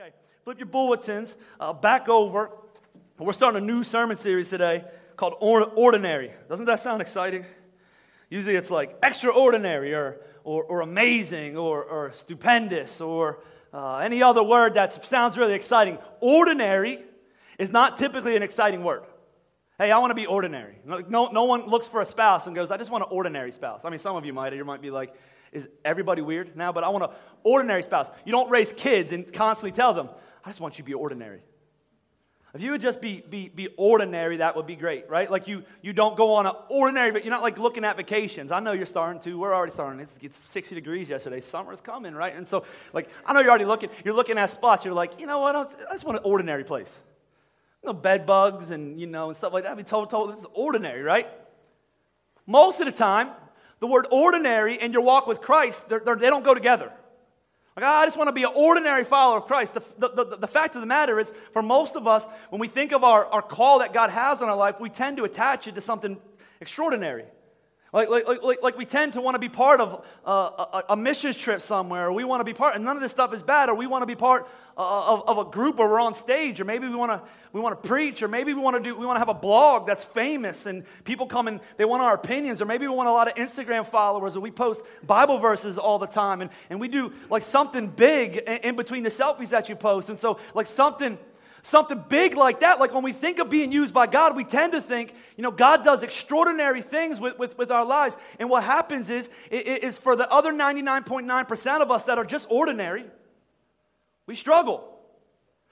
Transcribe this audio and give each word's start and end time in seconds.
Okay, 0.00 0.12
flip 0.44 0.60
your 0.60 0.66
bulletins 0.66 1.34
uh, 1.58 1.72
back 1.72 2.08
over. 2.08 2.50
We're 3.18 3.32
starting 3.32 3.60
a 3.60 3.66
new 3.66 3.82
sermon 3.82 4.16
series 4.16 4.48
today 4.48 4.84
called 5.16 5.34
Ordinary. 5.40 6.30
Doesn't 6.48 6.66
that 6.66 6.84
sound 6.84 7.02
exciting? 7.02 7.44
Usually 8.30 8.54
it's 8.54 8.70
like 8.70 8.96
extraordinary 9.02 9.94
or, 9.94 10.20
or, 10.44 10.62
or 10.62 10.82
amazing 10.82 11.56
or, 11.56 11.82
or 11.82 12.12
stupendous 12.12 13.00
or 13.00 13.40
uh, 13.74 13.96
any 13.96 14.22
other 14.22 14.44
word 14.44 14.74
that 14.74 15.04
sounds 15.04 15.36
really 15.36 15.54
exciting. 15.54 15.98
Ordinary 16.20 17.00
is 17.58 17.70
not 17.70 17.96
typically 17.96 18.36
an 18.36 18.44
exciting 18.44 18.84
word. 18.84 19.02
Hey, 19.78 19.90
I 19.90 19.98
want 19.98 20.12
to 20.12 20.14
be 20.14 20.26
ordinary. 20.26 20.76
No, 20.84 21.26
no 21.26 21.42
one 21.42 21.66
looks 21.66 21.88
for 21.88 22.00
a 22.00 22.06
spouse 22.06 22.46
and 22.46 22.54
goes, 22.54 22.70
I 22.70 22.76
just 22.76 22.92
want 22.92 23.02
an 23.02 23.10
ordinary 23.10 23.50
spouse. 23.50 23.80
I 23.82 23.90
mean, 23.90 23.98
some 23.98 24.14
of 24.14 24.24
you 24.24 24.32
might. 24.32 24.52
You 24.52 24.64
might 24.64 24.80
be 24.80 24.92
like, 24.92 25.12
is 25.52 25.66
everybody 25.84 26.22
weird 26.22 26.56
now? 26.56 26.72
But 26.72 26.84
I 26.84 26.88
want 26.88 27.04
an 27.04 27.10
ordinary 27.42 27.82
spouse. 27.82 28.08
You 28.24 28.32
don't 28.32 28.50
raise 28.50 28.72
kids 28.72 29.12
and 29.12 29.32
constantly 29.32 29.72
tell 29.72 29.94
them, 29.94 30.08
I 30.44 30.50
just 30.50 30.60
want 30.60 30.78
you 30.78 30.84
to 30.84 30.86
be 30.86 30.94
ordinary. 30.94 31.40
If 32.54 32.62
you 32.62 32.70
would 32.70 32.80
just 32.80 33.00
be, 33.00 33.22
be, 33.28 33.48
be 33.48 33.68
ordinary, 33.76 34.38
that 34.38 34.56
would 34.56 34.66
be 34.66 34.74
great, 34.74 35.08
right? 35.10 35.30
Like 35.30 35.46
you, 35.46 35.64
you 35.82 35.92
don't 35.92 36.16
go 36.16 36.32
on 36.32 36.46
an 36.46 36.54
ordinary, 36.70 37.10
but 37.10 37.22
you're 37.22 37.32
not 37.32 37.42
like 37.42 37.58
looking 37.58 37.84
at 37.84 37.96
vacations. 37.96 38.50
I 38.50 38.60
know 38.60 38.72
you're 38.72 38.86
starting 38.86 39.20
to. 39.22 39.38
We're 39.38 39.54
already 39.54 39.72
starting. 39.72 40.00
It's, 40.00 40.14
it's 40.22 40.38
60 40.50 40.74
degrees 40.74 41.10
yesterday. 41.10 41.42
Summer's 41.42 41.80
coming, 41.82 42.14
right? 42.14 42.34
And 42.34 42.48
so, 42.48 42.64
like, 42.94 43.10
I 43.26 43.34
know 43.34 43.40
you're 43.40 43.50
already 43.50 43.66
looking. 43.66 43.90
You're 44.02 44.14
looking 44.14 44.38
at 44.38 44.50
spots. 44.50 44.84
You're 44.84 44.94
like, 44.94 45.20
you 45.20 45.26
know 45.26 45.40
what? 45.40 45.56
I 45.56 45.92
just 45.92 46.04
want 46.04 46.18
an 46.18 46.24
ordinary 46.24 46.64
place. 46.64 46.98
Know, 47.84 47.92
bed 47.92 48.26
bugs 48.26 48.70
and, 48.70 49.00
you 49.00 49.06
know, 49.06 49.28
and 49.28 49.36
stuff 49.36 49.52
like 49.52 49.64
that. 49.64 49.72
I 49.72 49.74
mean, 49.74 49.84
told, 49.84 50.10
told, 50.10 50.46
ordinary, 50.52 51.02
right? 51.02 51.28
Most 52.46 52.80
of 52.80 52.86
the 52.86 52.92
time, 52.92 53.30
the 53.80 53.86
word 53.86 54.06
ordinary 54.10 54.78
and 54.78 54.92
your 54.92 55.02
walk 55.02 55.26
with 55.26 55.40
Christ, 55.40 55.88
they're, 55.88 56.00
they're, 56.00 56.16
they 56.16 56.26
do 56.26 56.30
not 56.30 56.44
go 56.44 56.54
together. 56.54 56.92
Like, 57.76 57.84
ah, 57.86 58.00
I 58.00 58.06
just 58.06 58.16
want 58.16 58.28
to 58.28 58.32
be 58.32 58.42
an 58.42 58.50
ordinary 58.56 59.04
follower 59.04 59.38
of 59.38 59.46
Christ. 59.46 59.74
The, 59.74 59.82
the, 59.98 60.24
the, 60.24 60.36
the, 60.38 60.48
fact 60.48 60.74
of 60.74 60.80
the 60.80 60.86
matter 60.86 61.20
is, 61.20 61.32
for 61.52 61.62
most 61.62 61.94
of 61.94 62.08
us, 62.08 62.24
when 62.50 62.60
we 62.60 62.66
think 62.66 62.90
of 62.90 63.04
our, 63.04 63.24
our 63.26 63.42
call 63.42 63.78
that 63.78 63.92
God 63.92 64.10
has 64.10 64.42
on 64.42 64.48
our 64.48 64.56
life, 64.56 64.80
we 64.80 64.90
tend 64.90 65.16
to 65.18 65.24
attach 65.24 65.68
it 65.68 65.76
to 65.76 65.80
something 65.80 66.18
extraordinary. 66.60 67.24
Like, 67.90 68.10
like, 68.10 68.26
like, 68.42 68.62
like 68.62 68.76
we 68.76 68.84
tend 68.84 69.14
to 69.14 69.22
want 69.22 69.34
to 69.34 69.38
be 69.38 69.48
part 69.48 69.80
of 69.80 70.04
uh, 70.26 70.82
a, 70.88 70.94
a 70.94 71.34
trip 71.34 71.62
somewhere, 71.62 72.12
we 72.12 72.22
want 72.22 72.40
to 72.40 72.44
be 72.44 72.52
part, 72.52 72.74
and 72.74 72.84
none 72.84 72.96
of 72.96 73.02
this 73.02 73.12
stuff 73.12 73.32
is 73.32 73.42
bad, 73.42 73.70
or 73.70 73.74
we 73.74 73.86
want 73.86 74.02
to 74.02 74.06
be 74.06 74.14
part 74.14 74.46
uh, 74.76 75.14
of, 75.14 75.26
of 75.26 75.38
a 75.38 75.50
group 75.50 75.76
where 75.76 75.88
we're 75.88 76.00
on 76.00 76.14
stage, 76.14 76.60
or 76.60 76.66
maybe 76.66 76.86
we 76.86 76.94
want 76.94 77.12
to, 77.12 77.22
we 77.54 77.62
want 77.62 77.82
to 77.82 77.88
preach, 77.88 78.22
or 78.22 78.28
maybe 78.28 78.52
we 78.52 78.60
want 78.60 78.76
to 78.76 78.82
do, 78.82 78.94
we 78.94 79.06
want 79.06 79.16
to 79.16 79.20
have 79.20 79.30
a 79.30 79.34
blog 79.34 79.86
that's 79.86 80.04
famous, 80.04 80.66
and 80.66 80.84
people 81.04 81.26
come 81.26 81.48
and 81.48 81.60
they 81.78 81.86
want 81.86 82.02
our 82.02 82.14
opinions, 82.14 82.60
or 82.60 82.66
maybe 82.66 82.86
we 82.86 82.94
want 82.94 83.08
a 83.08 83.12
lot 83.12 83.26
of 83.26 83.34
Instagram 83.36 83.86
followers, 83.86 84.36
or 84.36 84.40
we 84.40 84.50
post 84.50 84.82
Bible 85.02 85.38
verses 85.38 85.78
all 85.78 85.98
the 85.98 86.06
time, 86.06 86.42
and, 86.42 86.50
and 86.68 86.78
we 86.80 86.88
do 86.88 87.10
like 87.30 87.42
something 87.42 87.88
big 87.88 88.36
in 88.36 88.76
between 88.76 89.02
the 89.02 89.10
selfies 89.10 89.48
that 89.48 89.70
you 89.70 89.76
post, 89.76 90.10
and 90.10 90.20
so 90.20 90.38
like 90.52 90.66
something 90.66 91.18
something 91.62 92.02
big 92.08 92.36
like 92.36 92.60
that, 92.60 92.80
like 92.80 92.94
when 92.94 93.02
we 93.02 93.12
think 93.12 93.38
of 93.38 93.50
being 93.50 93.72
used 93.72 93.92
by 93.94 94.06
God, 94.06 94.36
we 94.36 94.44
tend 94.44 94.72
to 94.72 94.80
think, 94.80 95.14
you 95.36 95.42
know, 95.42 95.50
God 95.50 95.84
does 95.84 96.02
extraordinary 96.02 96.82
things 96.82 97.20
with, 97.20 97.38
with, 97.38 97.56
with 97.58 97.70
our 97.70 97.84
lives. 97.84 98.16
And 98.38 98.48
what 98.50 98.64
happens 98.64 99.10
is, 99.10 99.28
is 99.50 99.98
for 99.98 100.16
the 100.16 100.30
other 100.30 100.52
99.9% 100.52 101.82
of 101.82 101.90
us 101.90 102.04
that 102.04 102.18
are 102.18 102.24
just 102.24 102.46
ordinary, 102.50 103.04
we 104.26 104.34
struggle. 104.34 104.98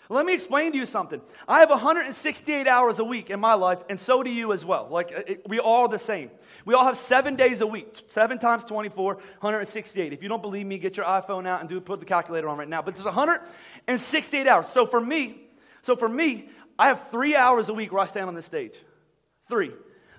Let 0.08 0.24
me 0.24 0.34
explain 0.34 0.70
to 0.72 0.78
you 0.78 0.86
something. 0.86 1.20
I 1.48 1.60
have 1.60 1.70
168 1.70 2.68
hours 2.68 3.00
a 3.00 3.04
week 3.04 3.28
in 3.28 3.40
my 3.40 3.54
life, 3.54 3.80
and 3.88 3.98
so 3.98 4.22
do 4.22 4.30
you 4.30 4.52
as 4.52 4.64
well. 4.64 4.86
Like, 4.88 5.12
uh, 5.12 5.22
it, 5.26 5.48
we 5.48 5.58
all 5.58 5.88
the 5.88 5.98
same. 5.98 6.30
We 6.64 6.74
all 6.74 6.84
have 6.84 6.96
seven 6.96 7.34
days 7.34 7.60
a 7.60 7.66
week, 7.66 8.04
seven 8.12 8.38
times 8.38 8.62
24, 8.64 9.14
168. 9.14 10.12
If 10.12 10.22
you 10.22 10.28
don't 10.28 10.42
believe 10.42 10.64
me, 10.64 10.78
get 10.78 10.96
your 10.96 11.06
iPhone 11.06 11.46
out 11.46 11.58
and 11.60 11.68
do 11.68 11.80
put 11.80 11.98
the 11.98 12.06
calculator 12.06 12.48
on 12.48 12.56
right 12.56 12.68
now. 12.68 12.82
But 12.82 12.94
there's 12.94 13.04
168 13.04 14.46
hours. 14.46 14.68
So 14.68 14.86
for 14.86 15.00
me, 15.00 15.45
so 15.86 15.94
for 15.94 16.08
me, 16.08 16.48
I 16.76 16.88
have 16.88 17.10
three 17.12 17.36
hours 17.36 17.68
a 17.68 17.72
week 17.72 17.92
where 17.92 18.02
I 18.02 18.06
stand 18.06 18.26
on 18.26 18.34
this 18.34 18.44
stage. 18.44 18.74
Three. 19.48 19.70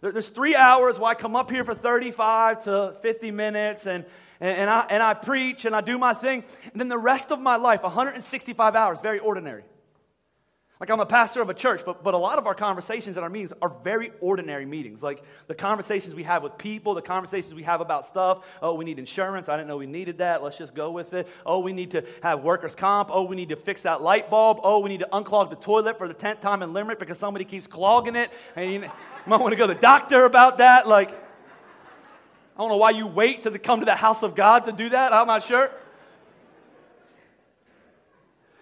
There's 0.02 0.30
three 0.30 0.56
hours 0.56 0.98
where 0.98 1.12
I 1.12 1.14
come 1.14 1.36
up 1.36 1.52
here 1.52 1.66
for 1.66 1.76
35 1.76 2.64
to 2.64 2.96
50 3.02 3.32
minutes 3.32 3.86
and, 3.86 4.06
and, 4.40 4.70
I, 4.70 4.86
and 4.90 5.04
I 5.04 5.14
preach 5.14 5.66
and 5.66 5.76
I 5.76 5.82
do 5.82 5.98
my 5.98 6.14
thing. 6.14 6.46
And 6.72 6.80
then 6.80 6.88
the 6.88 6.98
rest 6.98 7.34
of 7.34 7.42
my 7.42 7.58
life, 7.58 7.84
165 7.84 8.78
hours, 8.78 9.02
very 9.02 9.20
ordinary. 9.20 9.66
Like 10.80 10.92
I'm 10.92 11.00
a 11.00 11.08
pastor 11.08 11.42
of 11.42 11.50
a 11.50 11.56
church, 11.56 11.82
but, 11.84 12.04
but 12.04 12.14
a 12.14 12.18
lot 12.18 12.38
of 12.38 12.46
our 12.46 12.54
conversations 12.54 13.18
at 13.18 13.24
our 13.24 13.30
meetings 13.30 13.52
are 13.64 13.74
very 13.84 14.12
ordinary 14.22 14.66
meetings. 14.66 15.02
Like 15.02 15.24
the 15.48 15.56
conversations 15.56 16.14
we 16.14 16.22
have 16.24 16.44
with 16.44 16.56
people, 16.60 16.94
the 16.94 17.02
conversations 17.02 17.56
we 17.56 17.64
have 17.64 17.82
about 17.82 18.06
stuff. 18.06 18.46
Oh, 18.62 18.76
we 18.76 18.86
need 18.86 19.00
insurance. 19.00 19.50
I 19.50 19.56
didn't 19.56 19.70
know 19.70 19.78
we 19.78 19.88
needed 19.88 20.20
that. 20.20 20.44
Let's 20.44 20.58
just 20.58 20.76
go 20.76 20.92
with 20.92 21.14
it. 21.14 21.28
Oh, 21.48 21.60
we 21.60 21.74
need 21.74 21.92
to 21.92 22.06
have 22.22 22.44
workers' 22.44 22.76
comp. 22.76 23.10
Oh, 23.12 23.24
we 23.24 23.36
need 23.36 23.50
to 23.50 23.56
fix 23.56 23.82
that 23.84 24.04
light 24.04 24.30
bulb. 24.30 24.60
Oh, 24.62 24.78
we 24.80 24.90
need 24.90 25.00
to 25.00 25.10
unclog 25.12 25.50
the 25.50 25.56
toilet 25.56 25.98
for 25.98 26.08
the 26.08 26.14
10th 26.14 26.42
time 26.42 26.62
in 26.62 26.74
Limerick 26.74 27.00
because 27.00 27.18
somebody 27.18 27.44
keeps 27.44 27.66
clogging 27.66 28.16
it. 28.16 28.30
And 28.56 28.72
you 28.72 28.80
might 29.26 29.42
want 29.42 29.54
to 29.54 29.58
go 29.58 29.66
to 29.66 29.74
the 29.74 29.80
doctor 29.80 30.26
about 30.26 30.60
that. 30.60 30.88
Like, 30.88 31.10
I 31.10 32.60
don't 32.60 32.70
know 32.70 32.78
why 32.78 32.92
you 32.92 33.08
wait 33.08 33.44
to 33.44 33.58
come 33.58 33.80
to 33.80 33.86
the 33.86 33.96
house 33.96 34.22
of 34.22 34.36
God 34.36 34.66
to 34.66 34.72
do 34.72 34.90
that. 34.90 35.12
I'm 35.12 35.26
not 35.26 35.44
sure. 35.44 35.72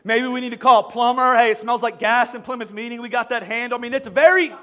Maybe 0.06 0.28
we 0.28 0.40
need 0.40 0.52
to 0.52 0.58
call 0.58 0.86
a 0.86 0.92
plumber. 0.92 1.36
Hey, 1.36 1.52
it 1.52 1.58
smells 1.58 1.82
like 1.82 1.98
gas 1.98 2.36
in 2.36 2.44
Plymouth 2.44 2.72
meeting. 2.72 3.02
We 3.02 3.10
got 3.10 3.30
that 3.30 3.42
handle. 3.42 3.80
I 3.80 3.82
mean, 3.82 3.96
it's 3.96 4.08
very, 4.08 4.54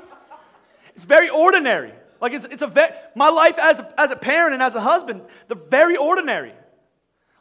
it's 0.94 1.04
very 1.04 1.28
ordinary. 1.28 1.92
Like 2.20 2.32
it's, 2.32 2.44
it's 2.44 2.62
a 2.62 2.68
ve- 2.68 2.94
my 3.16 3.28
life 3.28 3.58
as 3.58 3.80
a, 3.80 3.92
as 4.00 4.12
a 4.12 4.16
parent 4.16 4.54
and 4.54 4.62
as 4.62 4.76
a 4.76 4.80
husband, 4.80 5.22
they're 5.48 5.56
very 5.56 5.96
ordinary. 5.96 6.54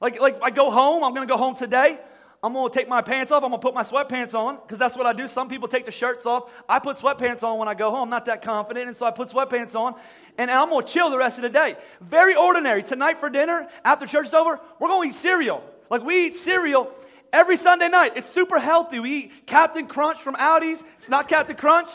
Like, 0.01 0.19
like 0.19 0.39
I 0.41 0.49
go 0.49 0.71
home, 0.71 1.03
I'm 1.03 1.13
to 1.13 1.25
go 1.27 1.37
home 1.37 1.55
today. 1.55 1.99
I'm 2.43 2.55
to 2.55 2.69
take 2.71 2.89
my 2.89 3.03
pants 3.03 3.31
off. 3.31 3.43
I'm 3.43 3.51
to 3.51 3.59
put 3.59 3.75
my 3.75 3.83
sweatpants 3.83 4.33
on 4.33 4.55
because 4.55 4.79
that's 4.79 4.97
what 4.97 5.05
I 5.05 5.13
do. 5.13 5.27
Some 5.27 5.47
people 5.47 5.67
take 5.67 5.85
the 5.85 5.91
shirts 5.91 6.25
off. 6.25 6.49
I 6.67 6.79
put 6.79 6.97
sweatpants 6.97 7.43
on 7.43 7.59
when 7.59 7.67
I 7.67 7.75
go 7.75 7.91
home. 7.91 8.05
I'm 8.05 8.09
not 8.09 8.25
that 8.25 8.41
confident. 8.41 8.87
And 8.87 8.97
so 8.97 9.05
I 9.05 9.11
put 9.11 9.29
sweatpants 9.29 9.75
on 9.75 9.93
and 10.39 10.49
I'm 10.49 10.69
to 10.69 10.81
chill 10.81 11.11
the 11.11 11.19
rest 11.19 11.37
of 11.37 11.43
the 11.43 11.49
day. 11.49 11.77
Very 12.01 12.35
ordinary. 12.35 12.81
Tonight 12.81 13.19
for 13.19 13.29
dinner, 13.29 13.67
after 13.85 14.07
church 14.07 14.29
is 14.29 14.33
over, 14.33 14.59
we're 14.79 14.87
to 14.87 15.03
eat 15.07 15.13
cereal. 15.13 15.63
Like 15.91 16.01
we 16.01 16.25
eat 16.25 16.35
cereal 16.35 16.91
every 17.33 17.57
Sunday 17.57 17.89
night. 17.89 18.13
It's 18.15 18.29
super 18.29 18.59
healthy. 18.59 18.99
We 18.99 19.17
eat 19.17 19.45
Captain 19.45 19.87
Crunch 19.87 20.19
from 20.19 20.35
Aldi's. 20.35 20.83
It's 20.97 21.09
not 21.09 21.27
Captain 21.27 21.55
Crunch. 21.55 21.89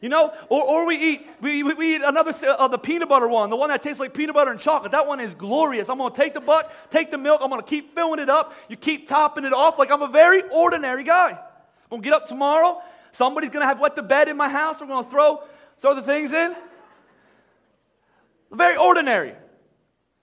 You 0.00 0.10
know, 0.10 0.34
or, 0.50 0.62
or 0.62 0.86
we 0.86 0.96
eat 0.96 1.26
we, 1.40 1.62
we 1.62 1.96
eat 1.96 2.02
another 2.04 2.32
uh, 2.46 2.68
the 2.68 2.76
peanut 2.78 3.08
butter 3.08 3.26
one, 3.26 3.48
the 3.48 3.56
one 3.56 3.70
that 3.70 3.82
tastes 3.82 3.98
like 3.98 4.12
peanut 4.12 4.34
butter 4.34 4.50
and 4.50 4.60
chocolate. 4.60 4.92
That 4.92 5.06
one 5.06 5.20
is 5.20 5.34
glorious. 5.34 5.88
I'm 5.88 5.96
gonna 5.96 6.14
take 6.14 6.34
the 6.34 6.40
butt, 6.40 6.70
take 6.90 7.10
the 7.10 7.16
milk. 7.16 7.40
I'm 7.42 7.48
gonna 7.48 7.62
keep 7.62 7.94
filling 7.94 8.20
it 8.20 8.28
up. 8.28 8.52
You 8.68 8.76
keep 8.76 9.08
topping 9.08 9.44
it 9.44 9.54
off 9.54 9.78
like 9.78 9.90
I'm 9.90 10.02
a 10.02 10.08
very 10.08 10.42
ordinary 10.50 11.02
guy. 11.02 11.30
I'm 11.30 11.38
gonna 11.90 12.02
get 12.02 12.12
up 12.12 12.26
tomorrow. 12.26 12.82
Somebody's 13.12 13.50
gonna 13.50 13.64
have 13.64 13.80
wet 13.80 13.96
the 13.96 14.02
bed 14.02 14.28
in 14.28 14.36
my 14.36 14.50
house. 14.50 14.76
We're 14.80 14.86
gonna 14.86 15.08
throw 15.08 15.42
throw 15.80 15.94
the 15.94 16.02
things 16.02 16.30
in. 16.30 16.54
Very 18.52 18.76
ordinary. 18.76 19.34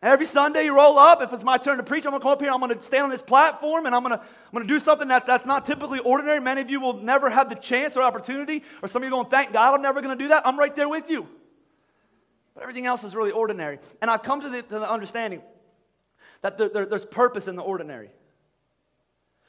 Every 0.03 0.25
Sunday 0.25 0.65
you 0.65 0.75
roll 0.75 0.99
up. 0.99 1.21
If 1.21 1.31
it's 1.31 1.45
my 1.45 1.57
turn 1.57 1.77
to 1.77 1.83
preach, 1.83 2.05
I'm 2.05 2.11
going 2.11 2.19
to 2.19 2.23
come 2.23 2.33
up 2.33 2.41
here. 2.41 2.51
I'm 2.51 2.59
going 2.59 2.77
to 2.77 2.83
stand 2.83 3.05
on 3.05 3.09
this 3.09 3.21
platform 3.21 3.85
and 3.85 3.95
I'm 3.95 4.03
going 4.03 4.17
to, 4.17 4.21
I'm 4.21 4.51
going 4.51 4.67
to 4.67 4.73
do 4.73 4.77
something 4.77 5.07
that, 5.07 5.25
that's 5.25 5.45
not 5.45 5.65
typically 5.65 5.99
ordinary. 5.99 6.41
Many 6.41 6.59
of 6.59 6.69
you 6.69 6.81
will 6.81 7.01
never 7.01 7.29
have 7.29 7.47
the 7.47 7.55
chance 7.55 7.95
or 7.95 8.01
opportunity, 8.01 8.63
or 8.81 8.89
some 8.89 9.01
of 9.01 9.05
you 9.05 9.11
going, 9.11 9.29
thank 9.29 9.53
God 9.53 9.73
I'm 9.73 9.81
never 9.81 10.01
going 10.01 10.15
to 10.15 10.21
do 10.21 10.27
that. 10.27 10.45
I'm 10.45 10.59
right 10.59 10.75
there 10.75 10.89
with 10.89 11.09
you. 11.09 11.25
But 12.53 12.63
everything 12.63 12.85
else 12.85 13.05
is 13.05 13.15
really 13.15 13.31
ordinary. 13.31 13.79
And 14.01 14.11
I've 14.11 14.23
come 14.23 14.41
to 14.41 14.49
the, 14.49 14.61
to 14.63 14.79
the 14.79 14.91
understanding 14.91 15.41
that 16.41 16.57
there, 16.57 16.67
there, 16.67 16.85
there's 16.85 17.05
purpose 17.05 17.47
in 17.47 17.55
the 17.55 17.63
ordinary. 17.63 18.11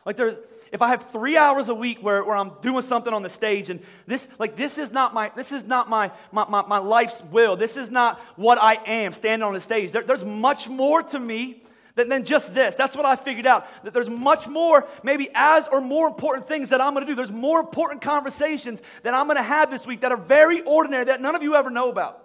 Like 0.04 0.16
there's, 0.16 0.36
if 0.70 0.82
I 0.82 0.88
have 0.88 1.10
three 1.12 1.36
hours 1.36 1.68
a 1.68 1.74
week 1.74 1.98
where, 2.02 2.24
where 2.24 2.36
I'm 2.36 2.52
doing 2.60 2.82
something 2.82 3.12
on 3.12 3.22
the 3.22 3.30
stage 3.30 3.70
and 3.70 3.80
this, 4.06 4.26
like 4.38 4.56
this 4.56 4.76
is 4.76 4.90
not 4.90 5.14
my, 5.14 5.30
this 5.36 5.52
is 5.52 5.64
not 5.64 5.88
my, 5.88 6.10
my, 6.32 6.46
my, 6.48 6.62
my 6.66 6.78
life's 6.78 7.22
will. 7.30 7.56
This 7.56 7.76
is 7.76 7.90
not 7.90 8.20
what 8.36 8.60
I 8.60 8.74
am 8.86 9.12
standing 9.12 9.46
on 9.46 9.54
the 9.54 9.60
stage. 9.60 9.92
There, 9.92 10.02
there's 10.02 10.24
much 10.24 10.68
more 10.68 11.02
to 11.02 11.18
me 11.18 11.62
than, 11.94 12.08
than 12.08 12.24
just 12.24 12.54
this. 12.54 12.74
That's 12.74 12.96
what 12.96 13.06
I 13.06 13.16
figured 13.16 13.46
out. 13.46 13.66
That 13.84 13.94
there's 13.94 14.10
much 14.10 14.46
more, 14.46 14.86
maybe 15.02 15.28
as 15.34 15.66
or 15.68 15.80
more 15.80 16.06
important 16.06 16.48
things 16.48 16.70
that 16.70 16.80
I'm 16.80 16.92
going 16.92 17.06
to 17.06 17.10
do. 17.10 17.16
There's 17.16 17.30
more 17.30 17.60
important 17.60 18.02
conversations 18.02 18.80
that 19.04 19.14
I'm 19.14 19.26
going 19.26 19.36
to 19.36 19.42
have 19.42 19.70
this 19.70 19.86
week 19.86 20.00
that 20.00 20.12
are 20.12 20.18
very 20.18 20.60
ordinary 20.62 21.04
that 21.04 21.20
none 21.20 21.34
of 21.34 21.42
you 21.42 21.54
ever 21.54 21.70
know 21.70 21.88
about. 21.88 22.23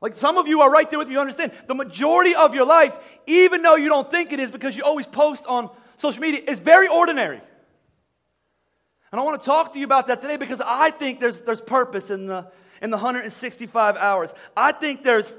Like 0.00 0.16
some 0.16 0.38
of 0.38 0.48
you 0.48 0.62
are 0.62 0.70
right 0.70 0.88
there 0.88 0.98
with 0.98 1.08
me, 1.08 1.14
you 1.14 1.20
understand. 1.20 1.52
The 1.66 1.74
majority 1.74 2.34
of 2.34 2.54
your 2.54 2.66
life, 2.66 2.96
even 3.26 3.62
though 3.62 3.76
you 3.76 3.88
don't 3.88 4.10
think 4.10 4.32
it 4.32 4.40
is 4.40 4.50
because 4.50 4.76
you 4.76 4.82
always 4.82 5.06
post 5.06 5.44
on 5.46 5.70
social 5.98 6.20
media 6.22 6.40
is 6.46 6.58
very 6.58 6.88
ordinary. 6.88 7.40
And 9.12 9.20
I 9.20 9.24
want 9.24 9.40
to 9.40 9.44
talk 9.44 9.72
to 9.72 9.78
you 9.78 9.84
about 9.84 10.06
that 10.06 10.20
today 10.20 10.36
because 10.36 10.62
I 10.64 10.90
think 10.90 11.20
there's, 11.20 11.40
there's 11.42 11.60
purpose 11.60 12.10
in 12.10 12.26
the, 12.26 12.50
in 12.80 12.90
the 12.90 12.96
165 12.96 13.96
hours. 13.96 14.32
I 14.56 14.72
think 14.72 15.02
there's, 15.02 15.34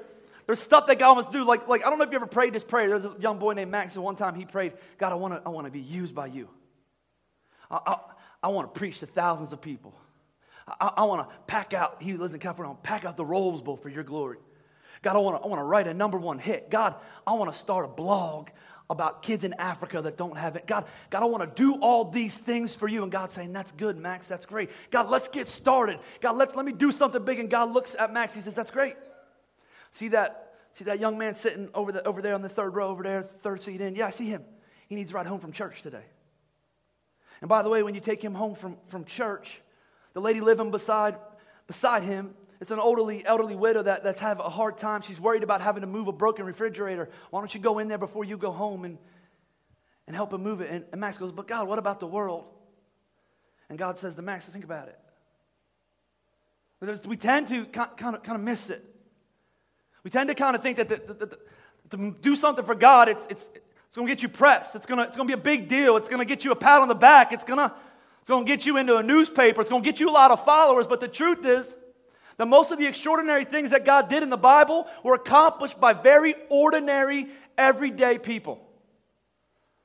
there's 0.45 0.59
stuff 0.59 0.87
that 0.87 0.99
God 0.99 1.13
wants 1.13 1.31
to 1.31 1.37
do. 1.37 1.45
Like, 1.45 1.67
like, 1.67 1.85
I 1.85 1.89
don't 1.89 1.97
know 1.97 2.03
if 2.03 2.11
you 2.11 2.17
ever 2.17 2.27
prayed 2.27 2.53
this 2.53 2.63
prayer. 2.63 2.89
There's 2.89 3.05
a 3.05 3.15
young 3.19 3.39
boy 3.39 3.53
named 3.53 3.71
Max, 3.71 3.95
and 3.95 4.03
one 4.03 4.17
time 4.17 4.35
he 4.35 4.45
prayed, 4.45 4.73
God, 4.97 5.13
I 5.13 5.15
want 5.15 5.33
to 5.33 5.41
I 5.45 5.49
wanna 5.49 5.71
be 5.71 5.79
used 5.79 6.13
by 6.13 6.27
you. 6.27 6.49
I, 7.69 7.79
I, 7.87 7.95
I 8.43 8.47
want 8.49 8.73
to 8.73 8.77
preach 8.77 8.99
to 8.99 9.05
thousands 9.05 9.53
of 9.53 9.61
people. 9.61 9.95
I, 10.67 10.91
I 10.97 11.03
want 11.05 11.27
to 11.27 11.35
pack 11.47 11.73
out, 11.73 12.01
he 12.01 12.13
lives 12.13 12.33
in 12.33 12.39
California, 12.39 12.75
pack 12.83 13.05
out 13.05 13.17
the 13.17 13.25
Rose 13.25 13.61
Bowl 13.61 13.77
for 13.77 13.89
your 13.89 14.03
glory. 14.03 14.37
God, 15.03 15.15
I 15.15 15.19
want 15.19 15.41
to 15.41 15.43
I 15.43 15.47
wanna 15.47 15.63
write 15.63 15.87
a 15.87 15.93
number 15.93 16.17
one 16.17 16.39
hit. 16.39 16.69
God, 16.69 16.95
I 17.25 17.33
want 17.33 17.51
to 17.51 17.57
start 17.57 17.85
a 17.85 17.87
blog 17.87 18.49
about 18.91 19.23
kids 19.23 19.45
in 19.45 19.53
Africa 19.53 20.01
that 20.01 20.17
don't 20.17 20.37
have 20.37 20.57
it. 20.57 20.67
God, 20.67 20.85
God, 21.09 21.23
I 21.23 21.25
want 21.25 21.43
to 21.43 21.63
do 21.63 21.79
all 21.79 22.11
these 22.11 22.33
things 22.33 22.75
for 22.75 22.89
you. 22.89 23.03
And 23.03 23.11
God's 23.11 23.33
saying, 23.33 23.53
That's 23.53 23.71
good, 23.71 23.97
Max. 23.97 24.27
That's 24.27 24.45
great. 24.45 24.69
God, 24.91 25.09
let's 25.09 25.29
get 25.29 25.47
started. 25.47 25.99
God, 26.19 26.35
let, 26.35 26.55
let 26.55 26.65
me 26.65 26.73
do 26.73 26.91
something 26.91 27.23
big. 27.23 27.39
And 27.39 27.49
God 27.49 27.71
looks 27.71 27.95
at 27.97 28.11
Max. 28.11 28.33
He 28.33 28.41
says, 28.41 28.53
That's 28.53 28.69
great. 28.69 28.95
See 29.93 30.09
that, 30.09 30.55
see 30.77 30.83
that 30.83 30.99
young 30.99 31.17
man 31.17 31.35
sitting 31.35 31.69
over, 31.73 31.93
the, 31.93 32.05
over 32.05 32.21
there 32.21 32.35
on 32.35 32.41
the 32.41 32.49
third 32.49 32.75
row 32.75 32.89
over 32.89 33.01
there, 33.01 33.29
third 33.43 33.61
seat 33.61 33.79
in? 33.79 33.95
Yeah, 33.95 34.07
I 34.07 34.09
see 34.09 34.25
him. 34.25 34.43
He 34.87 34.95
needs 34.95 35.11
to 35.11 35.15
ride 35.15 35.25
home 35.25 35.39
from 35.39 35.53
church 35.53 35.81
today. 35.81 36.03
And 37.39 37.47
by 37.47 37.61
the 37.63 37.69
way, 37.69 37.81
when 37.83 37.95
you 37.95 38.01
take 38.01 38.21
him 38.21 38.35
home 38.35 38.55
from, 38.55 38.77
from 38.89 39.05
church, 39.05 39.61
the 40.13 40.19
lady 40.19 40.41
living 40.41 40.69
beside, 40.69 41.15
beside 41.65 42.03
him 42.03 42.33
it's 42.61 42.69
an 42.69 42.77
elderly, 42.77 43.25
elderly 43.25 43.55
widow 43.55 43.81
that, 43.81 44.03
that's 44.03 44.21
having 44.21 44.45
a 44.45 44.49
hard 44.49 44.77
time. 44.77 45.01
She's 45.01 45.19
worried 45.19 45.41
about 45.41 45.61
having 45.61 45.81
to 45.81 45.87
move 45.87 46.07
a 46.07 46.11
broken 46.11 46.45
refrigerator. 46.45 47.09
Why 47.31 47.41
don't 47.41 47.51
you 47.53 47.59
go 47.59 47.79
in 47.79 47.87
there 47.87 47.97
before 47.97 48.23
you 48.23 48.37
go 48.37 48.51
home 48.51 48.85
and, 48.85 48.99
and 50.05 50.15
help 50.15 50.31
him 50.31 50.43
move 50.43 50.61
it? 50.61 50.69
And, 50.69 50.85
and 50.91 51.01
Max 51.01 51.17
goes, 51.17 51.31
But 51.31 51.47
God, 51.47 51.67
what 51.67 51.79
about 51.79 51.99
the 51.99 52.05
world? 52.05 52.45
And 53.67 53.79
God 53.79 53.97
says 53.97 54.13
to 54.13 54.21
Max, 54.21 54.45
think 54.45 54.63
about 54.63 54.89
it. 54.89 54.99
We 57.07 57.17
tend 57.17 57.47
to 57.49 57.65
kind 57.65 58.15
of, 58.15 58.23
kind 58.23 58.35
of 58.35 58.41
miss 58.41 58.69
it. 58.69 58.85
We 60.03 60.11
tend 60.11 60.29
to 60.29 60.35
kind 60.35 60.55
of 60.55 60.61
think 60.61 60.77
that 60.77 60.89
the, 60.89 60.97
the, 60.97 61.25
the, 61.25 61.37
to 61.97 62.15
do 62.21 62.35
something 62.35 62.65
for 62.65 62.75
God, 62.75 63.09
it's, 63.09 63.25
it's, 63.29 63.43
it's 63.87 63.95
going 63.95 64.07
to 64.07 64.13
get 64.13 64.21
you 64.21 64.29
pressed. 64.29 64.75
It's 64.75 64.85
going 64.85 64.99
to, 64.99 65.05
it's 65.05 65.15
going 65.15 65.27
to 65.27 65.35
be 65.35 65.39
a 65.39 65.43
big 65.43 65.67
deal. 65.67 65.97
It's 65.97 66.09
going 66.09 66.19
to 66.19 66.25
get 66.25 66.45
you 66.45 66.51
a 66.51 66.55
pat 66.55 66.81
on 66.81 66.87
the 66.87 66.95
back. 66.95 67.33
It's 67.33 67.43
going 67.43 67.59
to, 67.59 67.73
it's 68.19 68.29
going 68.29 68.45
to 68.45 68.51
get 68.51 68.67
you 68.67 68.77
into 68.77 68.97
a 68.97 69.03
newspaper. 69.03 69.61
It's 69.61 69.69
going 69.69 69.83
to 69.83 69.89
get 69.89 69.99
you 69.99 70.09
a 70.09 70.11
lot 70.11 70.29
of 70.29 70.43
followers. 70.45 70.85
But 70.85 70.99
the 70.99 71.07
truth 71.07 71.45
is, 71.45 71.75
that 72.37 72.47
most 72.47 72.71
of 72.71 72.79
the 72.79 72.87
extraordinary 72.87 73.45
things 73.45 73.71
that 73.71 73.85
God 73.85 74.09
did 74.09 74.23
in 74.23 74.29
the 74.29 74.37
Bible 74.37 74.87
were 75.03 75.15
accomplished 75.15 75.79
by 75.79 75.93
very 75.93 76.35
ordinary, 76.49 77.27
everyday 77.57 78.17
people. 78.17 78.67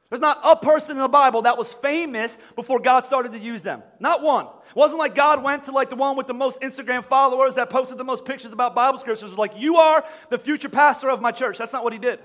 There's 0.08 0.20
not 0.20 0.38
a 0.44 0.54
person 0.54 0.92
in 0.92 0.98
the 0.98 1.08
Bible 1.08 1.42
that 1.42 1.58
was 1.58 1.72
famous 1.74 2.36
before 2.54 2.78
God 2.78 3.04
started 3.06 3.32
to 3.32 3.38
use 3.38 3.62
them. 3.62 3.82
Not 3.98 4.22
one. 4.22 4.46
It 4.46 4.76
wasn't 4.76 5.00
like 5.00 5.16
God 5.16 5.42
went 5.42 5.64
to 5.64 5.72
like 5.72 5.90
the 5.90 5.96
one 5.96 6.16
with 6.16 6.28
the 6.28 6.34
most 6.34 6.60
Instagram 6.60 7.04
followers 7.04 7.54
that 7.54 7.70
posted 7.70 7.98
the 7.98 8.04
most 8.04 8.24
pictures 8.24 8.52
about 8.52 8.74
Bible 8.74 8.98
scriptures. 8.98 9.32
Like, 9.32 9.52
you 9.56 9.76
are 9.76 10.04
the 10.30 10.38
future 10.38 10.68
pastor 10.68 11.10
of 11.10 11.20
my 11.20 11.32
church. 11.32 11.58
That's 11.58 11.72
not 11.72 11.82
what 11.82 11.92
he 11.92 11.98
did. 11.98 12.20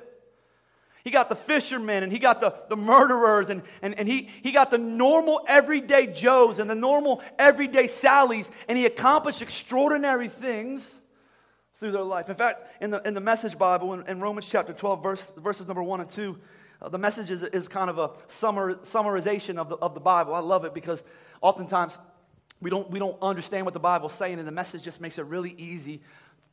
He 1.04 1.12
got 1.12 1.30
the 1.30 1.36
fishermen 1.36 2.04
and 2.04 2.12
he 2.12 2.20
got 2.20 2.40
the, 2.40 2.54
the 2.70 2.76
murderers 2.76 3.50
and, 3.50 3.64
and, 3.82 3.98
and 3.98 4.08
he, 4.08 4.30
he 4.44 4.52
got 4.52 4.70
the 4.70 4.78
normal 4.78 5.42
everyday 5.48 6.08
Joes 6.08 6.60
and 6.60 6.70
the 6.70 6.76
normal 6.76 7.22
everyday 7.40 7.88
Sallys 7.88 8.48
and 8.68 8.78
he 8.78 8.86
accomplished 8.86 9.42
extraordinary 9.42 10.30
things 10.30 10.90
through 11.80 11.92
their 11.92 12.04
life. 12.04 12.30
In 12.30 12.36
fact, 12.36 12.68
in 12.82 12.92
the, 12.92 13.02
in 13.08 13.16
the 13.16 13.22
Message 13.22 13.58
Bible, 13.58 13.94
in, 13.94 14.06
in 14.08 14.20
Romans 14.20 14.48
chapter 14.50 14.74
12, 14.74 15.02
verse, 15.02 15.34
verses 15.38 15.66
number 15.68 15.82
1 15.82 16.02
and 16.02 16.10
2, 16.12 16.38
uh, 16.82 16.90
the 16.90 16.98
message 16.98 17.32
is, 17.32 17.42
is 17.42 17.68
kind 17.68 17.90
of 17.90 17.98
a 17.98 18.10
summar, 18.30 18.78
summarization 18.86 19.58
of 19.58 19.70
the, 19.70 19.76
of 19.78 19.96
the 19.96 20.00
Bible. 20.00 20.36
I 20.36 20.40
love 20.40 20.66
it 20.66 20.74
because 20.76 21.02
oftentimes 21.42 21.98
we 22.60 22.70
don't, 22.70 22.90
we 22.92 23.00
don't 23.00 23.18
understand 23.22 23.66
what 23.66 23.74
the 23.74 23.80
Bible's 23.80 24.14
saying, 24.14 24.38
and 24.38 24.48
the 24.48 24.52
message 24.52 24.84
just 24.84 25.02
makes 25.02 25.18
it 25.18 25.26
really 25.26 25.56
easy 25.58 26.02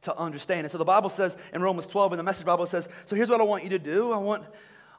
to 0.02 0.16
understand. 0.16 0.60
And 0.60 0.70
so 0.70 0.78
the 0.78 0.84
Bible 0.84 1.10
says 1.10 1.36
in 1.52 1.62
Romans 1.62 1.86
12, 1.86 2.12
in 2.12 2.16
the 2.16 2.22
message 2.22 2.46
Bible 2.46 2.66
says, 2.66 2.88
So 3.06 3.16
here's 3.16 3.28
what 3.28 3.40
I 3.40 3.44
want 3.44 3.64
you 3.64 3.70
to 3.70 3.78
do. 3.78 4.12
I 4.12 4.18
want, 4.18 4.44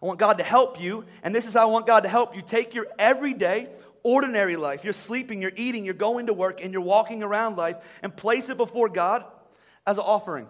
I 0.01 0.05
want 0.05 0.19
God 0.19 0.37
to 0.39 0.43
help 0.43 0.79
you, 0.79 1.05
and 1.23 1.33
this 1.33 1.45
is 1.45 1.53
how 1.53 1.61
I 1.61 1.71
want 1.71 1.87
God 1.87 2.01
to 2.01 2.09
help 2.09 2.35
you. 2.35 2.41
Take 2.41 2.73
your 2.73 2.87
everyday, 2.97 3.69
ordinary 4.03 4.55
life. 4.55 4.83
You're 4.83 4.93
sleeping, 4.93 5.41
you're 5.41 5.51
eating, 5.55 5.85
you're 5.85 5.93
going 5.93 6.27
to 6.27 6.33
work, 6.33 6.61
and 6.63 6.73
you're 6.73 6.81
walking 6.81 7.23
around 7.23 7.57
life, 7.57 7.77
and 8.03 8.15
place 8.15 8.49
it 8.49 8.57
before 8.57 8.89
God 8.89 9.23
as 9.85 9.97
an 9.97 10.03
offering. 10.03 10.47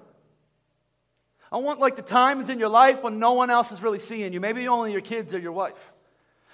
I 1.52 1.58
want 1.58 1.80
like 1.80 1.96
the 1.96 2.04
times 2.04 2.50
in 2.50 2.60
your 2.60 2.70
life 2.70 3.02
when 3.02 3.18
no 3.18 3.34
one 3.34 3.50
else 3.50 3.72
is 3.72 3.82
really 3.82 4.00
seeing 4.00 4.34
you. 4.34 4.40
Maybe 4.40 4.68
only 4.68 4.92
your 4.92 5.02
kids 5.02 5.34
or 5.34 5.40
your 5.40 5.52
wife. 5.52 5.74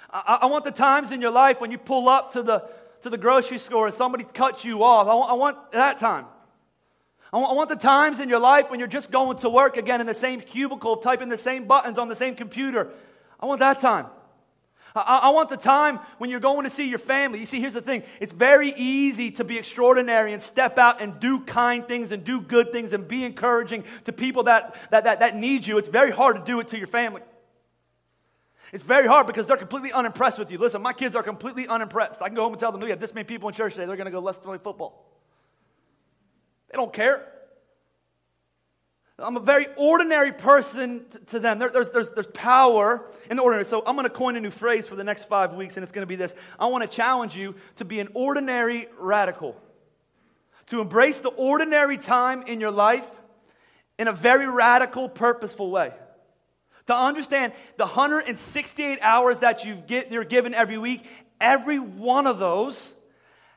I, 0.10 0.40
I 0.44 0.46
want 0.46 0.64
the 0.64 0.72
times 0.72 1.12
in 1.12 1.22
your 1.22 1.32
life 1.32 1.60
when 1.60 1.72
you 1.72 1.78
pull 1.78 2.08
up 2.08 2.34
to 2.34 2.44
the 2.44 2.70
to 3.02 3.10
the 3.12 3.18
grocery 3.18 3.60
store 3.60 3.86
and 3.86 3.96
somebody 3.96 4.24
cuts 4.24 4.66
you 4.66 4.84
off. 4.84 5.08
I 5.08 5.14
want, 5.14 5.30
I 5.30 5.34
want 5.34 5.72
that 5.74 6.00
time. 6.00 6.26
I 7.44 7.54
want 7.54 7.70
the 7.70 7.76
times 7.76 8.20
in 8.20 8.30
your 8.30 8.40
life 8.40 8.70
when 8.70 8.80
you're 8.80 8.88
just 8.88 9.12
going 9.12 9.38
to 9.40 9.50
work 9.50 9.76
again 9.78 10.00
in 10.00 10.08
the 10.08 10.14
same 10.14 10.40
cubicle, 10.40 10.98
typing 10.98 11.28
the 11.28 11.38
same 11.38 11.66
buttons 11.66 11.98
on 11.98 12.08
the 12.08 12.16
same 12.16 12.36
computer. 12.36 12.90
I 13.40 13.46
want 13.46 13.60
that 13.60 13.82
time. 13.82 14.08
I, 14.98 15.32
want 15.32 15.50
the 15.50 15.58
time 15.58 16.00
when 16.20 16.30
you're 16.30 16.40
going 16.40 16.64
to 16.64 16.70
see 16.70 16.88
your 16.88 17.00
family. 17.00 17.40
You 17.40 17.46
see, 17.46 17.60
here's 17.60 17.74
the 17.74 17.82
thing 17.82 18.04
it's 18.22 18.32
very 18.32 18.74
easy 18.78 19.32
to 19.32 19.44
be 19.44 19.58
extraordinary 19.58 20.32
and 20.32 20.42
step 20.42 20.78
out 20.78 21.02
and 21.02 21.20
do 21.20 21.42
kind 21.42 21.86
things 21.86 22.12
and 22.12 22.24
do 22.24 22.40
good 22.40 22.72
things 22.72 22.94
and 22.94 23.06
be 23.06 23.26
encouraging 23.26 23.84
to 24.06 24.14
people 24.14 24.44
that, 24.44 24.76
that, 24.92 25.04
that, 25.04 25.20
that 25.20 25.36
need 25.36 25.68
you. 25.68 25.78
It's 25.78 25.90
very 25.90 26.12
hard 26.12 26.38
to 26.38 26.44
do 26.44 26.62
it 26.62 26.70
to 26.70 26.78
your 26.78 26.88
family. 26.88 27.22
It's 28.72 28.86
very 28.86 29.08
hard 29.08 29.28
because 29.28 29.48
they're 29.48 29.58
completely 29.58 29.92
unimpressed 29.92 30.40
with 30.40 30.50
you. 30.50 30.58
Listen, 30.58 30.82
my 30.82 30.94
kids 30.94 31.16
are 31.18 31.24
completely 31.24 31.68
unimpressed. 31.68 32.22
I 32.22 32.30
can 32.30 32.36
go 32.36 32.44
home 32.44 32.54
and 32.54 32.60
tell 32.60 32.72
them, 32.72 32.80
we 32.80 32.90
have 32.90 33.00
this 33.02 33.14
many 33.14 33.26
people 33.26 33.50
in 33.50 33.56
church 33.56 33.74
today, 33.74 33.86
they're 33.86 33.98
going 33.98 34.06
to 34.06 34.12
go, 34.12 34.20
let's 34.20 34.38
play 34.38 34.58
football. 34.58 35.15
They 36.70 36.78
don't 36.78 36.94
care. 36.94 37.26
I'm 39.18 39.38
a 39.38 39.42
very 39.42 39.68
ordinary 39.78 40.34
person 40.34 41.06
to 41.28 41.40
them. 41.40 41.58
There, 41.58 41.70
there's, 41.70 41.90
there's, 41.90 42.10
there's 42.10 42.28
power 42.28 43.06
in 43.30 43.38
the 43.38 43.44
ordinary. 43.44 43.64
So 43.64 43.82
I'm 43.86 43.96
going 43.96 44.08
to 44.08 44.14
coin 44.14 44.36
a 44.36 44.42
new 44.42 44.52
phrase 44.52 44.86
for 44.86 44.98
the 44.98 45.06
next 45.06 45.30
five 45.30 45.54
weeks, 45.54 45.78
and 45.78 45.84
it's 45.84 45.92
going 45.94 46.02
to 46.02 46.08
be 46.08 46.18
this 46.18 46.34
I 46.60 46.66
want 46.66 46.90
to 46.90 46.94
challenge 46.94 47.36
you 47.36 47.56
to 47.78 47.86
be 47.86 48.02
an 48.02 48.10
ordinary 48.14 48.90
radical, 49.00 49.56
to 50.68 50.82
embrace 50.82 51.20
the 51.20 51.30
ordinary 51.30 51.98
time 51.98 52.44
in 52.44 52.60
your 52.60 52.72
life 52.72 53.10
in 53.98 54.10
a 54.10 54.14
very 54.14 54.50
radical, 54.50 55.08
purposeful 55.08 55.72
way. 55.72 55.94
To 56.88 56.94
understand 56.94 57.54
the 57.78 57.86
168 57.86 59.00
hours 59.02 59.40
that 59.40 59.64
you've 59.64 59.88
get, 59.88 60.12
you're 60.12 60.26
given 60.26 60.54
every 60.54 60.78
week, 60.78 61.04
every 61.40 61.80
one 61.80 62.28
of 62.28 62.38
those 62.38 62.94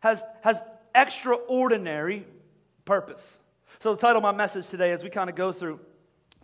has, 0.00 0.22
has 0.42 0.62
extraordinary 0.94 2.26
purpose. 2.88 3.20
So, 3.80 3.94
the 3.94 4.00
title 4.00 4.16
of 4.16 4.22
my 4.22 4.32
message 4.32 4.66
today, 4.68 4.92
as 4.92 5.04
we 5.04 5.10
kind 5.10 5.28
of 5.28 5.36
go 5.36 5.52
through 5.52 5.78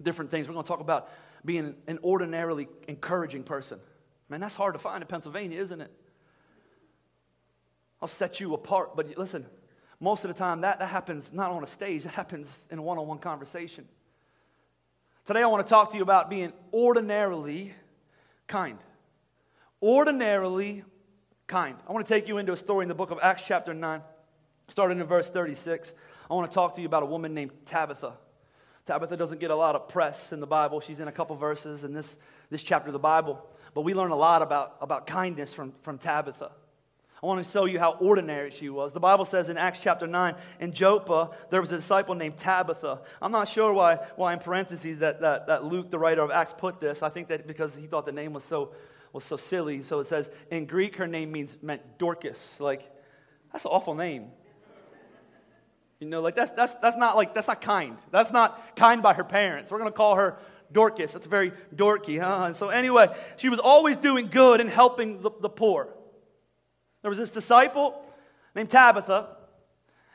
different 0.00 0.30
things, 0.30 0.46
we're 0.46 0.52
going 0.52 0.62
to 0.62 0.68
talk 0.68 0.80
about 0.80 1.08
being 1.42 1.74
an 1.86 1.98
ordinarily 2.04 2.68
encouraging 2.86 3.42
person. 3.42 3.80
Man, 4.28 4.40
that's 4.40 4.54
hard 4.54 4.74
to 4.74 4.78
find 4.78 5.02
in 5.02 5.08
Pennsylvania, 5.08 5.60
isn't 5.60 5.80
it? 5.80 5.90
I'll 8.00 8.08
set 8.08 8.40
you 8.40 8.52
apart. 8.52 8.94
But 8.94 9.16
listen, 9.16 9.46
most 10.00 10.24
of 10.24 10.28
the 10.28 10.34
time 10.34 10.60
that, 10.60 10.80
that 10.80 10.88
happens 10.88 11.32
not 11.32 11.50
on 11.50 11.64
a 11.64 11.66
stage, 11.66 12.02
that 12.02 12.12
happens 12.12 12.46
in 12.70 12.78
a 12.78 12.82
one 12.82 12.98
on 12.98 13.06
one 13.06 13.18
conversation. 13.18 13.88
Today, 15.24 15.42
I 15.42 15.46
want 15.46 15.66
to 15.66 15.70
talk 15.70 15.92
to 15.92 15.96
you 15.96 16.02
about 16.02 16.28
being 16.28 16.52
ordinarily 16.74 17.72
kind. 18.46 18.78
Ordinarily 19.82 20.84
kind. 21.46 21.78
I 21.88 21.92
want 21.92 22.06
to 22.06 22.14
take 22.14 22.28
you 22.28 22.36
into 22.36 22.52
a 22.52 22.56
story 22.56 22.84
in 22.84 22.88
the 22.88 22.94
book 22.94 23.10
of 23.10 23.18
Acts, 23.22 23.44
chapter 23.46 23.72
9, 23.72 24.02
starting 24.68 25.00
in 25.00 25.06
verse 25.06 25.28
36. 25.30 25.90
I 26.30 26.34
want 26.34 26.50
to 26.50 26.54
talk 26.54 26.74
to 26.76 26.80
you 26.80 26.86
about 26.86 27.02
a 27.02 27.06
woman 27.06 27.34
named 27.34 27.52
Tabitha. 27.66 28.14
Tabitha 28.86 29.16
doesn't 29.16 29.40
get 29.40 29.50
a 29.50 29.56
lot 29.56 29.74
of 29.74 29.88
press 29.88 30.32
in 30.32 30.40
the 30.40 30.46
Bible. 30.46 30.80
She's 30.80 31.00
in 31.00 31.08
a 31.08 31.12
couple 31.12 31.36
verses 31.36 31.84
in 31.84 31.92
this, 31.92 32.16
this 32.50 32.62
chapter 32.62 32.88
of 32.88 32.92
the 32.92 32.98
Bible. 32.98 33.44
But 33.74 33.82
we 33.82 33.94
learn 33.94 34.10
a 34.10 34.16
lot 34.16 34.42
about, 34.42 34.76
about 34.80 35.06
kindness 35.06 35.52
from, 35.52 35.72
from 35.82 35.98
Tabitha. 35.98 36.50
I 37.22 37.26
want 37.26 37.44
to 37.44 37.50
show 37.50 37.64
you 37.64 37.78
how 37.78 37.92
ordinary 37.92 38.50
she 38.50 38.68
was. 38.68 38.92
The 38.92 39.00
Bible 39.00 39.24
says 39.24 39.48
in 39.48 39.56
Acts 39.56 39.78
chapter 39.82 40.06
9, 40.06 40.34
in 40.60 40.72
Joppa, 40.72 41.30
there 41.50 41.62
was 41.62 41.72
a 41.72 41.76
disciple 41.76 42.14
named 42.14 42.36
Tabitha. 42.36 43.00
I'm 43.22 43.32
not 43.32 43.48
sure 43.48 43.72
why, 43.72 43.96
why 44.16 44.34
in 44.34 44.40
parentheses, 44.40 44.98
that, 44.98 45.22
that, 45.22 45.46
that 45.46 45.64
Luke, 45.64 45.90
the 45.90 45.98
writer 45.98 46.20
of 46.20 46.30
Acts, 46.30 46.54
put 46.56 46.80
this. 46.80 47.02
I 47.02 47.08
think 47.08 47.28
that 47.28 47.46
because 47.46 47.74
he 47.74 47.86
thought 47.86 48.04
the 48.04 48.12
name 48.12 48.34
was 48.34 48.44
so, 48.44 48.74
was 49.14 49.24
so 49.24 49.38
silly. 49.38 49.82
So 49.82 50.00
it 50.00 50.08
says, 50.08 50.28
in 50.50 50.66
Greek, 50.66 50.96
her 50.96 51.06
name 51.06 51.32
means 51.32 51.56
meant 51.62 51.98
Dorcas. 51.98 52.38
Like, 52.58 52.82
that's 53.52 53.64
an 53.64 53.70
awful 53.70 53.94
name. 53.94 54.26
You 56.00 56.08
know, 56.08 56.20
like 56.20 56.34
that's, 56.34 56.50
that's, 56.52 56.74
that's 56.74 56.96
not 56.96 57.16
like, 57.16 57.34
that's 57.34 57.48
not 57.48 57.60
kind. 57.60 57.96
That's 58.10 58.30
not 58.30 58.76
kind 58.76 59.02
by 59.02 59.14
her 59.14 59.24
parents. 59.24 59.70
We're 59.70 59.78
going 59.78 59.90
to 59.90 59.96
call 59.96 60.16
her 60.16 60.36
Dorcas. 60.72 61.12
That's 61.12 61.26
very 61.26 61.52
dorky, 61.74 62.20
huh? 62.20 62.44
And 62.46 62.56
so, 62.56 62.68
anyway, 62.68 63.08
she 63.36 63.48
was 63.48 63.58
always 63.58 63.96
doing 63.96 64.28
good 64.28 64.60
and 64.60 64.68
helping 64.68 65.22
the, 65.22 65.30
the 65.40 65.48
poor. 65.48 65.88
There 67.02 67.10
was 67.10 67.18
this 67.18 67.30
disciple 67.30 68.02
named 68.54 68.70
Tabitha, 68.70 69.28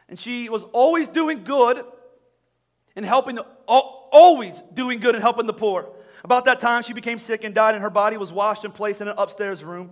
and 0.09 0.19
she 0.19 0.49
was 0.49 0.63
always 0.73 1.07
doing 1.07 1.43
good 1.43 1.83
and 2.95 3.05
helping, 3.05 3.35
the, 3.35 3.45
always 3.67 4.55
doing 4.73 4.99
good 4.99 5.15
and 5.15 5.23
helping 5.23 5.45
the 5.45 5.53
poor. 5.53 5.89
About 6.23 6.45
that 6.45 6.59
time, 6.59 6.83
she 6.83 6.93
became 6.93 7.19
sick 7.19 7.43
and 7.43 7.55
died, 7.55 7.75
and 7.75 7.81
her 7.81 7.89
body 7.89 8.17
was 8.17 8.31
washed 8.31 8.65
and 8.65 8.73
placed 8.73 9.01
in 9.01 9.07
an 9.07 9.15
upstairs 9.17 9.63
room. 9.63 9.91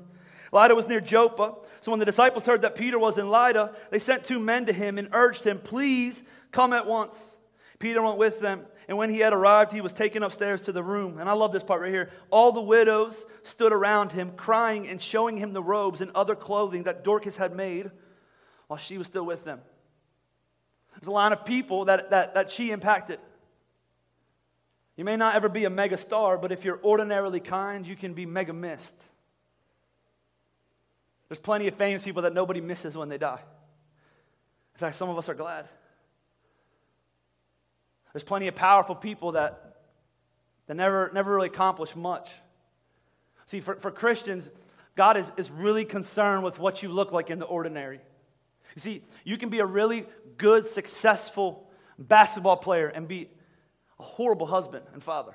Lydda 0.51 0.75
was 0.75 0.87
near 0.87 1.01
Joppa. 1.01 1.55
So 1.81 1.91
when 1.91 1.99
the 1.99 2.05
disciples 2.05 2.45
heard 2.45 2.61
that 2.61 2.75
Peter 2.75 2.97
was 2.97 3.17
in 3.17 3.29
Lydda, 3.29 3.75
they 3.91 3.99
sent 3.99 4.23
two 4.23 4.39
men 4.39 4.65
to 4.67 4.73
him 4.73 4.97
and 4.97 5.09
urged 5.13 5.43
him, 5.43 5.59
Please 5.59 6.23
come 6.51 6.73
at 6.73 6.85
once. 6.85 7.15
Peter 7.79 8.01
went 8.01 8.17
with 8.17 8.39
them. 8.39 8.65
And 8.87 8.97
when 8.97 9.09
he 9.09 9.19
had 9.19 9.33
arrived, 9.33 9.73
he 9.73 9.81
was 9.81 9.91
taken 9.91 10.23
upstairs 10.23 10.61
to 10.61 10.71
the 10.71 10.81
room. 10.81 11.19
And 11.19 11.29
I 11.29 11.33
love 11.33 11.51
this 11.51 11.63
part 11.63 11.81
right 11.81 11.91
here. 11.91 12.09
All 12.31 12.53
the 12.53 12.61
widows 12.61 13.21
stood 13.43 13.73
around 13.73 14.13
him, 14.13 14.31
crying 14.37 14.87
and 14.87 15.01
showing 15.01 15.35
him 15.35 15.51
the 15.51 15.61
robes 15.61 15.99
and 15.99 16.09
other 16.15 16.35
clothing 16.35 16.83
that 16.83 17.03
Dorcas 17.03 17.35
had 17.35 17.53
made 17.53 17.91
while 18.67 18.77
she 18.77 18.97
was 18.97 19.07
still 19.07 19.25
with 19.25 19.43
them. 19.43 19.59
There's 20.93 21.07
a 21.07 21.11
line 21.11 21.33
of 21.33 21.45
people 21.45 21.85
that, 21.85 22.11
that, 22.11 22.35
that 22.35 22.51
she 22.51 22.71
impacted. 22.71 23.19
You 24.95 25.03
may 25.03 25.17
not 25.17 25.35
ever 25.35 25.49
be 25.49 25.65
a 25.65 25.69
mega 25.69 25.97
star, 25.97 26.37
but 26.37 26.51
if 26.51 26.63
you're 26.63 26.79
ordinarily 26.83 27.39
kind, 27.39 27.85
you 27.85 27.95
can 27.95 28.13
be 28.13 28.25
mega 28.25 28.53
missed. 28.53 28.95
There's 31.29 31.39
plenty 31.39 31.67
of 31.67 31.75
famous 31.75 32.03
people 32.03 32.23
that 32.23 32.33
nobody 32.33 32.61
misses 32.61 32.95
when 32.95 33.09
they 33.09 33.17
die. 33.17 33.39
In 34.75 34.79
fact, 34.79 34.95
some 34.95 35.09
of 35.09 35.17
us 35.17 35.27
are 35.27 35.33
glad. 35.33 35.67
There's 38.13 38.23
plenty 38.23 38.47
of 38.47 38.55
powerful 38.55 38.95
people 38.95 39.33
that, 39.33 39.75
that 40.67 40.75
never, 40.75 41.11
never 41.13 41.35
really 41.35 41.47
accomplish 41.47 41.95
much. 41.95 42.29
See, 43.47 43.59
for, 43.59 43.75
for 43.75 43.91
Christians, 43.91 44.49
God 44.95 45.17
is, 45.17 45.31
is 45.37 45.49
really 45.51 45.85
concerned 45.85 46.43
with 46.43 46.59
what 46.59 46.81
you 46.81 46.89
look 46.89 47.11
like 47.11 47.29
in 47.29 47.39
the 47.39 47.45
ordinary. 47.45 47.99
You 48.75 48.81
see, 48.81 49.03
you 49.23 49.37
can 49.37 49.49
be 49.49 49.59
a 49.59 49.65
really 49.65 50.05
good, 50.37 50.67
successful 50.67 51.67
basketball 51.99 52.57
player 52.57 52.87
and 52.87 53.07
be 53.07 53.29
a 53.99 54.03
horrible 54.03 54.47
husband 54.47 54.85
and 54.93 55.03
father. 55.03 55.33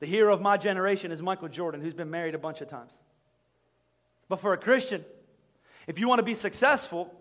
The 0.00 0.06
hero 0.06 0.32
of 0.32 0.40
my 0.40 0.56
generation 0.56 1.12
is 1.12 1.22
Michael 1.22 1.48
Jordan, 1.48 1.80
who's 1.80 1.94
been 1.94 2.10
married 2.10 2.34
a 2.34 2.38
bunch 2.38 2.60
of 2.60 2.68
times. 2.68 2.92
But 4.28 4.40
for 4.40 4.52
a 4.52 4.58
Christian, 4.58 5.04
if 5.86 5.98
you 5.98 6.08
want 6.08 6.18
to 6.18 6.24
be 6.24 6.34
successful, 6.34 7.12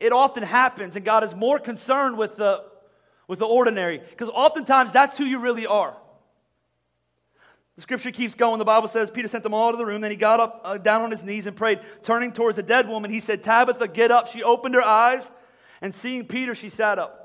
it 0.00 0.12
often 0.12 0.42
happens, 0.42 0.96
and 0.96 1.04
God 1.04 1.24
is 1.24 1.34
more 1.34 1.58
concerned 1.58 2.16
with 2.16 2.36
the, 2.36 2.64
with 3.28 3.38
the 3.38 3.46
ordinary, 3.46 3.98
because 4.10 4.28
oftentimes 4.28 4.90
that's 4.92 5.16
who 5.18 5.24
you 5.24 5.38
really 5.38 5.66
are. 5.66 5.96
The 7.76 7.82
scripture 7.82 8.12
keeps 8.12 8.34
going. 8.34 8.58
The 8.58 8.64
Bible 8.64 8.86
says 8.86 9.10
Peter 9.10 9.26
sent 9.26 9.42
them 9.42 9.52
all 9.52 9.72
to 9.72 9.76
the 9.76 9.84
room. 9.84 10.00
Then 10.00 10.12
he 10.12 10.16
got 10.16 10.38
up, 10.38 10.60
uh, 10.64 10.78
down 10.78 11.02
on 11.02 11.10
his 11.10 11.24
knees, 11.24 11.46
and 11.46 11.56
prayed. 11.56 11.80
Turning 12.02 12.32
towards 12.32 12.56
the 12.56 12.62
dead 12.62 12.88
woman, 12.88 13.10
he 13.10 13.20
said, 13.20 13.42
Tabitha, 13.42 13.88
get 13.88 14.12
up. 14.12 14.28
She 14.28 14.44
opened 14.44 14.76
her 14.76 14.82
eyes, 14.82 15.28
and 15.80 15.92
seeing 15.94 16.24
Peter, 16.26 16.54
she 16.54 16.68
sat 16.68 16.98
up. 17.00 17.23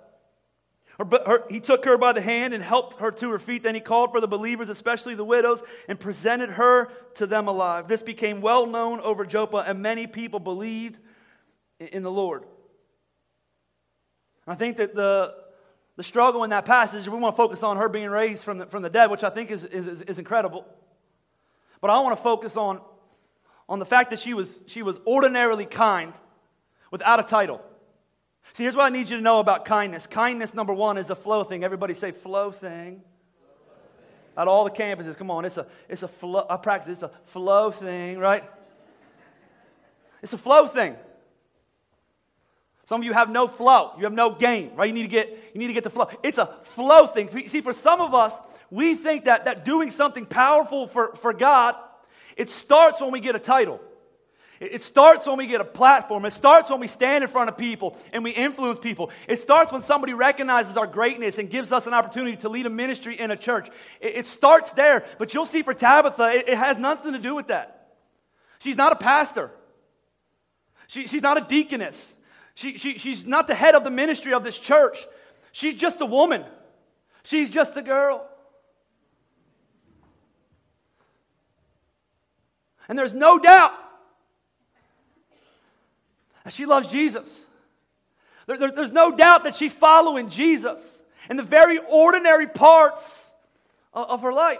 Her, 0.99 1.05
her, 1.25 1.43
he 1.49 1.61
took 1.61 1.85
her 1.85 1.97
by 1.97 2.11
the 2.11 2.21
hand 2.21 2.53
and 2.53 2.61
helped 2.61 2.99
her 2.99 3.09
to 3.09 3.31
her 3.31 3.39
feet. 3.39 3.63
Then 3.63 3.73
he 3.73 3.79
called 3.79 4.11
for 4.11 4.19
the 4.19 4.27
believers, 4.27 4.67
especially 4.67 5.15
the 5.15 5.23
widows, 5.23 5.63
and 5.87 5.97
presented 5.97 6.49
her 6.51 6.91
to 7.15 7.25
them 7.25 7.47
alive. 7.47 7.87
This 7.87 8.03
became 8.03 8.41
well 8.41 8.65
known 8.65 8.99
over 8.99 9.25
Joppa, 9.25 9.63
and 9.65 9.81
many 9.81 10.07
people 10.07 10.41
believed 10.41 10.99
in 11.79 12.03
the 12.03 12.11
Lord. 12.11 12.43
I 14.45 14.55
think 14.55 14.77
that 14.77 14.93
the, 14.93 15.35
the 15.95 16.03
struggle 16.03 16.43
in 16.43 16.49
that 16.49 16.65
passage, 16.65 17.07
we 17.07 17.17
want 17.17 17.33
to 17.33 17.37
focus 17.37 17.63
on 17.63 17.77
her 17.77 17.87
being 17.87 18.09
raised 18.09 18.43
from 18.43 18.57
the, 18.57 18.65
from 18.65 18.83
the 18.83 18.89
dead, 18.89 19.09
which 19.09 19.23
I 19.23 19.29
think 19.29 19.51
is, 19.51 19.63
is, 19.63 20.01
is 20.01 20.17
incredible. 20.17 20.65
But 21.79 21.91
I 21.91 21.99
want 21.99 22.17
to 22.17 22.21
focus 22.21 22.57
on, 22.57 22.81
on 23.69 23.79
the 23.79 23.85
fact 23.85 24.09
that 24.09 24.19
she 24.19 24.33
was, 24.33 24.59
she 24.65 24.81
was 24.81 24.99
ordinarily 25.07 25.65
kind 25.65 26.11
without 26.91 27.21
a 27.21 27.23
title. 27.23 27.61
See, 28.53 28.63
here's 28.63 28.75
what 28.75 28.85
I 28.85 28.89
need 28.89 29.09
you 29.09 29.17
to 29.17 29.21
know 29.21 29.39
about 29.39 29.65
kindness. 29.65 30.07
Kindness, 30.07 30.53
number 30.53 30.73
one, 30.73 30.97
is 30.97 31.09
a 31.09 31.15
flow 31.15 31.43
thing. 31.43 31.63
Everybody 31.63 31.93
say 31.93 32.11
flow 32.11 32.51
thing. 32.51 33.01
At 34.37 34.47
all 34.47 34.63
the 34.63 34.71
campuses, 34.71 35.17
come 35.17 35.29
on, 35.31 35.43
it's 35.43 35.57
a, 35.57 35.67
it's 35.89 36.03
a 36.03 36.07
flow, 36.07 36.45
I 36.49 36.55
practice, 36.57 36.93
it's 36.93 37.03
a 37.03 37.11
flow 37.25 37.71
thing, 37.71 38.17
right? 38.17 38.43
It's 40.21 40.31
a 40.31 40.37
flow 40.37 40.67
thing. 40.67 40.95
Some 42.85 43.01
of 43.01 43.05
you 43.05 43.13
have 43.13 43.29
no 43.29 43.47
flow. 43.47 43.93
You 43.97 44.05
have 44.05 44.13
no 44.13 44.31
gain, 44.31 44.71
right? 44.75 44.87
You 44.87 44.93
need 44.93 45.03
to 45.03 45.09
get, 45.09 45.51
you 45.53 45.59
need 45.59 45.67
to 45.67 45.73
get 45.73 45.83
the 45.83 45.89
flow. 45.89 46.09
It's 46.23 46.37
a 46.37 46.47
flow 46.63 47.05
thing. 47.07 47.29
See, 47.49 47.61
for 47.61 47.73
some 47.73 48.01
of 48.01 48.15
us, 48.15 48.35
we 48.71 48.95
think 48.95 49.25
that, 49.25 49.45
that 49.45 49.65
doing 49.65 49.91
something 49.91 50.25
powerful 50.25 50.87
for, 50.87 51.15
for 51.17 51.33
God, 51.33 51.75
it 52.35 52.49
starts 52.49 52.99
when 53.01 53.11
we 53.11 53.19
get 53.19 53.35
a 53.35 53.39
title. 53.39 53.79
It 54.59 54.83
starts 54.83 55.25
when 55.25 55.37
we 55.37 55.47
get 55.47 55.61
a 55.61 55.65
platform. 55.65 56.25
It 56.25 56.33
starts 56.33 56.69
when 56.69 56.81
we 56.81 56.87
stand 56.87 57.23
in 57.23 57.29
front 57.29 57.49
of 57.49 57.57
people 57.57 57.97
and 58.11 58.25
we 58.25 58.31
influence 58.31 58.77
people. 58.77 59.09
It 59.27 59.39
starts 59.39 59.71
when 59.71 59.81
somebody 59.81 60.13
recognizes 60.13 60.75
our 60.75 60.87
greatness 60.87 61.37
and 61.37 61.49
gives 61.49 61.71
us 61.71 61.87
an 61.87 61.93
opportunity 61.93 62.35
to 62.37 62.49
lead 62.49 62.65
a 62.65 62.69
ministry 62.69 63.17
in 63.17 63.31
a 63.31 63.37
church. 63.37 63.69
It, 64.01 64.27
starts 64.27 64.71
there. 64.71 65.05
But 65.17 65.33
you'll 65.33 65.45
see 65.45 65.61
for 65.61 65.73
Tabitha, 65.73 66.49
it, 66.49 66.49
has 66.49 66.77
nothing 66.77 67.13
to 67.13 67.19
do 67.19 67.35
with 67.35 67.47
that. 67.47 67.87
She's 68.59 68.75
not 68.75 68.91
a 68.91 68.97
pastor, 68.97 69.51
she, 70.87 71.07
she's 71.07 71.21
not 71.21 71.37
a 71.37 71.47
deaconess, 71.47 72.13
she, 72.53 72.77
she, 72.77 72.97
she's 72.97 73.25
not 73.25 73.47
the 73.47 73.55
head 73.55 73.75
of 73.75 73.85
the 73.85 73.89
ministry 73.89 74.33
of 74.33 74.43
this 74.43 74.57
church. 74.57 75.07
She's 75.53 75.75
just 75.75 76.01
a 76.01 76.05
woman, 76.05 76.43
she's 77.23 77.49
just 77.49 77.77
a 77.77 77.81
girl. 77.81 78.25
And 82.89 82.97
there's 82.97 83.13
no 83.13 83.39
doubt 83.39 83.71
she 86.53 86.65
loves 86.65 86.87
Jesus. 86.87 87.27
There, 88.47 88.57
there, 88.57 88.71
there's 88.71 88.91
no 88.91 89.15
doubt 89.15 89.43
that 89.43 89.55
she's 89.55 89.73
following 89.73 90.29
Jesus 90.29 90.81
in 91.29 91.37
the 91.37 91.43
very 91.43 91.79
ordinary 91.89 92.47
parts 92.47 93.29
of, 93.93 94.09
of 94.09 94.21
her 94.23 94.33
life. 94.33 94.59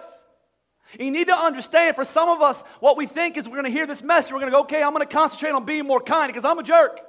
And 0.93 1.01
you 1.01 1.12
need 1.12 1.27
to 1.27 1.36
understand 1.36 1.96
for 1.96 2.05
some 2.05 2.29
of 2.29 2.41
us, 2.41 2.62
what 2.79 2.98
we 2.98 3.05
think 3.05 3.38
is 3.38 3.48
we're 3.48 3.55
going 3.55 3.65
to 3.65 3.72
hear 3.72 3.88
this 3.88 4.01
message, 4.01 4.31
we're 4.31 4.39
going 4.39 4.51
to 4.51 4.55
go, 4.55 4.62
okay, 4.62 4.81
I'm 4.81 4.93
going 4.93 5.05
to 5.05 5.12
concentrate 5.12 5.51
on 5.51 5.65
being 5.65 5.86
more 5.86 6.00
kind 6.00 6.31
because 6.31 6.46
I'm 6.46 6.60
a 6.60 6.63
jerk. 6.63 7.00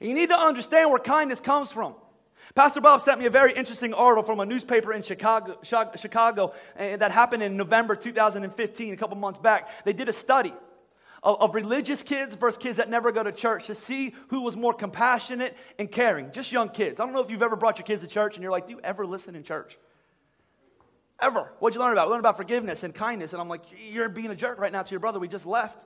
And 0.00 0.08
you 0.08 0.14
need 0.14 0.30
to 0.30 0.38
understand 0.38 0.90
where 0.90 0.98
kindness 0.98 1.40
comes 1.40 1.70
from. 1.70 1.94
Pastor 2.54 2.80
Bob 2.80 3.00
sent 3.00 3.18
me 3.18 3.26
a 3.26 3.30
very 3.30 3.54
interesting 3.54 3.94
article 3.94 4.24
from 4.24 4.40
a 4.40 4.46
newspaper 4.46 4.92
in 4.92 5.02
Chicago, 5.02 5.58
Chicago 5.62 6.52
that 6.76 7.10
happened 7.10 7.42
in 7.42 7.56
November 7.56 7.94
2015, 7.96 8.92
a 8.92 8.96
couple 8.96 9.16
months 9.16 9.38
back. 9.38 9.70
They 9.84 9.94
did 9.94 10.08
a 10.08 10.12
study 10.12 10.52
of, 11.22 11.40
of 11.40 11.54
religious 11.54 12.02
kids 12.02 12.34
versus 12.34 12.58
kids 12.58 12.76
that 12.78 12.90
never 12.90 13.12
go 13.12 13.22
to 13.22 13.32
church 13.32 13.66
to 13.68 13.74
see 13.74 14.14
who 14.28 14.42
was 14.42 14.56
more 14.56 14.74
compassionate 14.74 15.56
and 15.78 15.90
caring. 15.90 16.32
Just 16.32 16.52
young 16.52 16.68
kids. 16.68 16.98
I 17.00 17.04
don't 17.04 17.12
know 17.12 17.20
if 17.20 17.30
you've 17.30 17.42
ever 17.42 17.56
brought 17.56 17.78
your 17.78 17.86
kids 17.86 18.02
to 18.02 18.08
church 18.08 18.34
and 18.34 18.42
you're 18.42 18.52
like, 18.52 18.66
do 18.66 18.72
you 18.72 18.80
ever 18.82 19.06
listen 19.06 19.34
in 19.36 19.42
church? 19.44 19.78
Ever. 21.20 21.52
What'd 21.60 21.74
you 21.76 21.80
learn 21.80 21.92
about? 21.92 22.08
We 22.08 22.12
learned 22.12 22.22
about 22.22 22.36
forgiveness 22.36 22.82
and 22.82 22.94
kindness. 22.94 23.32
And 23.32 23.40
I'm 23.40 23.48
like, 23.48 23.62
you're 23.90 24.08
being 24.08 24.30
a 24.30 24.34
jerk 24.34 24.58
right 24.58 24.72
now 24.72 24.82
to 24.82 24.90
your 24.90 25.00
brother. 25.00 25.20
We 25.20 25.28
just 25.28 25.46
left. 25.46 25.78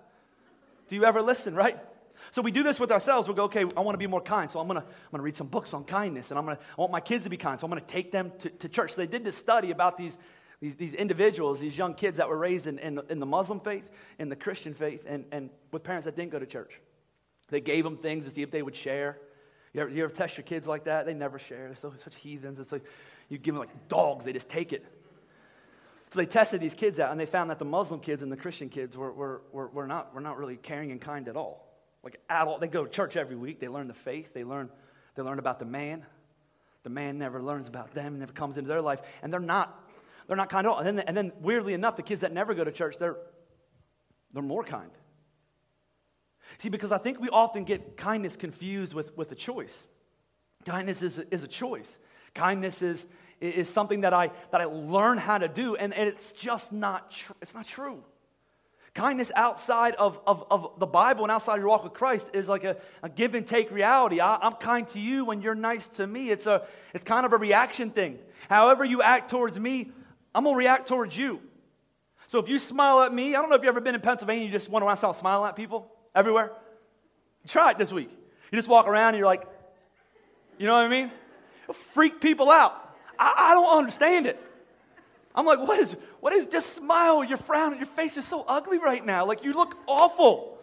Do 0.88 0.96
you 0.96 1.04
ever 1.04 1.20
listen, 1.20 1.54
right? 1.54 1.78
So 2.30 2.40
we 2.40 2.50
do 2.50 2.62
this 2.62 2.80
with 2.80 2.90
ourselves. 2.90 3.28
We 3.28 3.34
go, 3.34 3.44
okay, 3.44 3.64
I 3.76 3.80
want 3.80 3.94
to 3.94 3.98
be 3.98 4.06
more 4.06 4.22
kind. 4.22 4.50
So 4.50 4.58
I'm 4.58 4.66
going 4.66 4.80
to 4.80 4.86
I'm 4.86 5.10
gonna 5.10 5.22
read 5.22 5.36
some 5.36 5.48
books 5.48 5.74
on 5.74 5.84
kindness. 5.84 6.30
And 6.30 6.38
I'm 6.38 6.46
gonna, 6.46 6.58
I 6.58 6.80
want 6.80 6.92
my 6.92 7.00
kids 7.00 7.24
to 7.24 7.30
be 7.30 7.36
kind. 7.36 7.60
So 7.60 7.66
I'm 7.66 7.70
going 7.70 7.82
to 7.82 7.86
take 7.86 8.10
them 8.10 8.32
to, 8.40 8.48
to 8.48 8.68
church. 8.68 8.92
So 8.92 8.96
they 8.96 9.06
did 9.06 9.24
this 9.24 9.36
study 9.36 9.70
about 9.70 9.98
these 9.98 10.16
these, 10.66 10.76
these 10.76 10.94
individuals, 10.94 11.60
these 11.60 11.78
young 11.78 11.94
kids 11.94 12.16
that 12.16 12.28
were 12.28 12.36
raised 12.36 12.66
in, 12.66 12.78
in, 12.80 13.00
in 13.08 13.20
the 13.20 13.26
Muslim 13.26 13.60
faith, 13.60 13.84
in 14.18 14.28
the 14.28 14.34
Christian 14.34 14.74
faith, 14.74 15.04
and, 15.06 15.24
and 15.30 15.50
with 15.70 15.84
parents 15.84 16.06
that 16.06 16.16
didn't 16.16 16.32
go 16.32 16.40
to 16.40 16.46
church. 16.46 16.80
They 17.48 17.60
gave 17.60 17.84
them 17.84 17.96
things 17.96 18.24
to 18.24 18.30
see 18.30 18.42
if 18.42 18.50
they 18.50 18.62
would 18.62 18.74
share. 18.74 19.18
You 19.72 19.82
ever, 19.82 19.90
you 19.90 20.02
ever 20.02 20.12
test 20.12 20.36
your 20.36 20.44
kids 20.44 20.66
like 20.66 20.84
that? 20.84 21.06
They 21.06 21.14
never 21.14 21.38
share. 21.38 21.68
They're 21.68 21.76
so, 21.76 21.94
such 22.02 22.16
heathens. 22.16 22.58
It's 22.58 22.72
like 22.72 22.82
you 23.28 23.38
give 23.38 23.54
them 23.54 23.60
like 23.60 23.88
dogs, 23.88 24.24
they 24.24 24.32
just 24.32 24.48
take 24.48 24.72
it. 24.72 24.84
So 26.12 26.18
they 26.18 26.26
tested 26.26 26.60
these 26.60 26.74
kids 26.74 26.98
out, 26.98 27.12
and 27.12 27.20
they 27.20 27.26
found 27.26 27.50
that 27.50 27.58
the 27.58 27.64
Muslim 27.64 28.00
kids 28.00 28.22
and 28.22 28.32
the 28.32 28.36
Christian 28.36 28.68
kids 28.68 28.96
were, 28.96 29.12
were, 29.12 29.42
were, 29.52 29.68
were, 29.68 29.86
not, 29.86 30.14
were 30.14 30.20
not 30.20 30.36
really 30.38 30.56
caring 30.56 30.90
and 30.90 31.00
kind 31.00 31.28
at 31.28 31.36
all. 31.36 31.64
Like 32.02 32.20
at 32.28 32.46
all. 32.46 32.58
They 32.58 32.68
go 32.68 32.84
to 32.84 32.90
church 32.90 33.16
every 33.16 33.36
week. 33.36 33.60
They 33.60 33.68
learn 33.68 33.86
the 33.86 33.94
faith. 33.94 34.34
They 34.34 34.44
learn, 34.44 34.68
they 35.14 35.22
learn 35.22 35.38
about 35.38 35.58
the 35.58 35.64
man. 35.64 36.04
The 36.82 36.90
man 36.90 37.18
never 37.18 37.42
learns 37.42 37.66
about 37.66 37.94
them, 37.94 38.20
never 38.20 38.32
comes 38.32 38.58
into 38.58 38.68
their 38.68 38.80
life. 38.80 39.00
And 39.22 39.32
they're 39.32 39.40
not 39.40 39.85
they're 40.26 40.36
not 40.36 40.48
kind 40.48 40.66
at 40.66 40.72
all. 40.72 40.78
And 40.78 40.98
then, 40.98 41.04
and 41.06 41.16
then 41.16 41.32
weirdly 41.40 41.74
enough, 41.74 41.96
the 41.96 42.02
kids 42.02 42.22
that 42.22 42.32
never 42.32 42.54
go 42.54 42.64
to 42.64 42.72
church, 42.72 42.96
they're, 42.98 43.16
they're 44.32 44.42
more 44.42 44.64
kind. 44.64 44.90
See, 46.58 46.68
because 46.68 46.92
I 46.92 46.98
think 46.98 47.20
we 47.20 47.28
often 47.28 47.64
get 47.64 47.96
kindness 47.96 48.36
confused 48.36 48.94
with, 48.94 49.16
with 49.16 49.30
a 49.32 49.34
choice. 49.34 49.82
Kindness 50.64 51.02
is 51.02 51.18
a, 51.18 51.34
is 51.34 51.42
a 51.42 51.48
choice. 51.48 51.98
Kindness 52.34 52.82
is, 52.82 53.04
is 53.40 53.68
something 53.68 54.02
that 54.02 54.14
I, 54.14 54.30
that 54.50 54.60
I 54.60 54.64
learn 54.64 55.18
how 55.18 55.38
to 55.38 55.48
do, 55.48 55.76
and, 55.76 55.92
and 55.94 56.08
it's 56.08 56.32
just 56.32 56.72
not, 56.72 57.10
tr- 57.10 57.32
it's 57.42 57.54
not 57.54 57.66
true. 57.66 58.02
Kindness 58.94 59.30
outside 59.36 59.94
of, 59.96 60.18
of, 60.26 60.44
of 60.50 60.78
the 60.78 60.86
Bible 60.86 61.22
and 61.22 61.30
outside 61.30 61.58
your 61.58 61.68
walk 61.68 61.84
with 61.84 61.92
Christ 61.92 62.26
is 62.32 62.48
like 62.48 62.64
a, 62.64 62.78
a 63.02 63.10
give 63.10 63.34
and 63.34 63.46
take 63.46 63.70
reality. 63.70 64.20
I, 64.20 64.36
I'm 64.36 64.54
kind 64.54 64.88
to 64.88 64.98
you 64.98 65.26
when 65.26 65.42
you're 65.42 65.54
nice 65.54 65.86
to 65.88 66.06
me. 66.06 66.30
It's, 66.30 66.46
a, 66.46 66.66
it's 66.94 67.04
kind 67.04 67.26
of 67.26 67.34
a 67.34 67.36
reaction 67.36 67.90
thing. 67.90 68.18
However, 68.48 68.86
you 68.86 69.02
act 69.02 69.30
towards 69.30 69.58
me, 69.58 69.90
I'm 70.36 70.44
going 70.44 70.52
to 70.52 70.58
react 70.58 70.86
towards 70.86 71.16
you. 71.16 71.40
So 72.26 72.38
if 72.38 72.46
you 72.46 72.58
smile 72.58 73.00
at 73.00 73.14
me, 73.14 73.34
I 73.34 73.40
don't 73.40 73.48
know 73.48 73.56
if 73.56 73.62
you've 73.62 73.70
ever 73.70 73.80
been 73.80 73.94
in 73.94 74.02
Pennsylvania, 74.02 74.44
you 74.44 74.52
just 74.52 74.68
went 74.68 74.84
around 74.84 74.98
start 74.98 75.16
smiling 75.16 75.48
at 75.48 75.56
people 75.56 75.90
everywhere. 76.14 76.52
Try 77.48 77.70
it 77.70 77.78
this 77.78 77.90
week. 77.90 78.10
You 78.52 78.58
just 78.58 78.68
walk 78.68 78.86
around 78.86 79.14
and 79.14 79.16
you're 79.16 79.26
like, 79.26 79.46
you 80.58 80.66
know 80.66 80.74
what 80.74 80.84
I 80.84 80.88
mean? 80.88 81.10
It'll 81.62 81.72
freak 81.72 82.20
people 82.20 82.50
out. 82.50 82.74
I, 83.18 83.32
I 83.38 83.54
don't 83.54 83.78
understand 83.78 84.26
it. 84.26 84.38
I'm 85.34 85.46
like, 85.46 85.58
what 85.58 85.80
is, 85.80 85.96
what 86.20 86.34
is, 86.34 86.46
just 86.48 86.74
smile. 86.74 87.24
You're 87.24 87.38
frowning. 87.38 87.78
Your 87.78 87.86
face 87.86 88.18
is 88.18 88.26
so 88.26 88.44
ugly 88.46 88.76
right 88.76 89.04
now. 89.04 89.24
Like, 89.24 89.42
you 89.42 89.54
look 89.54 89.74
awful. 89.86 90.55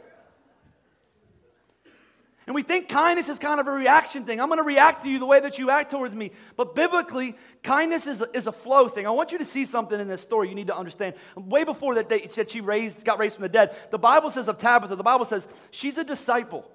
And 2.45 2.55
we 2.55 2.63
think 2.63 2.89
kindness 2.89 3.29
is 3.29 3.39
kind 3.39 3.59
of 3.59 3.67
a 3.67 3.71
reaction 3.71 4.25
thing. 4.25 4.41
I'm 4.41 4.47
going 4.47 4.57
to 4.57 4.63
react 4.63 5.03
to 5.03 5.09
you 5.09 5.19
the 5.19 5.25
way 5.25 5.39
that 5.39 5.57
you 5.57 5.69
act 5.69 5.91
towards 5.91 6.13
me. 6.13 6.31
But 6.57 6.75
biblically, 6.75 7.38
kindness 7.63 8.05
is 8.05 8.21
a, 8.21 8.27
is 8.35 8.47
a 8.47 8.51
flow 8.51 8.89
thing. 8.89 9.07
I 9.07 9.12
want 9.12 9.31
you 9.31 9.38
to 9.38 9.45
see 9.45 9.65
something 9.65 9.97
in 10.00 10.07
this 10.07 10.21
story 10.21 10.50
you 10.50 10.55
need 10.55 10.67
to 10.67 10.75
understand. 10.75 11.15
Way 11.35 11.63
before 11.63 11.95
that, 11.95 12.09
day, 12.09 12.29
that 12.35 12.51
she 12.51 12.59
raised, 12.59 13.03
got 13.05 13.19
raised 13.19 13.35
from 13.35 13.43
the 13.43 13.50
dead, 13.50 13.75
the 13.91 13.97
Bible 13.97 14.29
says 14.29 14.47
of 14.47 14.57
Tabitha, 14.57 14.95
the 14.95 15.03
Bible 15.03 15.25
says 15.25 15.47
she's 15.71 15.97
a 15.97 16.03
disciple. 16.03 16.69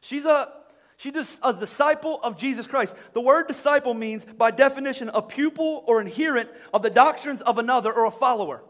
She's 0.00 0.24
a, 0.24 0.52
She's 0.98 1.38
a 1.44 1.52
disciple 1.52 2.18
of 2.24 2.36
Jesus 2.36 2.66
Christ. 2.66 2.92
The 3.12 3.20
word 3.20 3.46
disciple 3.46 3.94
means, 3.94 4.24
by 4.36 4.50
definition, 4.50 5.08
a 5.14 5.22
pupil 5.22 5.84
or 5.86 6.00
adherent 6.00 6.50
of 6.74 6.82
the 6.82 6.90
doctrines 6.90 7.40
of 7.40 7.58
another 7.58 7.92
or 7.92 8.06
a 8.06 8.10
follower. 8.10 8.62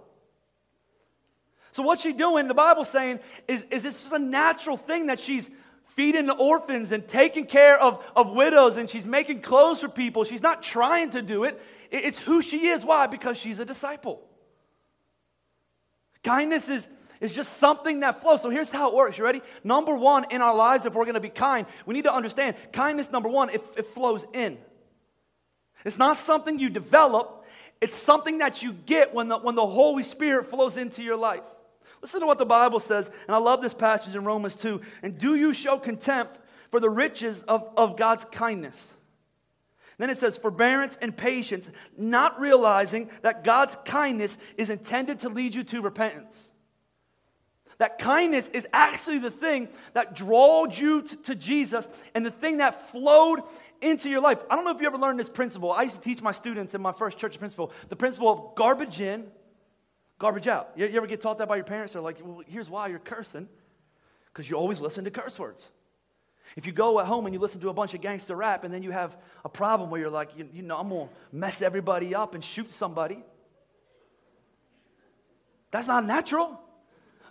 So, 1.79 1.85
what 1.85 2.01
she's 2.01 2.17
doing, 2.17 2.49
the 2.49 2.55
Bible's 2.55 2.91
saying, 2.91 3.21
is, 3.47 3.65
is 3.71 3.85
it's 3.85 4.01
just 4.01 4.13
a 4.13 4.19
natural 4.19 4.77
thing 4.77 5.07
that 5.07 5.21
she's 5.21 5.49
feeding 5.95 6.27
the 6.27 6.35
orphans 6.35 6.91
and 6.91 7.07
taking 7.07 7.47
care 7.47 7.81
of, 7.81 8.03
of 8.17 8.33
widows 8.33 8.77
and 8.77 8.91
she's 8.91 9.07
making 9.07 9.43
clothes 9.43 9.79
for 9.79 9.89
people. 9.89 10.25
She's 10.25 10.43
not 10.43 10.61
trying 10.61 11.11
to 11.11 11.23
do 11.23 11.45
it, 11.45 11.63
it's 11.93 12.19
who 12.19 12.43
she 12.43 12.67
is. 12.67 12.85
Why? 12.85 13.07
Because 13.07 13.37
she's 13.37 13.61
a 13.61 13.65
disciple. 13.65 14.21
Kindness 16.25 16.69
is, 16.69 16.89
is 17.21 17.31
just 17.31 17.59
something 17.59 18.01
that 18.01 18.23
flows. 18.23 18.43
So 18.43 18.51
here's 18.51 18.73
how 18.73 18.89
it 18.89 18.97
works. 18.97 19.17
You 19.17 19.23
ready? 19.23 19.41
Number 19.63 19.95
one, 19.95 20.25
in 20.33 20.43
our 20.43 20.57
lives, 20.57 20.85
if 20.85 20.95
we're 20.95 21.05
going 21.05 21.15
to 21.15 21.21
be 21.21 21.29
kind, 21.29 21.65
we 21.87 21.95
need 21.95 22.07
to 22.07 22.13
understand 22.13 22.57
kindness, 22.73 23.09
number 23.13 23.29
one, 23.29 23.51
it, 23.51 23.63
it 23.77 23.87
flows 23.87 24.25
in. 24.33 24.59
It's 25.85 25.97
not 25.97 26.17
something 26.17 26.59
you 26.59 26.71
develop, 26.71 27.45
it's 27.81 27.95
something 27.95 28.39
that 28.39 28.65
you 28.65 28.73
get 28.73 29.15
when 29.15 29.29
the, 29.29 29.39
when 29.39 29.55
the 29.55 29.65
Holy 29.65 30.03
Spirit 30.03 30.47
flows 30.47 30.77
into 30.77 31.05
your 31.05 31.17
life. 31.17 31.45
Listen 32.03 32.21
to 32.21 32.27
what 32.27 32.39
the 32.39 32.47
Bible 32.47 32.81
says, 32.81 33.07
and 33.27 33.35
I 33.35 33.39
love 33.39 33.61
this 33.61 33.75
passage 33.75 34.15
in 34.15 34.25
Romans 34.25 34.55
2. 34.55 34.81
And 35.03 35.19
do 35.19 35.35
you 35.35 35.53
show 35.53 35.79
contempt 35.79 36.39
for 36.71 36.81
the 36.81 36.91
riches 36.91 37.43
of, 37.43 37.69
of 37.77 37.97
God's 37.97 38.25
kindness? 38.31 38.77
Then 39.99 40.11
it 40.11 40.19
says, 40.19 40.37
forbearance 40.37 40.97
and 41.03 41.17
patience, 41.17 41.69
not 41.97 42.41
realizing 42.41 43.11
that 43.23 43.43
God's 43.43 43.77
kindness 43.85 44.37
is 44.57 44.71
intended 44.71 45.21
to 45.21 45.29
lead 45.29 45.57
you 45.57 45.65
to 45.65 45.83
repentance. 45.83 46.37
That 47.79 47.99
kindness 47.99 48.49
is 48.53 48.67
actually 48.73 49.19
the 49.19 49.31
thing 49.31 49.69
that 49.95 50.15
drawed 50.15 50.77
you 50.77 51.03
to 51.03 51.35
Jesus 51.35 51.89
and 52.15 52.25
the 52.25 52.31
thing 52.31 52.59
that 52.59 52.91
flowed 52.91 53.41
into 53.81 54.09
your 54.09 54.21
life. 54.21 54.39
I 54.51 54.57
don't 54.57 54.65
know 54.65 54.73
if 54.73 54.81
you 54.81 54.87
ever 54.87 54.99
learned 54.99 55.19
this 55.19 55.29
principle. 55.29 55.73
I 55.73 55.83
used 55.83 55.97
to 55.97 56.03
teach 56.03 56.21
my 56.21 56.33
students 56.33 56.75
in 56.75 56.81
my 56.81 56.93
first 56.93 57.19
church 57.19 57.39
principle 57.39 57.73
the 57.89 57.97
principle 57.97 58.29
of 58.29 58.55
garbage 58.57 59.01
in, 59.01 59.27
garbage 60.19 60.49
out. 60.49 60.71
You, 60.77 60.87
you 60.87 60.97
ever 60.97 61.07
get 61.07 61.21
taught 61.21 61.39
that 61.39 61.49
by 61.49 61.57
your 61.57 61.65
parents? 61.65 61.93
They're 61.93 62.03
like, 62.03 62.19
well, 62.23 62.43
here's 62.47 62.69
why 62.69 62.89
you're 62.89 62.99
cursing 62.99 63.49
because 64.33 64.49
you 64.49 64.57
always 64.57 64.81
listen 64.81 65.05
to 65.05 65.11
curse 65.11 65.39
words. 65.39 65.67
If 66.57 66.67
you 66.67 66.73
go 66.73 66.99
at 67.01 67.07
home 67.07 67.27
and 67.27 67.35
you 67.35 67.41
listen 67.41 67.61
to 67.61 67.69
a 67.69 67.73
bunch 67.73 67.95
of 67.95 68.01
gangster 68.01 68.35
rap 68.35 68.65
and 68.65 68.73
then 68.73 68.83
you 68.83 68.91
have 68.91 69.17
a 69.45 69.49
problem 69.49 69.91
where 69.91 70.01
you're 70.01 70.11
like, 70.11 70.37
you, 70.37 70.49
you 70.53 70.63
know, 70.63 70.79
I'm 70.79 70.89
going 70.89 71.09
to 71.09 71.15
mess 71.37 71.63
everybody 71.63 72.15
up 72.15 72.35
and 72.35 72.43
shoot 72.43 72.73
somebody, 72.73 73.23
that's 75.71 75.87
not 75.87 76.07
natural. 76.07 76.59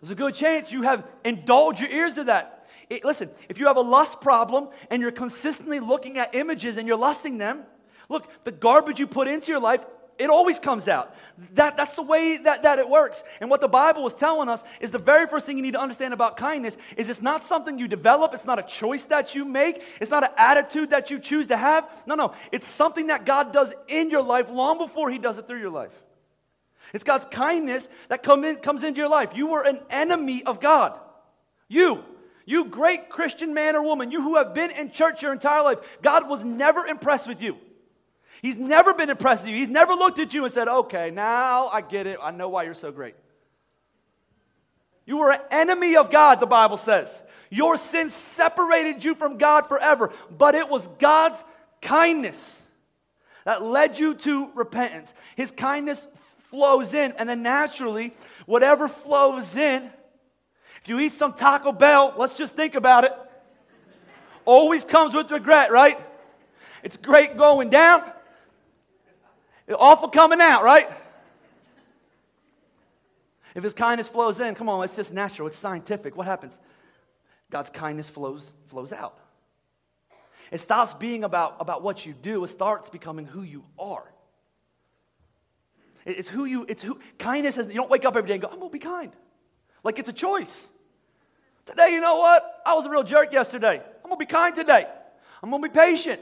There's 0.02 0.12
a 0.12 0.16
good 0.16 0.36
chance 0.36 0.72
you 0.72 0.84
have 0.84 1.08
indulged 1.26 1.80
your 1.80 1.90
ears 1.90 2.16
to 2.16 2.26
that. 2.26 2.68
It, 2.90 3.04
listen, 3.04 3.30
if 3.50 3.58
you 3.58 3.68
have 3.68 3.78
a 3.78 3.82
lust 3.82 4.22
problem 4.22 4.70
and 4.92 5.02
you're 5.02 5.12
consistently 5.12 5.80
looking 5.80 6.18
at 6.18 6.36
images 6.36 6.78
and 6.78 6.88
you're 6.88 6.98
lusting 6.98 7.38
them, 7.38 7.64
look, 8.10 8.30
the 8.44 8.52
garbage 8.52 9.00
you 9.00 9.08
put 9.08 9.28
into 9.28 9.52
your 9.52 9.60
life, 9.60 9.84
it 10.18 10.30
always 10.30 10.60
comes 10.60 10.88
out. 10.88 11.16
That, 11.54 11.78
that's 11.78 11.94
the 11.94 12.02
way 12.02 12.38
that, 12.38 12.64
that 12.64 12.80
it 12.80 12.90
works. 12.90 13.22
And 13.40 13.50
what 13.50 13.62
the 13.62 13.68
Bible 13.68 14.08
is 14.08 14.14
telling 14.14 14.50
us 14.50 14.62
is 14.80 14.90
the 14.90 14.98
very 14.98 15.28
first 15.28 15.46
thing 15.46 15.58
you 15.58 15.64
need 15.64 15.74
to 15.74 15.80
understand 15.80 16.14
about 16.14 16.36
kindness 16.36 16.76
is 16.96 17.10
it's 17.10 17.22
not 17.22 17.44
something 17.46 17.78
you 17.78 17.88
develop, 17.88 18.34
it's 18.34 18.46
not 18.46 18.58
a 18.58 18.64
choice 18.64 19.04
that 19.06 19.36
you 19.36 19.46
make, 19.46 19.82
it's 20.02 20.10
not 20.10 20.24
an 20.24 20.32
attitude 20.38 20.90
that 20.90 21.12
you 21.12 21.20
choose 21.20 21.48
to 21.48 21.58
have. 21.58 21.88
No, 22.08 22.16
no, 22.16 22.34
it's 22.52 22.68
something 22.68 23.08
that 23.08 23.26
God 23.26 23.54
does 23.54 23.72
in 23.88 24.10
your 24.10 24.24
life 24.24 24.50
long 24.50 24.80
before 24.80 25.12
He 25.12 25.20
does 25.20 25.38
it 25.38 25.48
through 25.48 25.60
your 25.60 25.70
life. 25.70 25.94
It's 26.94 27.04
God's 27.04 27.28
kindness 27.30 27.88
that 28.10 28.24
come 28.24 28.44
in, 28.44 28.56
comes 28.58 28.84
into 28.84 28.98
your 29.00 29.10
life. 29.10 29.32
You 29.36 29.48
were 29.48 29.62
an 29.62 29.80
enemy 29.90 30.44
of 30.44 30.60
God. 30.60 30.98
You, 31.68 32.04
you 32.46 32.66
great 32.66 33.10
Christian 33.10 33.54
man 33.54 33.76
or 33.76 33.84
woman, 33.84 34.10
you 34.10 34.22
who 34.22 34.38
have 34.38 34.54
been 34.54 34.72
in 34.72 34.92
church 34.92 35.22
your 35.22 35.34
entire 35.34 35.64
life, 35.64 35.80
God 36.02 36.30
was 36.30 36.44
never 36.44 36.86
impressed 36.86 37.28
with 37.28 37.42
you. 37.42 37.58
He's 38.42 38.56
never 38.56 38.94
been 38.94 39.10
impressed 39.10 39.44
with 39.44 39.52
you. 39.52 39.58
He's 39.58 39.70
never 39.70 39.94
looked 39.94 40.20
at 40.20 40.34
you 40.34 40.46
and 40.46 40.54
said, 40.54 40.68
okay, 40.68 41.12
now 41.12 41.68
I 41.68 41.82
get 41.82 42.08
it. 42.08 42.20
I 42.22 42.32
know 42.32 42.50
why 42.50 42.64
you're 42.64 42.74
so 42.74 42.92
great. 42.92 43.16
You 45.06 45.18
were 45.18 45.32
an 45.32 45.42
enemy 45.52 45.96
of 45.96 46.12
God, 46.12 46.40
the 46.40 46.46
Bible 46.46 46.78
says. 46.78 47.10
Your 47.50 47.78
sin 47.78 48.10
separated 48.10 49.04
you 49.04 49.16
from 49.16 49.38
God 49.38 49.68
forever, 49.68 50.12
but 50.30 50.54
it 50.54 50.68
was 50.70 50.88
God's 51.00 51.42
kindness 51.82 52.62
that 53.46 53.64
led 53.64 53.98
you 53.98 54.16
to 54.16 54.50
repentance. 54.54 55.14
His 55.36 55.52
kindness 55.52 56.06
flows 56.50 56.94
in. 56.94 57.14
And 57.14 57.30
then 57.30 57.42
naturally, 57.44 58.14
whatever 58.46 58.88
flows 58.90 59.56
in, 59.56 59.90
if 60.82 60.90
you 60.90 61.00
eat 61.00 61.14
some 61.14 61.34
Taco 61.34 61.72
Bell, 61.72 62.14
let's 62.18 62.34
just 62.34 62.56
think 62.56 62.76
about 62.76 63.06
it, 63.06 63.14
always 64.44 64.84
comes 64.84 65.14
with 65.14 65.32
regret, 65.32 65.72
right? 65.72 66.00
It's 66.84 66.98
great 66.98 67.38
going 67.38 67.70
down, 67.70 68.04
awful 69.76 70.08
coming 70.08 70.40
out, 70.40 70.64
right? 70.64 70.90
If 73.54 73.64
his 73.64 73.74
kindness 73.74 74.08
flows 74.08 74.40
in, 74.40 74.56
come 74.56 74.70
on, 74.70 74.86
it's 74.86 74.96
just 74.96 75.12
natural, 75.12 75.48
it's 75.48 75.58
scientific. 75.58 76.16
What 76.16 76.28
happens? 76.28 76.54
God's 77.50 77.70
kindness 77.72 78.08
flows, 78.08 78.48
flows 78.68 78.92
out. 78.92 79.18
It 80.52 80.62
stops 80.62 80.94
being 80.94 81.24
about, 81.24 81.58
about 81.60 81.82
what 81.82 82.06
you 82.06 82.14
do, 82.14 82.44
it 82.44 82.50
starts 82.50 82.90
becoming 82.90 83.26
who 83.26 83.42
you 83.42 83.66
are. 83.78 84.06
It's 86.06 86.30
who 86.30 86.46
you, 86.46 86.66
it's 86.70 86.82
who, 86.82 87.00
kindness 87.20 87.58
is, 87.58 87.68
you 87.68 87.74
don't 87.74 87.90
wake 87.90 88.06
up 88.06 88.16
every 88.16 88.28
day 88.28 88.36
and 88.36 88.42
go, 88.42 88.48
I'm 88.48 88.60
to 88.62 88.70
be 88.70 88.80
kind. 88.80 89.12
Like 89.84 90.00
it's 90.00 90.08
a 90.08 90.14
choice. 90.14 90.66
Today, 91.66 91.90
you 91.92 92.00
know 92.00 92.18
what? 92.18 92.62
I 92.66 92.76
was 92.76 92.86
a 92.86 92.90
real 92.90 93.04
jerk 93.04 93.34
yesterday. 93.34 93.82
I'm 94.04 94.10
to 94.10 94.16
be 94.16 94.26
kind 94.26 94.56
today. 94.56 94.86
I'm 95.44 95.52
to 95.52 95.60
be 95.60 95.68
patient. 95.68 96.22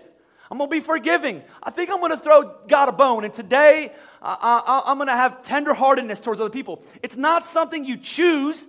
I'm 0.49 0.57
going 0.57 0.69
to 0.69 0.75
be 0.75 0.79
forgiving. 0.79 1.43
I 1.63 1.71
think 1.71 1.89
I'm 1.89 1.99
going 1.99 2.11
to 2.11 2.17
throw 2.17 2.55
God 2.67 2.89
a 2.89 2.91
bone. 2.91 3.25
And 3.25 3.33
today, 3.33 3.91
I, 4.21 4.83
am 4.87 4.97
going 4.97 5.07
to 5.07 5.15
have 5.15 5.43
tenderheartedness 5.43 6.21
towards 6.21 6.39
other 6.39 6.49
people. 6.49 6.83
It's 7.01 7.15
not 7.15 7.47
something 7.47 7.85
you 7.85 7.97
choose, 7.97 8.63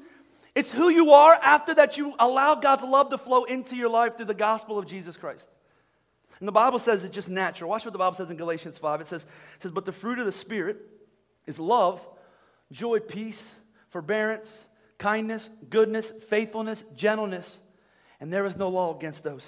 it's 0.55 0.73
who 0.73 0.89
you 0.89 1.12
are 1.12 1.35
after 1.35 1.75
that 1.75 1.99
you 1.99 2.15
allow 2.19 2.55
God's 2.55 2.83
love 2.83 3.11
to 3.11 3.19
flow 3.19 3.45
into 3.45 3.77
your 3.77 3.91
life 3.91 4.17
through 4.17 4.27
the 4.27 4.35
gospel 4.35 4.79
of 4.79 4.87
Jesus 4.87 5.17
Christ. 5.17 5.47
And 6.39 6.49
the 6.49 6.53
Bible 6.53 6.79
says 6.79 7.05
it's 7.05 7.15
just 7.15 7.29
natural. 7.29 7.71
Watch 7.71 7.85
what 7.85 7.93
the 7.93 7.99
Bible 7.99 8.17
says 8.17 8.31
in 8.31 8.37
Galatians 8.37 8.79
5. 8.79 9.01
It 9.03 9.09
says, 9.09 9.23
it 9.23 9.62
says 9.62 9.73
But 9.73 9.85
the 9.85 9.93
fruit 9.93 10.19
of 10.19 10.27
the 10.27 10.33
Spirit, 10.33 10.79
is 11.47 11.59
love, 11.59 12.01
joy, 12.73 12.99
peace, 13.01 13.49
forbearance, 13.91 14.59
kindness, 14.99 15.49
goodness, 15.71 16.12
faithfulness, 16.29 16.85
gentleness. 16.95 17.61
And 18.21 18.33
there 18.33 18.47
is 18.47 18.57
no 18.57 18.69
law 18.69 18.97
against 18.97 19.23
those. 19.23 19.47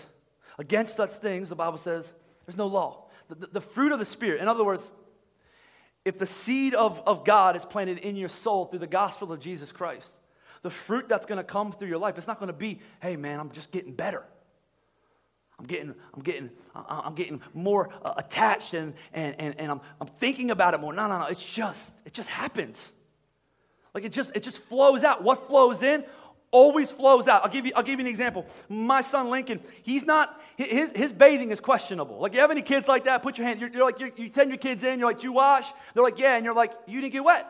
Against 0.58 0.96
such 0.96 1.12
things, 1.12 1.48
the 1.48 1.54
Bible 1.54 1.78
says, 1.78 2.12
there's 2.46 2.56
no 2.56 2.66
law. 2.66 3.04
The, 3.28 3.34
the, 3.36 3.46
the, 3.46 3.60
fruit 3.60 3.92
of 3.92 3.98
the 3.98 4.04
Spirit, 4.04 4.40
in 4.40 4.48
other 4.48 4.64
words, 4.64 4.82
if 6.04 6.18
the 6.18 6.26
seed 6.26 6.74
of, 6.74 7.00
of 7.06 7.24
God 7.24 7.56
is 7.56 7.64
planted 7.64 7.98
in 7.98 8.16
your 8.16 8.28
soul 8.28 8.66
through 8.66 8.78
the 8.80 8.86
gospel 8.86 9.32
of 9.32 9.40
Jesus 9.40 9.70
Christ, 9.70 10.10
the 10.62 10.70
fruit 10.70 11.08
that's 11.08 11.26
going 11.26 11.38
to 11.38 11.44
come 11.44 11.72
through 11.72 11.88
your 11.88 11.98
life, 11.98 12.18
it's 12.18 12.26
not 12.26 12.40
going 12.40 12.48
to 12.48 12.52
be, 12.52 12.80
hey 13.00 13.16
man, 13.16 13.38
I'm 13.38 13.50
just 13.50 13.70
getting 13.70 13.92
better. 13.92 14.24
I'm 15.58 15.66
getting, 15.66 15.94
I'm 16.14 16.22
getting, 16.22 16.50
I'm 16.74 17.14
getting 17.14 17.40
more 17.52 17.90
uh, 18.04 18.14
attached 18.16 18.74
and, 18.74 18.94
and, 19.12 19.34
and, 19.40 19.54
and 19.58 19.70
I'm, 19.72 19.80
I'm 20.00 20.06
thinking 20.06 20.50
about 20.50 20.74
it 20.74 20.80
more. 20.80 20.92
No, 20.92 21.08
no, 21.08 21.18
no. 21.18 21.26
It's 21.26 21.44
just, 21.44 21.92
it 22.04 22.12
just 22.12 22.28
happens. 22.28 22.92
Like 23.92 24.04
it 24.04 24.12
just, 24.12 24.30
it 24.36 24.44
just 24.44 24.58
flows 24.58 25.02
out. 25.02 25.24
What 25.24 25.48
flows 25.48 25.82
in 25.82 26.04
always 26.50 26.90
flows 26.90 27.28
out. 27.28 27.44
I'll 27.44 27.50
give 27.50 27.66
you, 27.66 27.72
I'll 27.74 27.82
give 27.82 27.98
you 27.98 28.06
an 28.06 28.10
example. 28.10 28.46
My 28.68 29.00
son 29.00 29.30
Lincoln, 29.30 29.60
he's 29.82 30.04
not, 30.04 30.40
his, 30.58 30.90
his 30.90 31.12
bathing 31.12 31.52
is 31.52 31.60
questionable. 31.60 32.18
Like, 32.18 32.34
you 32.34 32.40
have 32.40 32.50
any 32.50 32.62
kids 32.62 32.88
like 32.88 33.04
that? 33.04 33.22
Put 33.22 33.38
your 33.38 33.46
hand, 33.46 33.60
you're, 33.60 33.70
you're 33.70 33.84
like, 33.84 34.00
you're, 34.00 34.10
you 34.16 34.30
send 34.34 34.50
your 34.50 34.58
kids 34.58 34.82
in, 34.82 34.98
you're 34.98 35.08
like, 35.08 35.20
do 35.20 35.28
you 35.28 35.32
wash? 35.32 35.66
They're 35.94 36.02
like, 36.02 36.18
yeah. 36.18 36.34
And 36.34 36.44
you're 36.44 36.54
like, 36.54 36.72
you 36.88 37.00
didn't 37.00 37.12
get 37.12 37.22
wet. 37.22 37.46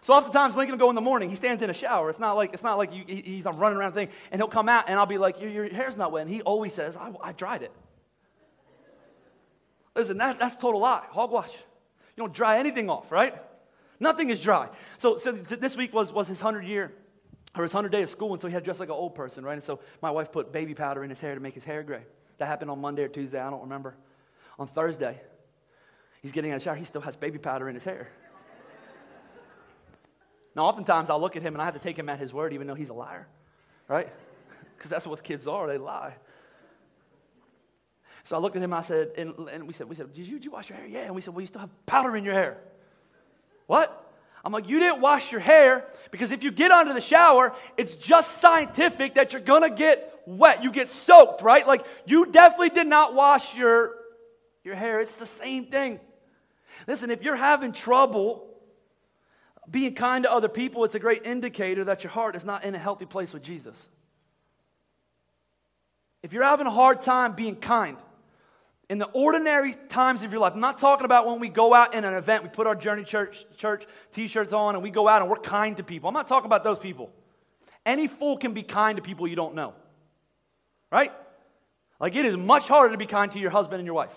So 0.00 0.14
oftentimes 0.14 0.56
Lincoln 0.56 0.72
will 0.72 0.78
go 0.78 0.88
in 0.88 0.94
the 0.94 1.02
morning. 1.02 1.28
He 1.28 1.36
stands 1.36 1.62
in 1.62 1.70
a 1.70 1.74
shower. 1.74 2.08
It's 2.08 2.18
not 2.18 2.36
like 2.36 2.54
it's 2.54 2.62
not 2.62 2.78
like 2.78 2.92
you, 2.94 3.04
he's 3.06 3.44
running 3.44 3.76
around 3.76 3.92
thing, 3.94 4.08
and 4.30 4.40
he'll 4.40 4.48
come 4.48 4.68
out, 4.68 4.88
and 4.88 4.96
I'll 4.96 5.06
be 5.06 5.18
like, 5.18 5.40
"Your, 5.40 5.50
your 5.50 5.68
hair's 5.68 5.96
not 5.96 6.12
wet." 6.12 6.22
And 6.22 6.30
he 6.32 6.40
always 6.42 6.72
says, 6.72 6.96
"I, 6.96 7.10
I 7.20 7.32
dried 7.32 7.62
it." 7.62 7.72
Listen, 9.96 10.18
that, 10.18 10.38
that's 10.38 10.56
total 10.56 10.80
lie. 10.80 11.04
Hogwash. 11.10 11.50
You 11.50 12.22
don't 12.22 12.32
dry 12.32 12.58
anything 12.60 12.88
off, 12.88 13.10
right? 13.10 13.34
Nothing 13.98 14.30
is 14.30 14.38
dry. 14.38 14.68
So, 14.98 15.16
so 15.16 15.32
this 15.32 15.76
week 15.76 15.92
was, 15.92 16.12
was 16.12 16.28
his 16.28 16.40
100 16.40 16.64
year, 16.64 16.92
or 17.56 17.62
his 17.62 17.74
100 17.74 17.90
day 17.90 18.02
of 18.02 18.10
school, 18.10 18.32
and 18.32 18.40
so 18.40 18.48
he 18.48 18.54
had 18.54 18.64
dressed 18.64 18.80
like 18.80 18.88
an 18.88 18.94
old 18.94 19.14
person, 19.14 19.44
right? 19.44 19.54
And 19.54 19.62
so 19.62 19.80
my 20.02 20.10
wife 20.10 20.30
put 20.30 20.52
baby 20.52 20.74
powder 20.74 21.02
in 21.02 21.10
his 21.10 21.20
hair 21.20 21.34
to 21.34 21.40
make 21.40 21.54
his 21.54 21.64
hair 21.64 21.82
gray. 21.82 22.02
That 22.38 22.46
happened 22.46 22.70
on 22.70 22.80
Monday 22.80 23.02
or 23.02 23.08
Tuesday, 23.08 23.40
I 23.40 23.50
don't 23.50 23.62
remember. 23.62 23.96
On 24.58 24.68
Thursday, 24.68 25.20
he's 26.22 26.32
getting 26.32 26.52
out 26.52 26.56
of 26.56 26.60
the 26.60 26.64
shower, 26.64 26.76
he 26.76 26.84
still 26.84 27.00
has 27.00 27.16
baby 27.16 27.38
powder 27.38 27.68
in 27.68 27.74
his 27.74 27.84
hair. 27.84 28.08
Now, 30.54 30.66
oftentimes 30.66 31.08
I'll 31.08 31.20
look 31.20 31.36
at 31.36 31.42
him 31.42 31.54
and 31.54 31.62
I 31.62 31.66
have 31.66 31.74
to 31.74 31.80
take 31.80 31.96
him 31.96 32.08
at 32.08 32.18
his 32.18 32.32
word, 32.32 32.52
even 32.52 32.66
though 32.66 32.74
he's 32.74 32.88
a 32.88 32.94
liar, 32.94 33.26
right? 33.86 34.08
Because 34.76 34.90
that's 34.92 35.08
what 35.08 35.24
kids 35.24 35.48
are, 35.48 35.66
they 35.66 35.76
lie. 35.76 36.14
So 38.22 38.36
I 38.36 38.40
looked 38.40 38.56
at 38.56 38.62
him 38.62 38.72
and 38.72 38.78
I 38.78 38.82
said, 38.82 39.10
and, 39.16 39.48
and 39.50 39.66
we 39.66 39.72
said, 39.72 39.88
we 39.88 39.96
said, 39.96 40.12
did 40.12 40.26
you, 40.26 40.34
did 40.34 40.44
you 40.44 40.50
wash 40.50 40.68
your 40.68 40.78
hair? 40.78 40.86
Yeah. 40.86 41.00
And 41.00 41.14
we 41.14 41.20
said, 41.20 41.34
well, 41.34 41.40
you 41.40 41.46
still 41.46 41.62
have 41.62 41.86
powder 41.86 42.16
in 42.16 42.24
your 42.24 42.34
hair. 42.34 42.58
What? 43.66 44.07
I'm 44.48 44.52
like, 44.52 44.66
you 44.66 44.80
didn't 44.80 45.02
wash 45.02 45.30
your 45.30 45.42
hair 45.42 45.84
because 46.10 46.30
if 46.30 46.42
you 46.42 46.50
get 46.50 46.70
under 46.70 46.94
the 46.94 47.02
shower, 47.02 47.54
it's 47.76 47.94
just 47.96 48.38
scientific 48.40 49.16
that 49.16 49.34
you're 49.34 49.42
gonna 49.42 49.68
get 49.68 50.22
wet. 50.24 50.64
You 50.64 50.72
get 50.72 50.88
soaked, 50.88 51.42
right? 51.42 51.66
Like, 51.66 51.84
you 52.06 52.24
definitely 52.24 52.70
did 52.70 52.86
not 52.86 53.14
wash 53.14 53.54
your, 53.54 53.96
your 54.64 54.74
hair. 54.74 55.00
It's 55.00 55.12
the 55.12 55.26
same 55.26 55.66
thing. 55.66 56.00
Listen, 56.86 57.10
if 57.10 57.22
you're 57.22 57.36
having 57.36 57.74
trouble 57.74 58.48
being 59.70 59.94
kind 59.94 60.24
to 60.24 60.32
other 60.32 60.48
people, 60.48 60.82
it's 60.84 60.94
a 60.94 60.98
great 60.98 61.26
indicator 61.26 61.84
that 61.84 62.02
your 62.02 62.10
heart 62.10 62.34
is 62.34 62.42
not 62.42 62.64
in 62.64 62.74
a 62.74 62.78
healthy 62.78 63.04
place 63.04 63.34
with 63.34 63.42
Jesus. 63.42 63.76
If 66.22 66.32
you're 66.32 66.42
having 66.42 66.66
a 66.66 66.70
hard 66.70 67.02
time 67.02 67.34
being 67.34 67.56
kind, 67.56 67.98
in 68.90 68.98
the 68.98 69.06
ordinary 69.06 69.74
times 69.88 70.22
of 70.22 70.32
your 70.32 70.40
life, 70.40 70.54
I'm 70.54 70.60
not 70.60 70.78
talking 70.78 71.04
about 71.04 71.26
when 71.26 71.40
we 71.40 71.48
go 71.48 71.74
out 71.74 71.94
in 71.94 72.04
an 72.04 72.14
event, 72.14 72.42
we 72.42 72.48
put 72.48 72.66
our 72.66 72.74
Journey 72.74 73.04
Church, 73.04 73.44
church 73.56 73.84
t 74.12 74.28
shirts 74.28 74.52
on 74.52 74.74
and 74.74 74.82
we 74.82 74.90
go 74.90 75.06
out 75.08 75.20
and 75.20 75.30
we're 75.30 75.36
kind 75.36 75.76
to 75.76 75.82
people. 75.82 76.08
I'm 76.08 76.14
not 76.14 76.26
talking 76.26 76.46
about 76.46 76.64
those 76.64 76.78
people. 76.78 77.10
Any 77.84 78.06
fool 78.06 78.38
can 78.38 78.54
be 78.54 78.62
kind 78.62 78.96
to 78.96 79.02
people 79.02 79.26
you 79.26 79.36
don't 79.36 79.54
know, 79.54 79.74
right? 80.90 81.12
Like 82.00 82.14
it 82.14 82.24
is 82.24 82.36
much 82.36 82.66
harder 82.66 82.92
to 82.92 82.98
be 82.98 83.06
kind 83.06 83.30
to 83.32 83.38
your 83.38 83.50
husband 83.50 83.80
and 83.80 83.86
your 83.86 83.94
wife. 83.94 84.12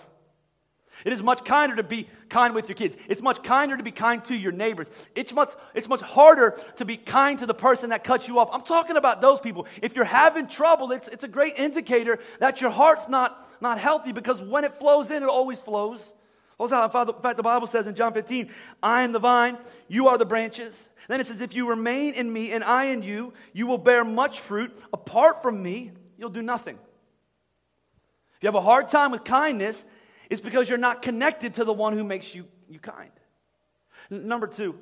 It 1.04 1.12
is 1.12 1.22
much 1.22 1.44
kinder 1.44 1.76
to 1.76 1.82
be 1.82 2.08
kind 2.28 2.54
with 2.54 2.68
your 2.68 2.76
kids. 2.76 2.96
It's 3.08 3.22
much 3.22 3.42
kinder 3.42 3.76
to 3.76 3.82
be 3.82 3.90
kind 3.90 4.24
to 4.26 4.34
your 4.34 4.52
neighbors. 4.52 4.90
It's 5.14 5.32
much, 5.32 5.50
it's 5.74 5.88
much 5.88 6.00
harder 6.00 6.58
to 6.76 6.84
be 6.84 6.96
kind 6.96 7.38
to 7.40 7.46
the 7.46 7.54
person 7.54 7.90
that 7.90 8.04
cuts 8.04 8.28
you 8.28 8.38
off. 8.38 8.50
I'm 8.52 8.62
talking 8.62 8.96
about 8.96 9.20
those 9.20 9.40
people. 9.40 9.66
If 9.82 9.96
you're 9.96 10.04
having 10.04 10.46
trouble, 10.46 10.92
it's, 10.92 11.08
it's 11.08 11.24
a 11.24 11.28
great 11.28 11.58
indicator 11.58 12.18
that 12.38 12.60
your 12.60 12.70
heart's 12.70 13.08
not, 13.08 13.46
not 13.60 13.78
healthy 13.78 14.12
because 14.12 14.40
when 14.40 14.64
it 14.64 14.78
flows 14.78 15.10
in, 15.10 15.22
it 15.22 15.28
always 15.28 15.58
flows. 15.58 16.12
In 16.60 16.68
fact, 16.68 17.36
the 17.36 17.42
Bible 17.42 17.66
says 17.66 17.86
in 17.88 17.94
John 17.94 18.12
15, 18.12 18.50
I 18.82 19.02
am 19.02 19.12
the 19.12 19.18
vine, 19.18 19.58
you 19.88 20.08
are 20.08 20.18
the 20.18 20.24
branches. 20.24 20.80
Then 21.08 21.20
it 21.20 21.26
says, 21.26 21.40
If 21.40 21.54
you 21.54 21.68
remain 21.68 22.14
in 22.14 22.32
me 22.32 22.52
and 22.52 22.62
I 22.62 22.86
in 22.86 23.02
you, 23.02 23.32
you 23.52 23.66
will 23.66 23.78
bear 23.78 24.04
much 24.04 24.40
fruit. 24.40 24.76
Apart 24.92 25.42
from 25.42 25.62
me, 25.62 25.90
you'll 26.16 26.30
do 26.30 26.42
nothing. 26.42 26.78
If 28.36 28.42
you 28.42 28.46
have 28.46 28.54
a 28.54 28.60
hard 28.60 28.88
time 28.88 29.10
with 29.10 29.24
kindness, 29.24 29.84
it's 30.32 30.40
because 30.40 30.66
you're 30.66 30.78
not 30.78 31.02
connected 31.02 31.56
to 31.56 31.64
the 31.64 31.74
one 31.74 31.92
who 31.92 32.02
makes 32.02 32.34
you, 32.34 32.46
you 32.66 32.78
kind. 32.78 33.10
Number 34.08 34.46
two, 34.46 34.74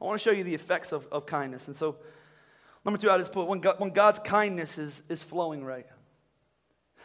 I 0.00 0.04
want 0.04 0.20
to 0.20 0.22
show 0.22 0.30
you 0.30 0.44
the 0.44 0.54
effects 0.54 0.92
of, 0.92 1.08
of 1.10 1.26
kindness. 1.26 1.66
And 1.66 1.74
so, 1.74 1.96
number 2.84 2.98
two, 2.98 3.10
I 3.10 3.18
just 3.18 3.32
put 3.32 3.48
when, 3.48 3.58
God, 3.58 3.80
when 3.80 3.90
God's 3.90 4.20
kindness 4.20 4.78
is, 4.78 5.02
is 5.08 5.20
flowing 5.20 5.64
right. 5.64 5.86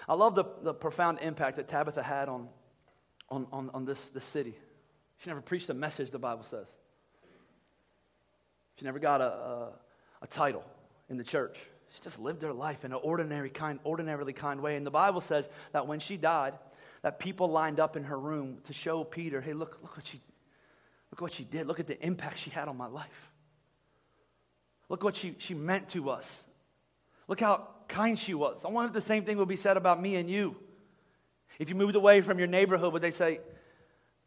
I 0.07 0.13
love 0.13 0.35
the, 0.35 0.45
the 0.61 0.75
profound 0.75 1.17
impact 1.23 1.57
that 1.57 1.69
Tabitha 1.69 2.03
had 2.03 2.29
on, 2.29 2.49
on, 3.29 3.47
on, 3.51 3.71
on 3.73 3.85
this, 3.85 3.99
this 4.13 4.23
city. 4.23 4.55
She 5.17 5.31
never 5.31 5.41
preached 5.41 5.67
a 5.69 5.73
message, 5.73 6.11
the 6.11 6.19
Bible 6.19 6.43
says. 6.43 6.67
She 8.75 8.85
never 8.85 8.99
got 8.99 9.21
a, 9.21 9.25
a, 9.25 9.69
a 10.21 10.27
title 10.27 10.63
in 11.09 11.17
the 11.17 11.23
church. 11.23 11.57
She 11.95 12.01
just 12.03 12.19
lived 12.19 12.43
her 12.43 12.53
life 12.53 12.85
in 12.85 12.91
an 12.91 12.99
ordinary 13.01 13.49
kind, 13.49 13.79
ordinarily 13.83 14.33
kind 14.33 14.61
way. 14.61 14.75
And 14.75 14.85
the 14.85 14.91
Bible 14.91 15.19
says 15.19 15.49
that 15.71 15.87
when 15.87 15.99
she 15.99 16.15
died, 16.15 16.53
that 17.07 17.19
people 17.19 17.49
lined 17.49 17.79
up 17.79 17.95
in 17.95 18.03
her 18.03 18.19
room 18.19 18.57
to 18.65 18.73
show 18.73 19.01
Peter, 19.05 19.39
hey, 19.39 19.53
look, 19.53 19.79
look 19.81 19.95
what 19.95 20.05
she 20.05 20.19
look 21.09 21.21
what 21.21 21.33
she 21.33 21.45
did. 21.45 21.65
Look 21.65 21.79
at 21.79 21.87
the 21.87 21.97
impact 22.05 22.37
she 22.37 22.49
had 22.49 22.67
on 22.67 22.75
my 22.75 22.87
life. 22.87 23.31
Look 24.89 25.05
what 25.05 25.15
she, 25.15 25.33
she 25.37 25.53
meant 25.53 25.87
to 25.91 26.09
us. 26.09 26.29
Look 27.29 27.39
how 27.39 27.69
kind 27.87 28.19
she 28.19 28.33
was. 28.33 28.59
I 28.65 28.67
wonder 28.67 28.89
if 28.89 28.93
the 28.93 28.99
same 28.99 29.23
thing 29.23 29.37
would 29.37 29.47
be 29.47 29.55
said 29.55 29.77
about 29.77 30.01
me 30.01 30.17
and 30.17 30.29
you. 30.29 30.57
If 31.59 31.69
you 31.69 31.75
moved 31.75 31.95
away 31.95 32.19
from 32.19 32.39
your 32.39 32.47
neighborhood, 32.49 32.91
would 32.91 33.01
they 33.01 33.11
say, 33.11 33.39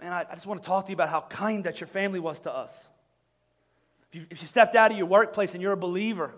Man, 0.00 0.14
I, 0.14 0.24
I 0.30 0.34
just 0.34 0.46
want 0.46 0.62
to 0.62 0.66
talk 0.66 0.86
to 0.86 0.90
you 0.90 0.94
about 0.94 1.10
how 1.10 1.20
kind 1.20 1.64
that 1.64 1.82
your 1.82 1.88
family 1.88 2.18
was 2.18 2.40
to 2.40 2.50
us? 2.50 2.74
If 4.08 4.14
you, 4.14 4.26
if 4.30 4.40
you 4.40 4.48
stepped 4.48 4.74
out 4.74 4.90
of 4.90 4.96
your 4.96 5.06
workplace 5.06 5.52
and 5.52 5.60
you're 5.60 5.72
a 5.72 5.76
believer, 5.76 6.34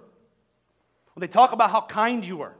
would 1.14 1.22
they 1.22 1.33
talk 1.33 1.52
about 1.52 1.70
how 1.70 1.83
kind 1.83 2.24
you 2.24 2.38
were? 2.38 2.57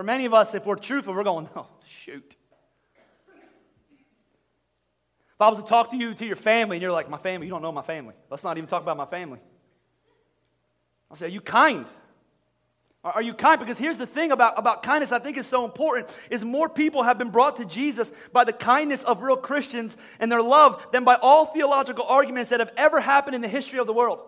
For 0.00 0.04
many 0.04 0.24
of 0.24 0.32
us, 0.32 0.54
if 0.54 0.64
we're 0.64 0.76
truthful, 0.76 1.12
we're 1.12 1.24
going, 1.24 1.46
oh, 1.54 1.66
shoot. 2.06 2.34
If 5.34 5.38
I 5.38 5.50
was 5.50 5.58
to 5.58 5.64
talk 5.64 5.90
to 5.90 5.96
you, 5.98 6.14
to 6.14 6.24
your 6.24 6.36
family, 6.36 6.78
and 6.78 6.82
you're 6.82 6.90
like, 6.90 7.10
my 7.10 7.18
family, 7.18 7.46
you 7.46 7.52
don't 7.52 7.60
know 7.60 7.70
my 7.70 7.82
family. 7.82 8.14
Let's 8.30 8.42
not 8.42 8.56
even 8.56 8.66
talk 8.66 8.80
about 8.80 8.96
my 8.96 9.04
family. 9.04 9.40
I'll 11.10 11.18
say, 11.18 11.26
are 11.26 11.28
you 11.28 11.42
kind? 11.42 11.84
Are 13.04 13.20
you 13.20 13.34
kind? 13.34 13.60
Because 13.60 13.76
here's 13.76 13.98
the 13.98 14.06
thing 14.06 14.32
about, 14.32 14.58
about 14.58 14.82
kindness 14.82 15.12
I 15.12 15.18
think 15.18 15.36
is 15.36 15.46
so 15.46 15.66
important 15.66 16.08
is 16.30 16.46
more 16.46 16.70
people 16.70 17.02
have 17.02 17.18
been 17.18 17.30
brought 17.30 17.56
to 17.56 17.66
Jesus 17.66 18.10
by 18.32 18.44
the 18.44 18.54
kindness 18.54 19.02
of 19.02 19.20
real 19.20 19.36
Christians 19.36 19.94
and 20.18 20.32
their 20.32 20.40
love 20.40 20.82
than 20.92 21.04
by 21.04 21.16
all 21.16 21.44
theological 21.44 22.06
arguments 22.06 22.48
that 22.48 22.60
have 22.60 22.72
ever 22.78 23.00
happened 23.00 23.34
in 23.34 23.42
the 23.42 23.48
history 23.48 23.78
of 23.78 23.86
the 23.86 23.92
world. 23.92 24.20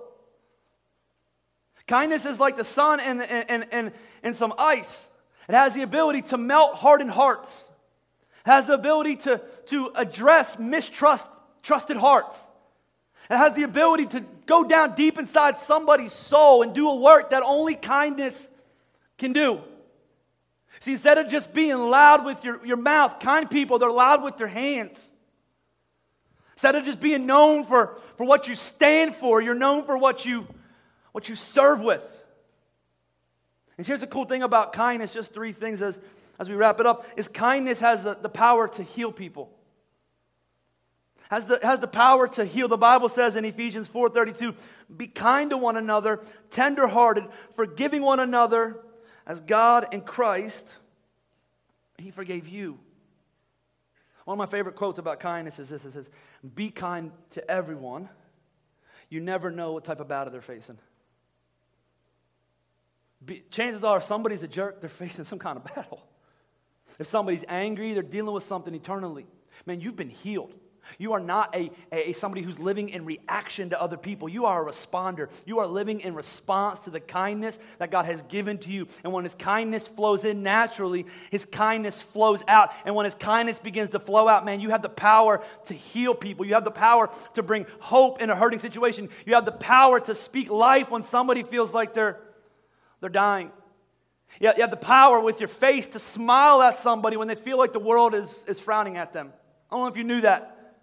Kindness 1.87 2.27
is 2.27 2.39
like 2.39 2.59
the 2.59 2.65
sun 2.65 3.01
and, 3.01 3.23
and, 3.23 3.67
and, 3.73 3.93
and 4.23 4.37
some 4.37 4.53
ice. 4.59 5.07
It 5.53 5.57
has 5.57 5.75
the 5.75 5.83
ability 5.83 6.23
to 6.23 6.39
melt 6.39 6.77
hardened 6.77 7.11
hearts. 7.11 7.65
It 8.47 8.51
has 8.51 8.65
the 8.65 8.73
ability 8.73 9.17
to, 9.17 9.39
to 9.67 9.93
address 9.95 10.59
mistrust, 10.59 11.27
trusted 11.63 11.99
hearts. 11.99 12.39
It 13.29 13.37
has 13.37 13.53
the 13.53 13.65
ability 13.65 14.07
to 14.07 14.25
go 14.47 14.65
down 14.65 14.95
deep 14.95 15.19
inside 15.19 15.59
somebody's 15.59 16.15
soul 16.15 16.63
and 16.63 16.75
do 16.75 16.89
a 16.89 16.97
work 16.97 17.31
that 17.31 17.43
only 17.43 17.75
kindness 17.75 18.49
can 19.19 19.35
do. 19.35 19.61
See, 20.81 20.93
instead 20.93 21.19
of 21.19 21.29
just 21.29 21.53
being 21.53 21.77
loud 21.77 22.25
with 22.25 22.43
your, 22.45 22.65
your 22.65 22.79
mouth, 22.79 23.21
kind 23.21 23.51
people, 23.51 23.79
they're 23.79 23.93
loud 23.93 24.23
with 24.23 24.39
their 24.39 24.49
hands. 24.49 24.99
Instead 26.55 26.77
of 26.77 26.87
just 26.87 26.99
being 26.99 27.27
known 27.27 27.65
for, 27.65 27.99
for 28.17 28.25
what 28.25 28.49
you 28.49 28.55
stand 28.55 29.17
for, 29.17 29.43
you're 29.43 29.55
known 29.55 29.85
for 29.85 29.99
what 29.99 30.25
you, 30.25 30.47
what 31.13 31.29
you 31.29 31.37
serve 31.37 31.81
with. 31.81 32.03
And 33.79 33.87
here's 33.87 34.01
the 34.01 34.07
cool 34.07 34.25
thing 34.25 34.43
about 34.43 34.73
kindness 34.73 35.13
just 35.13 35.33
three 35.33 35.53
things 35.53 35.81
as, 35.81 35.99
as 36.39 36.49
we 36.49 36.55
wrap 36.55 36.81
it 36.81 36.87
up 36.87 37.07
is 37.17 37.29
kindness 37.29 37.79
has 37.79 38.03
the, 38.03 38.15
the 38.15 38.29
power 38.29 38.69
to 38.69 38.83
heal 38.83 39.13
people. 39.13 39.51
Has 41.31 41.47
the, 41.47 41.59
has 41.63 41.81
the 41.81 41.87
power 41.87 42.29
to 42.29 42.45
heal. 42.45 42.69
The 42.69 42.77
bible 42.77 43.09
says 43.09 43.37
in 43.37 43.45
ephesians 43.45 43.89
4.32 43.89 44.55
be 44.95 45.07
kind 45.07 45.51
to 45.51 45.57
one 45.57 45.79
another 45.79 46.21
tenderhearted 46.51 47.25
forgiving 47.55 48.03
one 48.03 48.21
another 48.21 48.77
as 49.27 49.41
god 49.41 49.95
in 49.95 50.03
christ 50.03 50.67
he 52.03 52.11
forgave 52.11 52.49
you. 52.49 52.79
One 54.25 54.35
of 54.35 54.39
my 54.39 54.47
favorite 54.47 54.77
quotes 54.77 54.99
about 54.99 55.21
kindness 55.21 55.59
is 55.59 55.69
this. 55.69 55.85
It 55.85 55.93
says 55.93 56.07
be 56.55 56.71
kind 56.71 57.13
to 57.33 57.51
everyone. 57.51 58.09
You 59.09 59.21
never 59.21 59.51
know 59.51 59.73
what 59.73 59.85
type 59.85 60.01
of 60.01 60.09
battle 60.09 60.33
they're 60.33 60.43
facing 60.43 60.79
be, 63.25 63.43
chances 63.51 63.85
are 63.85 63.99
if 63.99 64.05
somebody's 64.05 64.43
a 64.43 64.49
jerk, 64.49 64.81
they're 64.81 64.91
facing 64.91 65.25
some 65.33 65.39
kind 65.39 65.57
of 65.57 65.65
battle. 65.65 66.03
If 66.99 67.07
somebody's 67.07 67.45
angry, 67.49 67.95
they're 67.95 68.03
dealing 68.03 68.35
with 68.35 68.45
something 68.45 68.75
eternally. 68.75 69.27
Man, 69.67 69.81
you've 69.81 69.97
been 69.97 70.11
healed. 70.11 70.55
You 70.99 71.13
are 71.13 71.21
not 71.21 71.55
a, 71.55 71.71
a, 71.93 72.13
somebody 72.13 72.43
who's 72.43 72.59
living 72.59 72.89
in 72.89 73.05
reaction 73.05 73.71
to 73.71 73.81
other 73.81 73.97
people. 73.97 74.29
You 74.29 74.47
are 74.47 74.69
a 74.69 74.71
responder. 74.71 75.29
You 75.47 75.61
are 75.61 75.67
living 75.67 76.01
in 76.01 76.15
response 76.15 76.81
to 76.81 76.91
the 76.91 77.01
kindness 77.01 77.59
that 77.79 77.91
God 77.91 78.05
has 78.07 78.21
given 78.23 78.59
to 78.59 78.71
you. 78.71 78.87
And 79.05 79.13
when 79.13 79.25
His 79.25 79.35
kindness 79.35 79.87
flows 79.87 80.25
in 80.25 80.43
naturally, 80.43 81.07
His 81.31 81.45
kindness 81.45 82.01
flows 82.01 82.43
out. 82.49 82.71
And 82.85 82.95
when 82.95 83.05
His 83.05 83.15
kindness 83.15 83.59
begins 83.59 83.91
to 83.91 84.01
flow 84.01 84.29
out, 84.29 84.45
man, 84.45 84.61
you 84.61 84.71
have 84.71 84.83
the 84.83 84.89
power 84.89 85.43
to 85.67 85.75
heal 85.75 86.15
people. 86.15 86.45
You 86.45 86.55
have 86.55 86.65
the 86.65 86.71
power 86.71 87.11
to 87.35 87.43
bring 87.43 87.67
hope 87.81 88.21
in 88.21 88.31
a 88.31 88.37
hurting 88.37 88.61
situation. 88.61 89.09
You 89.25 89.35
have 89.35 89.45
the 89.45 89.53
power 89.53 90.01
to 90.01 90.15
speak 90.15 90.51
life 90.51 90.91
when 90.91 91.05
somebody 91.05 91.43
feels 91.43 91.73
like 91.73 91.95
they're 91.95 92.19
they're 93.03 93.11
dying. 93.11 93.51
You 94.41 94.53
have 94.57 94.71
the 94.71 94.77
power 94.77 95.21
with 95.21 95.41
your 95.41 95.49
face 95.49 95.87
to 95.89 95.99
smile 95.99 96.63
at 96.63 96.79
somebody 96.79 97.19
when 97.19 97.29
they 97.29 97.35
feel 97.35 97.59
like 97.59 97.75
the 97.75 97.79
world 97.79 98.15
is, 98.15 98.33
is 98.47 98.59
frowning 98.59 98.97
at 98.97 99.13
them. 99.13 99.33
I 99.71 99.75
don't 99.75 99.85
know 99.85 99.89
if 99.89 99.97
you 99.97 100.05
knew 100.05 100.23
that. 100.23 100.77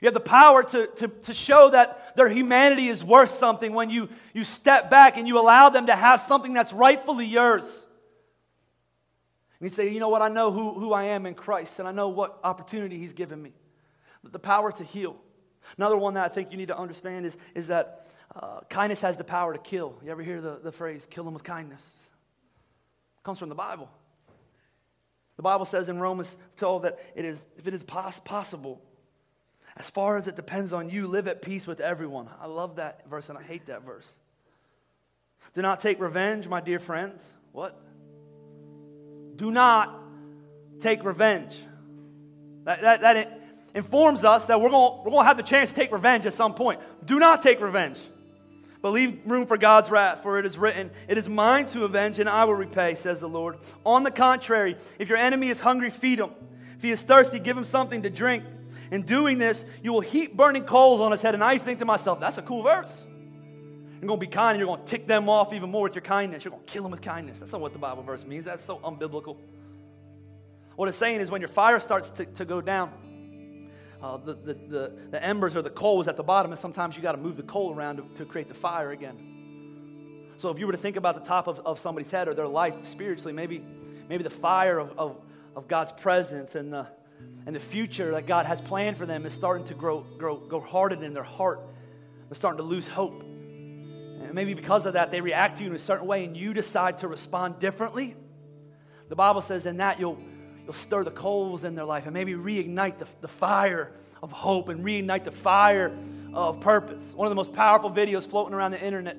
You 0.00 0.06
have 0.06 0.14
the 0.14 0.20
power 0.20 0.62
to, 0.62 0.86
to, 0.86 1.08
to 1.08 1.34
show 1.34 1.70
that 1.70 2.16
their 2.16 2.28
humanity 2.28 2.88
is 2.88 3.02
worth 3.02 3.30
something 3.30 3.72
when 3.72 3.88
you, 3.88 4.08
you 4.34 4.44
step 4.44 4.90
back 4.90 5.16
and 5.16 5.26
you 5.26 5.40
allow 5.40 5.70
them 5.70 5.86
to 5.86 5.96
have 5.96 6.20
something 6.20 6.52
that's 6.52 6.72
rightfully 6.72 7.26
yours. 7.26 7.64
And 9.60 9.70
you 9.70 9.74
say, 9.74 9.90
you 9.90 9.98
know 9.98 10.08
what, 10.08 10.22
I 10.22 10.28
know 10.28 10.52
who, 10.52 10.74
who 10.78 10.92
I 10.92 11.04
am 11.04 11.26
in 11.26 11.34
Christ, 11.34 11.78
and 11.78 11.88
I 11.88 11.92
know 11.92 12.08
what 12.08 12.38
opportunity 12.44 12.98
He's 12.98 13.12
given 13.12 13.40
me. 13.42 13.52
The 14.22 14.38
power 14.38 14.70
to 14.72 14.84
heal. 14.84 15.16
Another 15.76 15.96
one 15.96 16.14
that 16.14 16.24
I 16.24 16.28
think 16.28 16.50
you 16.52 16.58
need 16.58 16.68
to 16.68 16.78
understand 16.78 17.26
is, 17.26 17.36
is 17.54 17.68
that 17.68 18.06
uh, 18.34 18.60
kindness 18.68 19.00
has 19.00 19.16
the 19.16 19.24
power 19.24 19.52
to 19.52 19.58
kill. 19.58 19.94
You 20.04 20.10
ever 20.10 20.22
hear 20.22 20.40
the, 20.40 20.60
the 20.62 20.72
phrase, 20.72 21.06
kill 21.10 21.24
them 21.24 21.34
with 21.34 21.44
kindness? 21.44 21.80
It 21.80 23.24
comes 23.24 23.38
from 23.38 23.48
the 23.48 23.54
Bible. 23.54 23.90
The 25.36 25.42
Bible 25.42 25.64
says 25.64 25.88
in 25.88 25.98
Romans 25.98 26.36
12 26.56 26.82
that 26.82 26.98
it 27.14 27.24
is, 27.24 27.42
if 27.56 27.66
it 27.66 27.74
is 27.74 27.82
pos- 27.82 28.20
possible, 28.20 28.82
as 29.76 29.88
far 29.88 30.16
as 30.16 30.26
it 30.26 30.34
depends 30.34 30.72
on 30.72 30.90
you, 30.90 31.06
live 31.06 31.28
at 31.28 31.42
peace 31.42 31.66
with 31.66 31.80
everyone. 31.80 32.28
I 32.40 32.46
love 32.46 32.76
that 32.76 33.08
verse 33.08 33.28
and 33.28 33.38
I 33.38 33.42
hate 33.42 33.66
that 33.66 33.84
verse. 33.84 34.06
Do 35.54 35.62
not 35.62 35.80
take 35.80 36.00
revenge, 36.00 36.48
my 36.48 36.60
dear 36.60 36.78
friends. 36.78 37.22
What? 37.52 37.80
Do 39.36 39.50
not 39.50 40.02
take 40.80 41.04
revenge. 41.04 41.56
That, 42.64 42.80
that, 42.82 43.00
that 43.00 43.40
informs 43.74 44.24
us 44.24 44.46
that 44.46 44.60
we're 44.60 44.70
going 44.70 44.98
we're 45.04 45.10
going 45.10 45.24
to 45.24 45.28
have 45.28 45.36
the 45.36 45.42
chance 45.42 45.70
to 45.70 45.74
take 45.76 45.92
revenge 45.92 46.26
at 46.26 46.34
some 46.34 46.54
point. 46.54 46.80
Do 47.04 47.18
not 47.18 47.42
take 47.42 47.60
revenge, 47.60 47.98
but 48.80 48.92
leave 48.92 49.20
room 49.24 49.46
for 49.46 49.56
God's 49.56 49.90
wrath, 49.90 50.22
for 50.22 50.38
it 50.38 50.46
is 50.46 50.56
written, 50.56 50.90
It 51.08 51.18
is 51.18 51.28
mine 51.28 51.66
to 51.68 51.84
avenge, 51.84 52.18
and 52.18 52.28
I 52.28 52.44
will 52.44 52.54
repay, 52.54 52.94
says 52.94 53.18
the 53.18 53.28
Lord. 53.28 53.58
On 53.84 54.04
the 54.04 54.10
contrary, 54.10 54.76
if 54.98 55.08
your 55.08 55.18
enemy 55.18 55.48
is 55.48 55.58
hungry, 55.58 55.90
feed 55.90 56.20
him. 56.20 56.30
If 56.76 56.82
he 56.82 56.92
is 56.92 57.02
thirsty, 57.02 57.40
give 57.40 57.56
him 57.56 57.64
something 57.64 58.02
to 58.02 58.10
drink. 58.10 58.44
In 58.90 59.02
doing 59.02 59.38
this, 59.38 59.64
you 59.82 59.92
will 59.92 60.00
heap 60.00 60.36
burning 60.36 60.64
coals 60.64 61.00
on 61.00 61.12
his 61.12 61.20
head. 61.20 61.34
And 61.34 61.42
I 61.42 61.52
used 61.52 61.64
to 61.64 61.66
think 61.66 61.80
to 61.80 61.84
myself, 61.84 62.20
that's 62.20 62.38
a 62.38 62.42
cool 62.42 62.62
verse. 62.62 62.90
You're 64.00 64.06
going 64.06 64.20
to 64.20 64.26
be 64.26 64.30
kind 64.30 64.54
and 64.54 64.60
you're 64.60 64.74
going 64.74 64.84
to 64.84 64.90
tick 64.90 65.08
them 65.08 65.28
off 65.28 65.52
even 65.52 65.70
more 65.70 65.82
with 65.82 65.96
your 65.96 66.02
kindness. 66.02 66.44
You're 66.44 66.52
going 66.52 66.64
to 66.64 66.72
kill 66.72 66.84
them 66.84 66.92
with 66.92 67.02
kindness. 67.02 67.40
That's 67.40 67.50
not 67.50 67.60
what 67.60 67.72
the 67.72 67.80
Bible 67.80 68.04
verse 68.04 68.24
means. 68.24 68.44
That's 68.44 68.64
so 68.64 68.78
unbiblical. 68.78 69.36
What 70.76 70.88
it's 70.88 70.96
saying 70.96 71.20
is 71.20 71.30
when 71.32 71.40
your 71.40 71.48
fire 71.48 71.80
starts 71.80 72.10
to, 72.10 72.24
to 72.24 72.44
go 72.44 72.60
down, 72.60 72.92
uh, 74.02 74.16
the, 74.16 74.34
the, 74.34 74.54
the, 74.54 74.92
the, 75.10 75.24
embers 75.24 75.56
or 75.56 75.62
the 75.62 75.70
coals 75.70 76.06
at 76.06 76.16
the 76.16 76.22
bottom, 76.22 76.52
and 76.52 76.60
sometimes 76.60 76.96
you 76.96 77.02
got 77.02 77.12
to 77.12 77.18
move 77.18 77.36
the 77.36 77.42
coal 77.42 77.74
around 77.74 77.96
to, 77.96 78.04
to, 78.18 78.24
create 78.24 78.48
the 78.48 78.54
fire 78.54 78.92
again. 78.92 80.34
So 80.36 80.50
if 80.50 80.58
you 80.58 80.66
were 80.66 80.72
to 80.72 80.78
think 80.78 80.96
about 80.96 81.16
the 81.16 81.28
top 81.28 81.48
of, 81.48 81.58
of 81.66 81.80
somebody's 81.80 82.10
head 82.10 82.28
or 82.28 82.34
their 82.34 82.46
life 82.46 82.74
spiritually, 82.84 83.32
maybe, 83.32 83.60
maybe 84.08 84.22
the 84.22 84.30
fire 84.30 84.78
of, 84.78 84.96
of, 84.96 85.16
of 85.56 85.66
God's 85.66 85.90
presence 85.90 86.54
and 86.54 86.72
the, 86.72 86.86
and 87.46 87.56
the 87.56 87.60
future 87.60 88.12
that 88.12 88.26
God 88.26 88.46
has 88.46 88.60
planned 88.60 88.96
for 88.96 89.06
them 89.06 89.26
is 89.26 89.32
starting 89.32 89.66
to 89.66 89.74
grow, 89.74 90.00
grow, 90.16 90.36
grow 90.36 90.60
hardened 90.60 91.02
in 91.02 91.12
their 91.12 91.24
heart. 91.24 91.60
They're 92.28 92.36
starting 92.36 92.58
to 92.58 92.64
lose 92.64 92.86
hope. 92.86 93.22
And 93.22 94.32
maybe 94.32 94.54
because 94.54 94.86
of 94.86 94.92
that, 94.92 95.10
they 95.10 95.20
react 95.20 95.56
to 95.56 95.64
you 95.64 95.70
in 95.70 95.74
a 95.74 95.78
certain 95.78 96.06
way 96.06 96.24
and 96.24 96.36
you 96.36 96.54
decide 96.54 96.98
to 96.98 97.08
respond 97.08 97.58
differently. 97.58 98.14
The 99.08 99.16
Bible 99.16 99.40
says 99.40 99.66
in 99.66 99.78
that 99.78 99.98
you'll, 99.98 100.18
you'll 100.68 100.74
stir 100.74 101.02
the 101.02 101.10
coals 101.10 101.64
in 101.64 101.74
their 101.74 101.86
life 101.86 102.04
and 102.04 102.12
maybe 102.12 102.34
reignite 102.34 102.98
the, 102.98 103.06
the 103.22 103.28
fire 103.28 103.90
of 104.22 104.30
hope 104.30 104.68
and 104.68 104.84
reignite 104.84 105.24
the 105.24 105.32
fire 105.32 105.96
of 106.34 106.60
purpose. 106.60 107.02
One 107.14 107.26
of 107.26 107.30
the 107.30 107.36
most 107.36 107.54
powerful 107.54 107.90
videos 107.90 108.28
floating 108.28 108.52
around 108.52 108.72
the 108.72 108.84
internet 108.84 109.16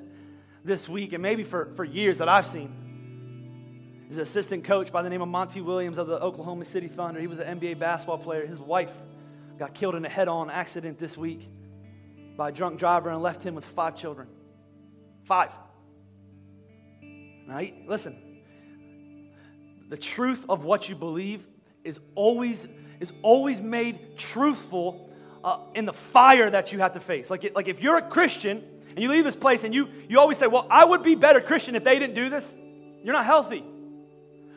this 0.64 0.88
week 0.88 1.12
and 1.14 1.24
maybe 1.24 1.44
for, 1.44 1.74
for 1.76 1.84
years 1.84 2.20
that 2.20 2.30
I've 2.30 2.46
seen 2.46 4.06
is 4.12 4.18
an 4.18 4.22
assistant 4.22 4.64
coach 4.64 4.92
by 4.92 5.02
the 5.02 5.10
name 5.10 5.24
of 5.24 5.28
Monty 5.28 5.62
Williams 5.62 5.98
of 5.98 6.06
the 6.06 6.20
Oklahoma 6.20 6.66
City 6.66 6.88
Thunder. 6.88 7.20
He 7.20 7.26
was 7.26 7.40
an 7.40 7.60
NBA 7.60 7.80
basketball 7.80 8.20
player. 8.20 8.46
His 8.46 8.60
wife 8.60 8.92
got 9.58 9.74
killed 9.74 9.96
in 9.96 10.06
a 10.06 10.10
head 10.10 10.28
on 10.28 10.52
accident 10.52 11.00
this 11.00 11.18
week 11.18 11.50
by 12.38 12.50
a 12.50 12.52
drunk 12.52 12.78
driver 12.78 13.10
and 13.10 13.24
left 13.24 13.42
him 13.42 13.56
with 13.56 13.66
five 13.66 13.96
children. 13.96 14.28
Five. 15.24 15.50
Now, 17.02 17.60
listen, 17.88 18.29
the 19.90 19.98
truth 19.98 20.46
of 20.48 20.64
what 20.64 20.88
you 20.88 20.96
believe 20.96 21.46
is 21.84 22.00
always, 22.16 22.66
is 23.00 23.12
always 23.22 23.60
made 23.60 24.18
truthful 24.18 25.10
uh, 25.44 25.60
in 25.74 25.86
the 25.86 25.94
fire 25.94 26.50
that 26.50 26.72
you 26.72 26.80
have 26.80 26.94
to 26.94 27.00
face. 27.00 27.30
Like, 27.30 27.52
like 27.56 27.68
if 27.68 27.82
you're 27.82 27.98
a 27.98 28.02
Christian 28.02 28.64
and 28.90 29.00
you 29.00 29.10
leave 29.10 29.24
this 29.24 29.36
place 29.36 29.64
and 29.64 29.74
you, 29.74 29.88
you 30.08 30.20
always 30.20 30.38
say, 30.38 30.48
Well, 30.48 30.68
I 30.70 30.86
would 30.86 31.04
be 31.04 31.16
better 31.16 31.42
Christian 31.42 31.76
if 31.76 31.84
they 31.84 31.98
didn't 31.98 32.16
do 32.16 32.30
this, 32.30 32.54
you're 33.04 33.14
not 33.14 33.26
healthy. 33.26 33.64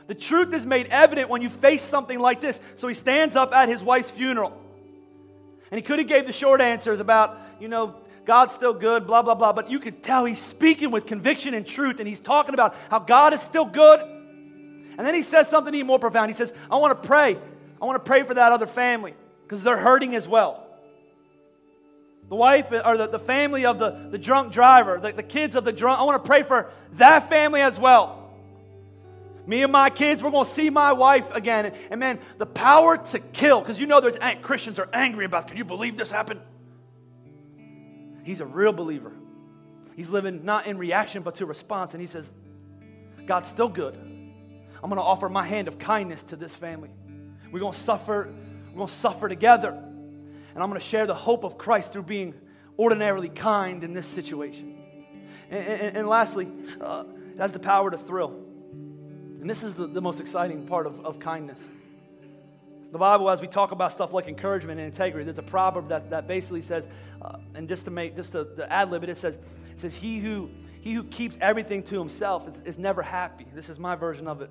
The 0.09 0.14
truth 0.14 0.53
is 0.53 0.66
made 0.66 0.88
evident 0.88 1.31
when 1.31 1.42
you 1.42 1.49
face 1.49 1.83
something 1.83 2.18
like 2.18 2.40
this. 2.40 2.61
So 2.77 2.88
he 2.88 2.95
stands 2.95 3.37
up 3.37 3.53
at 3.53 3.68
his 3.68 3.83
wife's 3.83 4.11
funeral. 4.11 4.53
And 5.71 5.79
he 5.79 5.83
could 5.83 6.01
have 6.01 6.09
gave 6.09 6.27
the 6.27 6.33
short 6.33 6.61
answers 6.61 7.01
about, 7.01 7.38
you 7.61 7.68
know, 7.68 7.95
God's 8.27 8.53
still 8.53 8.75
good, 8.75 9.07
blah, 9.07 9.23
blah, 9.23 9.35
blah. 9.35 9.53
But 9.53 9.71
you 9.71 9.79
could 9.79 10.03
tell 10.03 10.25
he's 10.25 10.42
speaking 10.42 10.90
with 10.90 11.07
conviction 11.07 11.55
and 11.55 11.66
truth, 11.66 11.99
and 11.99 12.07
he's 12.07 12.21
talking 12.21 12.53
about 12.53 12.77
how 12.90 12.99
God 12.99 13.33
is 13.33 13.40
still 13.40 13.64
good. 13.64 14.01
And 14.98 15.07
then 15.07 15.14
he 15.14 15.22
says 15.22 15.48
something 15.48 15.74
even 15.74 15.87
more 15.87 15.98
profound. 15.98 16.31
He 16.31 16.37
says, 16.37 16.52
I 16.70 16.76
want 16.76 17.02
to 17.02 17.09
pray. 17.09 17.38
I 17.81 17.85
want 17.85 18.02
to 18.02 18.07
pray 18.07 18.22
for 18.22 18.35
that 18.35 18.52
other 18.52 18.66
family 18.66 19.14
because 19.44 19.62
they're 19.62 19.78
hurting 19.78 20.14
as 20.14 20.28
well. 20.28 20.66
The 22.28 22.37
wife 22.37 22.66
or 22.70 22.96
the, 22.96 23.09
the 23.09 23.18
family 23.18 23.66
of 23.66 23.78
the, 23.78 24.09
the 24.11 24.18
drunk 24.18 24.52
driver, 24.52 24.98
the, 25.00 25.12
the 25.12 25.22
kids 25.22 25.57
of 25.57 25.64
the 25.64 25.72
drunk, 25.72 26.00
I 26.00 26.05
want 26.05 26.22
to 26.22 26.26
pray 26.26 26.42
for 26.44 26.70
that 26.94 27.28
family 27.28 27.61
as 27.61 27.78
well. 27.78 28.31
Me 29.46 29.62
and 29.62 29.72
my 29.72 29.90
kids, 29.90 30.22
we're 30.22 30.31
going 30.31 30.44
to 30.46 30.50
see 30.50 30.70
my 30.70 30.92
wife 30.92 31.28
again. 31.35 31.74
And 31.90 31.98
man, 31.98 32.20
the 32.38 32.46
power 32.46 32.96
to 32.96 33.18
kill, 33.18 33.61
because 33.61 33.78
you 33.78 33.87
know 33.87 34.00
there's 34.00 34.18
Christians 34.40 34.78
are 34.78 34.88
angry 34.92 35.24
about, 35.24 35.48
can 35.48 35.57
you 35.57 35.64
believe 35.64 35.96
this 35.96 36.11
happened? 36.11 36.40
He's 38.24 38.40
a 38.40 38.46
real 38.46 38.72
believer. 38.72 39.12
He's 39.96 40.09
living 40.09 40.44
not 40.44 40.66
in 40.66 40.78
reaction, 40.78 41.22
but 41.22 41.35
to 41.37 41.46
response. 41.46 41.92
And 41.92 42.00
he 42.00 42.07
says, 42.07 42.31
God's 43.26 43.48
still 43.48 43.68
good. 43.68 43.98
I'm 44.83 44.88
going 44.88 44.97
to 44.97 45.03
offer 45.03 45.29
my 45.29 45.45
hand 45.45 45.68
of 45.68 45.79
kindness 45.79 46.23
to 46.25 46.37
this 46.37 46.55
family. 46.55 46.90
We're 47.53 47.61
going 47.61 47.73
to 47.73 47.79
suffer. 47.79 48.33
We're 48.71 48.77
going 48.77 48.88
to 48.88 48.92
suffer 48.92 49.29
together. 49.29 49.71
And 49.71 50.62
I'm 50.62 50.68
going 50.68 50.81
to 50.81 50.87
share 50.87 51.07
the 51.07 51.14
hope 51.14 51.45
of 51.45 51.57
Christ 51.57 51.92
through 51.92 52.03
being 52.03 52.35
ordinarily 52.79 53.29
kind 53.29 53.85
in 53.85 53.95
this 53.95 54.07
situation. 54.07 54.79
And, 55.51 55.66
and, 55.66 55.97
and 55.99 56.09
lastly, 56.09 56.49
uh, 56.81 57.05
it 57.35 57.38
has 57.38 57.53
the 57.53 57.59
power 57.59 57.90
to 57.90 57.99
thrill. 57.99 58.35
And 59.40 59.49
this 59.49 59.62
is 59.62 59.75
the, 59.75 59.87
the 59.87 60.01
most 60.01 60.21
exciting 60.21 60.66
part 60.66 60.87
of, 60.87 61.05
of 61.05 61.18
kindness. 61.18 61.59
The 62.90 62.99
Bible, 62.99 63.31
as 63.31 63.40
we 63.40 63.47
talk 63.47 63.73
about 63.73 63.92
stuff 63.92 64.12
like 64.12 64.29
encouragement 64.29 64.79
and 64.79 64.87
integrity, 64.87 65.25
there's 65.25 65.38
a 65.38 65.42
proverb 65.42 65.88
that, 65.88 66.11
that 66.11 66.27
basically 66.27 66.61
says, 66.61 66.85
uh, 67.23 67.38
and 67.55 67.68
just 67.68 67.85
to 67.87 67.90
make, 67.90 68.16
just 68.16 68.33
to, 68.33 68.45
to 68.57 68.71
ad 68.71 68.90
lib 68.90 69.03
it, 69.05 69.09
it 69.09 69.16
says, 69.16 69.35
it 69.35 69.81
says, 69.81 69.95
he 69.95 70.18
who, 70.18 70.51
he 70.81 70.92
who 70.92 71.05
keeps 71.05 71.37
everything 71.40 71.83
to 71.85 71.99
himself 71.99 72.47
is, 72.49 72.55
is 72.64 72.79
never 72.79 73.01
happy. 73.01 73.47
This 73.55 73.68
is 73.68 73.79
my 73.79 73.95
version 73.95 74.29
of 74.29 74.42
it. 74.42 74.51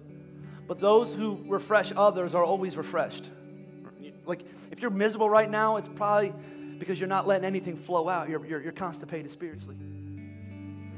But 0.71 0.79
those 0.79 1.13
who 1.13 1.37
refresh 1.49 1.91
others 1.97 2.33
are 2.33 2.45
always 2.45 2.77
refreshed. 2.77 3.29
Like, 4.25 4.39
if 4.71 4.81
you're 4.81 4.89
miserable 4.89 5.29
right 5.29 5.49
now, 5.49 5.75
it's 5.75 5.89
probably 5.95 6.33
because 6.79 6.97
you're 6.97 7.09
not 7.09 7.27
letting 7.27 7.43
anything 7.43 7.75
flow 7.75 8.07
out. 8.07 8.29
You're, 8.29 8.45
you're, 8.45 8.63
you're 8.63 8.71
constipated 8.71 9.31
spiritually. 9.31 9.75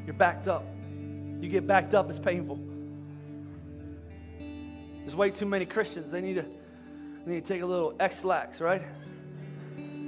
You're 0.05 0.13
backed 0.13 0.47
up. 0.47 0.63
You 1.41 1.49
get 1.49 1.65
backed 1.65 1.95
up, 1.95 2.07
it's 2.07 2.19
painful. 2.19 2.59
There's 4.37 5.15
way 5.15 5.31
too 5.31 5.47
many 5.47 5.65
Christians. 5.65 6.11
They 6.11 6.21
need 6.21 6.35
to, 6.35 6.45
they 7.25 7.31
need 7.31 7.47
to 7.47 7.47
take 7.51 7.63
a 7.63 7.65
little 7.65 7.95
Ex-Lax, 7.99 8.61
right? 8.61 8.83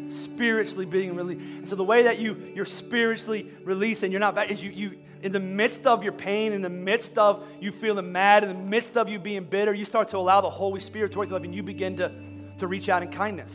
Spiritually 0.09 0.85
being 0.85 1.15
released. 1.15 1.41
And 1.41 1.69
so 1.69 1.75
the 1.75 1.83
way 1.83 2.03
that 2.03 2.19
you, 2.19 2.51
you're 2.55 2.65
spiritually 2.65 3.51
released 3.63 4.03
and 4.03 4.11
you're 4.11 4.19
not 4.19 4.35
back 4.35 4.51
is 4.51 4.61
you, 4.61 4.71
you, 4.71 4.97
in 5.21 5.31
the 5.31 5.39
midst 5.39 5.85
of 5.85 6.03
your 6.03 6.13
pain, 6.13 6.53
in 6.53 6.61
the 6.61 6.69
midst 6.69 7.17
of 7.17 7.43
you 7.59 7.71
feeling 7.71 8.11
mad, 8.11 8.43
in 8.43 8.49
the 8.49 8.55
midst 8.55 8.95
of 8.97 9.09
you 9.09 9.19
being 9.19 9.43
bitter, 9.43 9.73
you 9.73 9.85
start 9.85 10.09
to 10.09 10.17
allow 10.17 10.41
the 10.41 10.49
Holy 10.49 10.79
Spirit 10.79 11.11
towards 11.11 11.31
your 11.31 11.39
life 11.39 11.45
and 11.45 11.55
you 11.55 11.63
begin 11.63 11.97
to, 11.97 12.11
to 12.59 12.67
reach 12.67 12.89
out 12.89 13.01
in 13.01 13.11
kindness. 13.11 13.51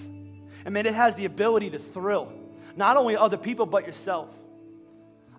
And 0.64 0.74
man, 0.74 0.86
it 0.86 0.94
has 0.94 1.14
the 1.14 1.24
ability 1.24 1.70
to 1.70 1.78
thrill 1.78 2.32
not 2.76 2.96
only 2.96 3.16
other 3.16 3.36
people, 3.36 3.66
but 3.66 3.86
yourself. 3.86 4.28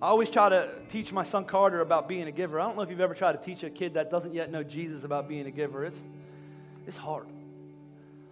I 0.02 0.08
always 0.08 0.30
try 0.30 0.50
to 0.50 0.70
teach 0.90 1.12
my 1.12 1.24
son 1.24 1.46
Carter 1.46 1.82
about 1.82 2.08
being 2.08 2.28
a 2.28 2.32
giver. 2.32 2.60
I 2.60 2.66
don't 2.66 2.76
know 2.76 2.82
if 2.82 2.90
you've 2.90 3.02
ever 3.02 3.14
tried 3.14 3.34
to 3.34 3.38
teach 3.38 3.64
a 3.64 3.70
kid 3.70 3.94
that 3.94 4.10
doesn't 4.10 4.34
yet 4.34 4.52
know 4.52 4.64
Jesus 4.64 5.04
about 5.04 5.30
being 5.30 5.46
a 5.46 5.52
giver. 5.52 5.86
It's, 5.86 5.98
it's 6.88 6.98
hard. 6.98 7.28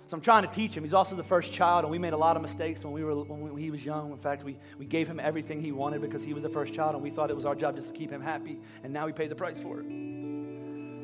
So 0.09 0.17
I'm 0.17 0.21
trying 0.21 0.41
to 0.41 0.51
teach 0.51 0.75
him. 0.75 0.83
He's 0.83 0.95
also 0.95 1.15
the 1.15 1.23
first 1.23 1.51
child, 1.51 1.83
and 1.83 1.91
we 1.91 1.99
made 1.99 2.13
a 2.13 2.17
lot 2.17 2.35
of 2.35 2.41
mistakes 2.41 2.83
when, 2.83 2.93
we 2.93 3.03
were, 3.03 3.13
when 3.13 3.61
he 3.61 3.69
was 3.69 3.85
young. 3.85 4.11
In 4.11 4.17
fact, 4.17 4.43
we, 4.43 4.57
we 4.79 4.87
gave 4.87 5.07
him 5.07 5.19
everything 5.19 5.61
he 5.61 5.71
wanted 5.71 6.01
because 6.01 6.23
he 6.23 6.33
was 6.33 6.41
the 6.41 6.49
first 6.49 6.73
child, 6.73 6.95
and 6.95 7.03
we 7.03 7.11
thought 7.11 7.29
it 7.29 7.35
was 7.35 7.45
our 7.45 7.53
job 7.53 7.75
just 7.75 7.89
to 7.89 7.93
keep 7.93 8.09
him 8.09 8.19
happy, 8.19 8.59
and 8.83 8.91
now 8.91 9.05
we 9.05 9.13
pay 9.13 9.27
the 9.27 9.35
price 9.35 9.59
for 9.59 9.81
it. 9.81 9.85
And 9.85 10.97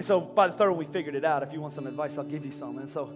so 0.00 0.22
by 0.22 0.46
the 0.46 0.54
third 0.54 0.70
one, 0.70 0.78
we 0.78 0.86
figured 0.86 1.16
it 1.16 1.24
out. 1.26 1.42
If 1.42 1.52
you 1.52 1.60
want 1.60 1.74
some 1.74 1.86
advice, 1.86 2.16
I'll 2.16 2.24
give 2.24 2.46
you 2.46 2.52
some. 2.52 2.78
And 2.78 2.88
so, 2.88 3.12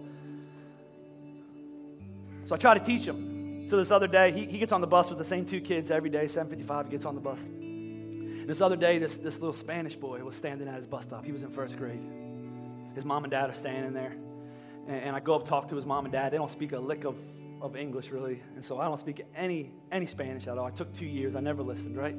so 2.45 2.53
I 2.53 2.59
try 2.59 2.77
to 2.77 2.85
teach 2.85 3.07
him. 3.07 3.67
So 3.67 3.77
this 3.77 3.89
other 3.89 4.07
day, 4.07 4.31
he, 4.31 4.45
he 4.45 4.59
gets 4.59 4.71
on 4.71 4.81
the 4.81 4.87
bus 4.87 5.09
with 5.09 5.17
the 5.17 5.25
same 5.25 5.47
two 5.47 5.59
kids 5.59 5.89
every 5.89 6.11
day, 6.11 6.25
7.55, 6.25 6.85
he 6.85 6.91
gets 6.91 7.05
on 7.05 7.15
the 7.15 7.21
bus. 7.21 7.47
And 7.47 8.47
this 8.47 8.61
other 8.61 8.75
day, 8.75 8.99
this, 8.99 9.17
this 9.17 9.39
little 9.39 9.53
Spanish 9.53 9.95
boy 9.95 10.23
was 10.23 10.35
standing 10.35 10.67
at 10.67 10.75
his 10.75 10.85
bus 10.85 11.05
stop. 11.05 11.25
He 11.25 11.31
was 11.31 11.41
in 11.41 11.49
first 11.49 11.77
grade. 11.77 12.28
His 12.95 13.05
mom 13.05 13.23
and 13.23 13.31
dad 13.31 13.49
are 13.49 13.53
standing 13.53 13.93
there. 13.93 14.15
And, 14.87 15.01
and 15.03 15.15
I 15.15 15.19
go 15.19 15.35
up 15.35 15.45
talk 15.45 15.69
to 15.69 15.75
his 15.75 15.85
mom 15.85 16.05
and 16.05 16.11
dad. 16.11 16.31
They 16.31 16.37
don't 16.37 16.51
speak 16.51 16.71
a 16.71 16.79
lick 16.79 17.03
of, 17.03 17.15
of 17.61 17.75
English, 17.75 18.09
really. 18.09 18.41
And 18.55 18.63
so 18.63 18.79
I 18.79 18.85
don't 18.85 18.99
speak 18.99 19.25
any, 19.35 19.71
any 19.91 20.05
Spanish 20.05 20.47
at 20.47 20.57
all. 20.57 20.65
I 20.65 20.71
took 20.71 20.93
two 20.93 21.05
years. 21.05 21.35
I 21.35 21.39
never 21.39 21.61
listened, 21.61 21.97
right? 21.97 22.15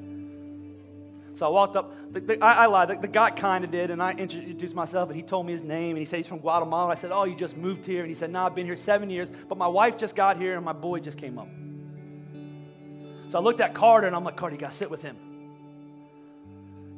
So 1.34 1.46
I 1.46 1.48
walked 1.48 1.76
up. 1.76 1.94
The, 2.12 2.20
the, 2.20 2.44
I, 2.44 2.64
I, 2.64 2.66
lied. 2.66 2.88
The, 2.88 2.96
the 2.96 3.08
guy 3.08 3.30
kind 3.30 3.64
of 3.64 3.70
did, 3.70 3.90
and 3.90 4.02
I 4.02 4.12
introduced 4.12 4.74
myself, 4.74 5.08
and 5.08 5.16
he 5.16 5.22
told 5.22 5.46
me 5.46 5.52
his 5.52 5.62
name, 5.62 5.90
and 5.90 5.98
he 5.98 6.04
said 6.04 6.18
he's 6.18 6.26
from 6.26 6.38
Guatemala. 6.38 6.90
I 6.90 6.96
said, 6.96 7.12
"Oh, 7.12 7.24
you 7.24 7.34
just 7.34 7.56
moved 7.56 7.86
here?" 7.86 8.00
And 8.00 8.08
he 8.08 8.14
said, 8.14 8.30
"No, 8.30 8.44
I've 8.44 8.54
been 8.54 8.66
here 8.66 8.76
seven 8.76 9.08
years, 9.10 9.28
but 9.48 9.56
my 9.56 9.68
wife 9.68 9.96
just 9.96 10.14
got 10.14 10.36
here, 10.36 10.56
and 10.56 10.64
my 10.64 10.72
boy 10.72 11.00
just 11.00 11.16
came 11.16 11.38
up." 11.38 11.48
So 13.30 13.38
I 13.38 13.40
looked 13.40 13.60
at 13.60 13.74
Carter, 13.74 14.06
and 14.06 14.16
I'm 14.16 14.24
like, 14.24 14.36
"Carter, 14.36 14.54
you 14.54 14.60
got 14.60 14.72
to 14.72 14.76
sit 14.76 14.90
with 14.90 15.02
him." 15.02 15.16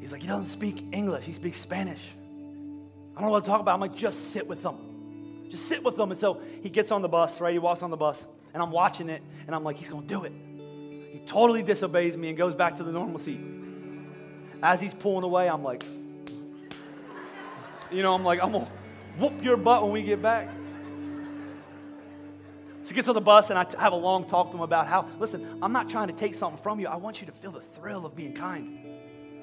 He's 0.01 0.11
like, 0.11 0.23
"He 0.23 0.27
doesn't 0.27 0.49
speak 0.49 0.89
English. 0.93 1.25
He 1.25 1.35
speaks 1.35 1.61
Spanish." 1.61 2.01
I 3.16 3.20
don't 3.20 3.29
know 3.29 3.33
what 3.33 3.44
to 3.44 3.51
talk 3.51 3.61
about. 3.61 3.75
I'm 3.75 3.81
like, 3.81 3.94
"Just 3.94 4.33
sit 4.33 4.46
with 4.46 4.62
them. 4.62 5.46
Just 5.51 5.66
sit 5.66 5.85
with 5.85 5.96
them." 5.96 6.11
And 6.11 6.18
so 6.18 6.40
he 6.62 6.70
gets 6.70 6.90
on 6.90 7.03
the 7.03 7.09
bus, 7.09 7.40
right? 7.40 7.53
He 7.53 7.59
walks 7.59 7.83
on 7.83 7.90
the 7.90 7.96
bus, 7.96 8.25
and 8.55 8.62
I'm 8.62 8.70
watching 8.70 9.09
it, 9.09 9.22
and 9.46 9.55
I'm 9.55 9.64
like, 9.64 9.77
"He's 9.77 9.88
going 9.88 10.03
to 10.03 10.09
do 10.09 10.25
it." 10.25 10.33
He 11.12 11.20
totally 11.27 11.62
disobeys 11.62 12.16
me 12.16 12.29
and 12.29 12.38
goes 12.38 12.55
back 12.55 12.79
to 12.79 12.85
the 12.85 12.92
normal 12.92 13.18
seat 13.18 13.40
as 14.62 14.81
he's 14.81 14.94
pulling 14.94 15.25
away, 15.25 15.48
I'm 15.48 15.64
like, 15.64 15.85
you 17.90 18.03
know, 18.03 18.14
I'm 18.14 18.25
like, 18.25 18.42
I'm 18.42 18.53
going 18.53 18.66
to 18.66 18.72
whoop 19.18 19.42
your 19.42 19.57
butt 19.57 19.83
when 19.83 19.92
we 19.92 20.03
get 20.03 20.22
back. 20.22 20.48
So 22.85 22.88
he 22.88 22.94
gets 22.94 23.09
on 23.09 23.14
the 23.14 23.20
bus, 23.20 23.51
and 23.51 23.59
I 23.59 23.64
t- 23.64 23.77
have 23.79 23.92
a 23.92 23.96
long 23.96 24.27
talk 24.27 24.51
to 24.51 24.57
him 24.57 24.62
about 24.62 24.87
how, 24.87 25.09
listen, 25.18 25.59
I'm 25.62 25.72
not 25.72 25.90
trying 25.90 26.09
to 26.09 26.14
take 26.14 26.35
something 26.35 26.62
from 26.62 26.81
you. 26.81 26.87
I 26.87 26.96
want 26.96 27.20
you 27.20 27.27
to 27.27 27.33
feel 27.33 27.53
the 27.53 27.61
thrill 27.61 28.07
of 28.07 28.16
being 28.16 28.35
kind. 28.35 28.79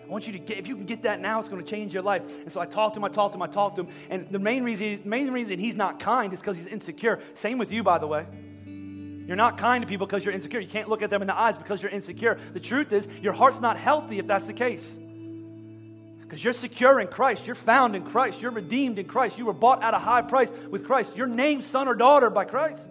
I 0.09 0.11
want 0.11 0.25
you 0.25 0.33
to 0.33 0.39
get, 0.39 0.57
if 0.57 0.65
you 0.65 0.75
can 0.75 0.87
get 0.87 1.03
that 1.03 1.21
now, 1.21 1.39
it's 1.39 1.49
going 1.49 1.63
to 1.63 1.69
change 1.69 1.93
your 1.93 2.01
life. 2.01 2.23
And 2.39 2.51
so 2.51 2.59
I 2.59 2.65
talked 2.65 2.95
to 2.95 2.99
him, 2.99 3.03
I 3.03 3.09
talked 3.09 3.33
to 3.33 3.37
him, 3.37 3.43
I 3.43 3.47
talked 3.47 3.75
to 3.75 3.83
him. 3.83 3.89
And 4.09 4.27
the 4.31 4.39
main 4.39 4.63
reason, 4.63 5.01
main 5.05 5.29
reason 5.29 5.59
he's 5.59 5.75
not 5.75 5.99
kind 5.99 6.33
is 6.33 6.39
because 6.39 6.57
he's 6.57 6.65
insecure. 6.65 7.21
Same 7.35 7.59
with 7.59 7.71
you, 7.71 7.83
by 7.83 7.99
the 7.99 8.07
way. 8.07 8.25
You're 8.65 9.35
not 9.35 9.59
kind 9.59 9.83
to 9.83 9.87
people 9.87 10.07
because 10.07 10.25
you're 10.25 10.33
insecure. 10.33 10.59
You 10.59 10.67
can't 10.67 10.89
look 10.89 11.03
at 11.03 11.11
them 11.11 11.21
in 11.21 11.27
the 11.27 11.39
eyes 11.39 11.59
because 11.59 11.79
you're 11.83 11.91
insecure. 11.91 12.39
The 12.53 12.59
truth 12.59 12.91
is, 12.91 13.07
your 13.21 13.33
heart's 13.33 13.61
not 13.61 13.77
healthy 13.77 14.17
if 14.17 14.25
that's 14.25 14.47
the 14.47 14.53
case. 14.53 14.91
Because 16.21 16.43
you're 16.43 16.53
secure 16.53 16.99
in 16.99 17.07
Christ. 17.07 17.45
You're 17.45 17.53
found 17.53 17.95
in 17.95 18.03
Christ. 18.03 18.41
You're 18.41 18.49
redeemed 18.49 18.97
in 18.97 19.05
Christ. 19.05 19.37
You 19.37 19.45
were 19.45 19.53
bought 19.53 19.83
at 19.83 19.93
a 19.93 19.99
high 19.99 20.23
price 20.23 20.49
with 20.71 20.87
Christ. 20.87 21.15
You're 21.15 21.27
named 21.27 21.63
son 21.63 21.87
or 21.87 21.93
daughter 21.93 22.31
by 22.31 22.45
Christ. 22.45 22.81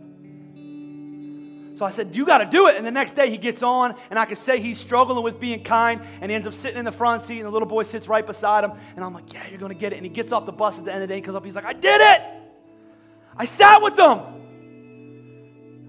So 1.78 1.84
I 1.84 1.92
said, 1.92 2.12
You 2.16 2.26
got 2.26 2.38
to 2.38 2.44
do 2.44 2.66
it. 2.66 2.74
And 2.74 2.84
the 2.84 2.90
next 2.90 3.14
day 3.14 3.30
he 3.30 3.38
gets 3.38 3.62
on, 3.62 3.94
and 4.10 4.18
I 4.18 4.24
could 4.24 4.38
say 4.38 4.58
he's 4.58 4.80
struggling 4.80 5.22
with 5.22 5.38
being 5.38 5.62
kind, 5.62 6.00
and 6.20 6.28
he 6.28 6.34
ends 6.34 6.48
up 6.48 6.54
sitting 6.54 6.76
in 6.76 6.84
the 6.84 6.90
front 6.90 7.22
seat, 7.22 7.38
and 7.38 7.46
the 7.46 7.52
little 7.52 7.68
boy 7.68 7.84
sits 7.84 8.08
right 8.08 8.26
beside 8.26 8.64
him. 8.64 8.72
And 8.96 9.04
I'm 9.04 9.14
like, 9.14 9.32
Yeah, 9.32 9.46
you're 9.48 9.60
going 9.60 9.72
to 9.72 9.78
get 9.78 9.92
it. 9.92 9.96
And 9.96 10.04
he 10.04 10.10
gets 10.10 10.32
off 10.32 10.44
the 10.44 10.50
bus 10.50 10.76
at 10.76 10.86
the 10.86 10.92
end 10.92 11.04
of 11.04 11.08
the 11.08 11.12
day 11.12 11.18
and 11.18 11.24
comes 11.24 11.36
up. 11.36 11.44
He's 11.44 11.54
like, 11.54 11.64
I 11.64 11.74
did 11.74 12.00
it. 12.00 12.22
I 13.36 13.44
sat 13.44 13.80
with 13.80 13.94
them. 13.94 14.18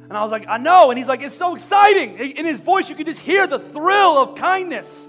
And 0.10 0.16
I 0.16 0.22
was 0.22 0.32
like, 0.32 0.46
I 0.48 0.60
know. 0.60 0.92
And 0.92 1.00
he's 1.00 1.08
like, 1.08 1.24
It's 1.24 1.36
so 1.36 1.56
exciting. 1.56 2.20
In 2.20 2.46
his 2.46 2.60
voice, 2.60 2.88
you 2.88 2.94
could 2.96 3.08
just 3.08 3.20
hear 3.20 3.48
the 3.48 3.58
thrill 3.58 4.20
of 4.20 4.36
kindness. 4.36 5.08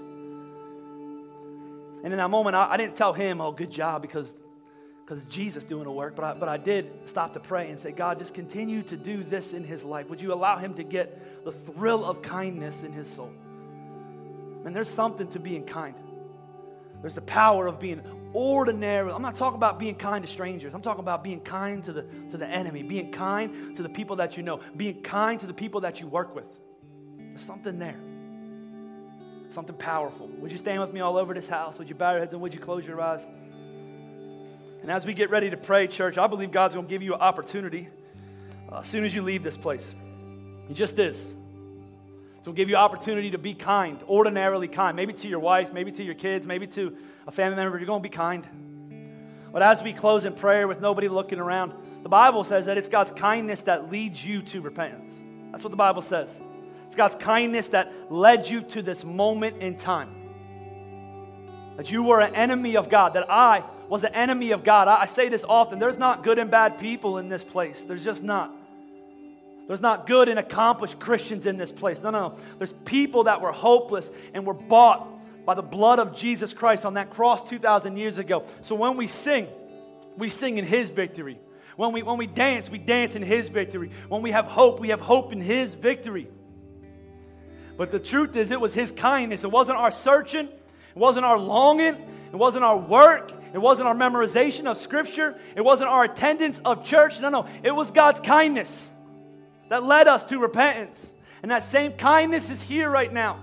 And 2.03 2.11
in 2.11 2.17
that 2.17 2.31
moment, 2.31 2.55
I, 2.55 2.71
I 2.71 2.77
didn't 2.77 2.95
tell 2.95 3.13
him, 3.13 3.39
Oh, 3.39 3.51
good 3.51 3.69
job, 3.69 4.01
because 4.01 4.35
because 5.05 5.25
Jesus 5.25 5.63
doing 5.63 5.83
the 5.83 5.91
work, 5.91 6.15
but 6.15 6.23
I, 6.23 6.33
but 6.33 6.47
I 6.47 6.57
did 6.57 7.09
stop 7.09 7.33
to 7.33 7.39
pray 7.39 7.69
and 7.69 7.79
say, 7.79 7.91
God, 7.91 8.19
just 8.19 8.33
continue 8.33 8.81
to 8.83 8.97
do 8.97 9.23
this 9.23 9.53
in 9.53 9.63
his 9.63 9.83
life. 9.83 10.09
Would 10.09 10.21
you 10.21 10.33
allow 10.33 10.57
him 10.57 10.73
to 10.75 10.83
get 10.83 11.43
the 11.43 11.51
thrill 11.51 12.05
of 12.05 12.21
kindness 12.21 12.83
in 12.83 12.93
his 12.93 13.11
soul? 13.11 13.31
And 14.65 14.75
there's 14.75 14.89
something 14.89 15.27
to 15.29 15.39
being 15.39 15.65
kind. 15.65 15.95
There's 17.01 17.15
the 17.15 17.21
power 17.21 17.67
of 17.67 17.79
being 17.79 18.01
ordinary. 18.31 19.11
I'm 19.11 19.23
not 19.23 19.35
talking 19.35 19.57
about 19.57 19.79
being 19.79 19.95
kind 19.95 20.25
to 20.25 20.31
strangers. 20.31 20.73
I'm 20.73 20.83
talking 20.83 21.01
about 21.01 21.23
being 21.23 21.41
kind 21.41 21.83
to 21.85 21.93
the, 21.93 22.03
to 22.31 22.37
the 22.37 22.47
enemy, 22.47 22.83
being 22.83 23.11
kind 23.11 23.75
to 23.75 23.83
the 23.83 23.89
people 23.89 24.17
that 24.17 24.37
you 24.37 24.43
know, 24.43 24.61
being 24.77 25.01
kind 25.01 25.39
to 25.39 25.47
the 25.47 25.53
people 25.53 25.81
that 25.81 25.99
you 25.99 26.07
work 26.07 26.35
with. 26.35 26.45
There's 27.17 27.43
something 27.43 27.79
there. 27.79 27.99
Something 29.49 29.75
powerful. 29.75 30.27
Would 30.27 30.51
you 30.51 30.57
stand 30.57 30.79
with 30.79 30.93
me 30.93 31.01
all 31.01 31.17
over 31.17 31.33
this 31.33 31.47
house? 31.47 31.77
Would 31.79 31.89
you 31.89 31.95
bow 31.95 32.11
your 32.11 32.19
heads 32.19 32.33
and 32.33 32.41
would 32.41 32.53
you 32.53 32.59
close 32.59 32.85
your 32.85 33.01
eyes? 33.01 33.25
And 34.81 34.89
as 34.89 35.05
we 35.05 35.13
get 35.13 35.29
ready 35.29 35.49
to 35.49 35.57
pray, 35.57 35.87
church, 35.87 36.17
I 36.17 36.27
believe 36.27 36.51
God's 36.51 36.73
going 36.73 36.87
to 36.87 36.89
give 36.89 37.03
you 37.03 37.13
an 37.13 37.21
opportunity 37.21 37.87
uh, 38.71 38.79
as 38.79 38.87
soon 38.87 39.03
as 39.03 39.13
you 39.13 39.21
leave 39.21 39.43
this 39.43 39.57
place. 39.57 39.93
He 40.67 40.73
just 40.73 40.97
is. 40.97 41.17
So 42.41 42.47
we'll 42.47 42.55
give 42.55 42.69
you 42.69 42.75
opportunity 42.75 43.31
to 43.31 43.37
be 43.37 43.53
kind, 43.53 44.01
ordinarily 44.09 44.67
kind. 44.67 44.95
Maybe 44.95 45.13
to 45.13 45.27
your 45.27 45.39
wife, 45.39 45.71
maybe 45.71 45.91
to 45.91 46.03
your 46.03 46.15
kids, 46.15 46.47
maybe 46.47 46.65
to 46.67 46.97
a 47.27 47.31
family 47.31 47.55
member. 47.55 47.77
You're 47.77 47.85
going 47.85 48.01
to 48.01 48.09
be 48.09 48.15
kind. 48.15 48.47
But 49.53 49.61
as 49.61 49.83
we 49.83 49.93
close 49.93 50.25
in 50.25 50.33
prayer 50.33 50.67
with 50.67 50.81
nobody 50.81 51.07
looking 51.07 51.37
around, 51.39 51.73
the 52.01 52.09
Bible 52.09 52.43
says 52.43 52.65
that 52.65 52.79
it's 52.79 52.87
God's 52.87 53.11
kindness 53.11 53.61
that 53.63 53.91
leads 53.91 54.25
you 54.25 54.41
to 54.43 54.61
repentance. 54.61 55.11
That's 55.51 55.63
what 55.63 55.69
the 55.69 55.77
Bible 55.77 56.01
says. 56.01 56.29
It's 56.87 56.95
God's 56.95 57.21
kindness 57.23 57.67
that 57.69 57.93
led 58.09 58.49
you 58.49 58.61
to 58.61 58.81
this 58.81 59.03
moment 59.03 59.61
in 59.61 59.77
time. 59.77 60.09
That 61.77 61.91
you 61.91 62.01
were 62.01 62.19
an 62.21 62.33
enemy 62.33 62.77
of 62.77 62.89
God, 62.89 63.13
that 63.13 63.29
I 63.29 63.63
was 63.91 64.05
an 64.05 64.15
enemy 64.15 64.51
of 64.51 64.63
God. 64.63 64.87
I, 64.87 65.01
I 65.01 65.05
say 65.05 65.27
this 65.27 65.43
often 65.43 65.77
there's 65.77 65.97
not 65.97 66.23
good 66.23 66.39
and 66.39 66.49
bad 66.49 66.79
people 66.79 67.17
in 67.17 67.27
this 67.27 67.43
place. 67.43 67.83
There's 67.85 68.05
just 68.05 68.23
not. 68.23 68.55
There's 69.67 69.81
not 69.81 70.07
good 70.07 70.29
and 70.29 70.39
accomplished 70.39 70.97
Christians 70.97 71.45
in 71.45 71.57
this 71.57 71.73
place. 71.73 71.99
No, 72.01 72.09
no, 72.09 72.29
no. 72.29 72.39
There's 72.57 72.73
people 72.85 73.25
that 73.25 73.41
were 73.41 73.51
hopeless 73.51 74.09
and 74.33 74.45
were 74.45 74.53
bought 74.53 75.45
by 75.45 75.55
the 75.55 75.61
blood 75.61 75.99
of 75.99 76.15
Jesus 76.15 76.53
Christ 76.53 76.85
on 76.85 76.93
that 76.93 77.09
cross 77.09 77.47
2,000 77.49 77.97
years 77.97 78.17
ago. 78.17 78.45
So 78.61 78.75
when 78.75 78.95
we 78.95 79.07
sing, 79.07 79.49
we 80.17 80.29
sing 80.29 80.57
in 80.57 80.65
His 80.65 80.89
victory. 80.89 81.37
When 81.75 81.91
we, 81.91 82.01
when 82.01 82.17
we 82.17 82.27
dance, 82.27 82.69
we 82.69 82.77
dance 82.77 83.15
in 83.15 83.23
His 83.23 83.49
victory. 83.49 83.91
When 84.07 84.21
we 84.21 84.31
have 84.31 84.45
hope, 84.45 84.79
we 84.79 84.89
have 84.89 85.01
hope 85.01 85.33
in 85.33 85.41
His 85.41 85.73
victory. 85.73 86.29
But 87.77 87.91
the 87.91 87.99
truth 87.99 88.37
is, 88.37 88.51
it 88.51 88.61
was 88.61 88.73
His 88.73 88.93
kindness. 88.93 89.43
It 89.43 89.51
wasn't 89.51 89.79
our 89.79 89.91
searching, 89.91 90.47
it 90.47 90.97
wasn't 90.97 91.25
our 91.25 91.37
longing, 91.37 91.95
it 92.31 92.37
wasn't 92.37 92.63
our 92.63 92.77
work, 92.77 93.33
it 93.53 93.57
wasn't 93.57 93.87
our 93.87 93.95
memorization 93.95 94.65
of 94.65 94.77
Scripture. 94.77 95.37
It 95.55 95.61
wasn't 95.61 95.89
our 95.89 96.05
attendance 96.05 96.61
of 96.63 96.85
church. 96.85 97.19
No, 97.19 97.29
no. 97.29 97.47
It 97.63 97.71
was 97.71 97.91
God's 97.91 98.21
kindness 98.21 98.89
that 99.69 99.83
led 99.83 100.07
us 100.07 100.23
to 100.25 100.39
repentance. 100.39 101.05
And 101.41 101.51
that 101.51 101.63
same 101.65 101.93
kindness 101.93 102.49
is 102.49 102.61
here 102.61 102.89
right 102.89 103.11
now. 103.11 103.39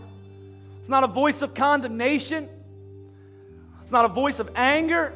It's 0.80 0.88
not 0.88 1.04
a 1.04 1.08
voice 1.08 1.42
of 1.42 1.54
condemnation, 1.54 2.48
it's 3.82 3.92
not 3.92 4.04
a 4.04 4.08
voice 4.08 4.38
of 4.38 4.50
anger. 4.54 5.14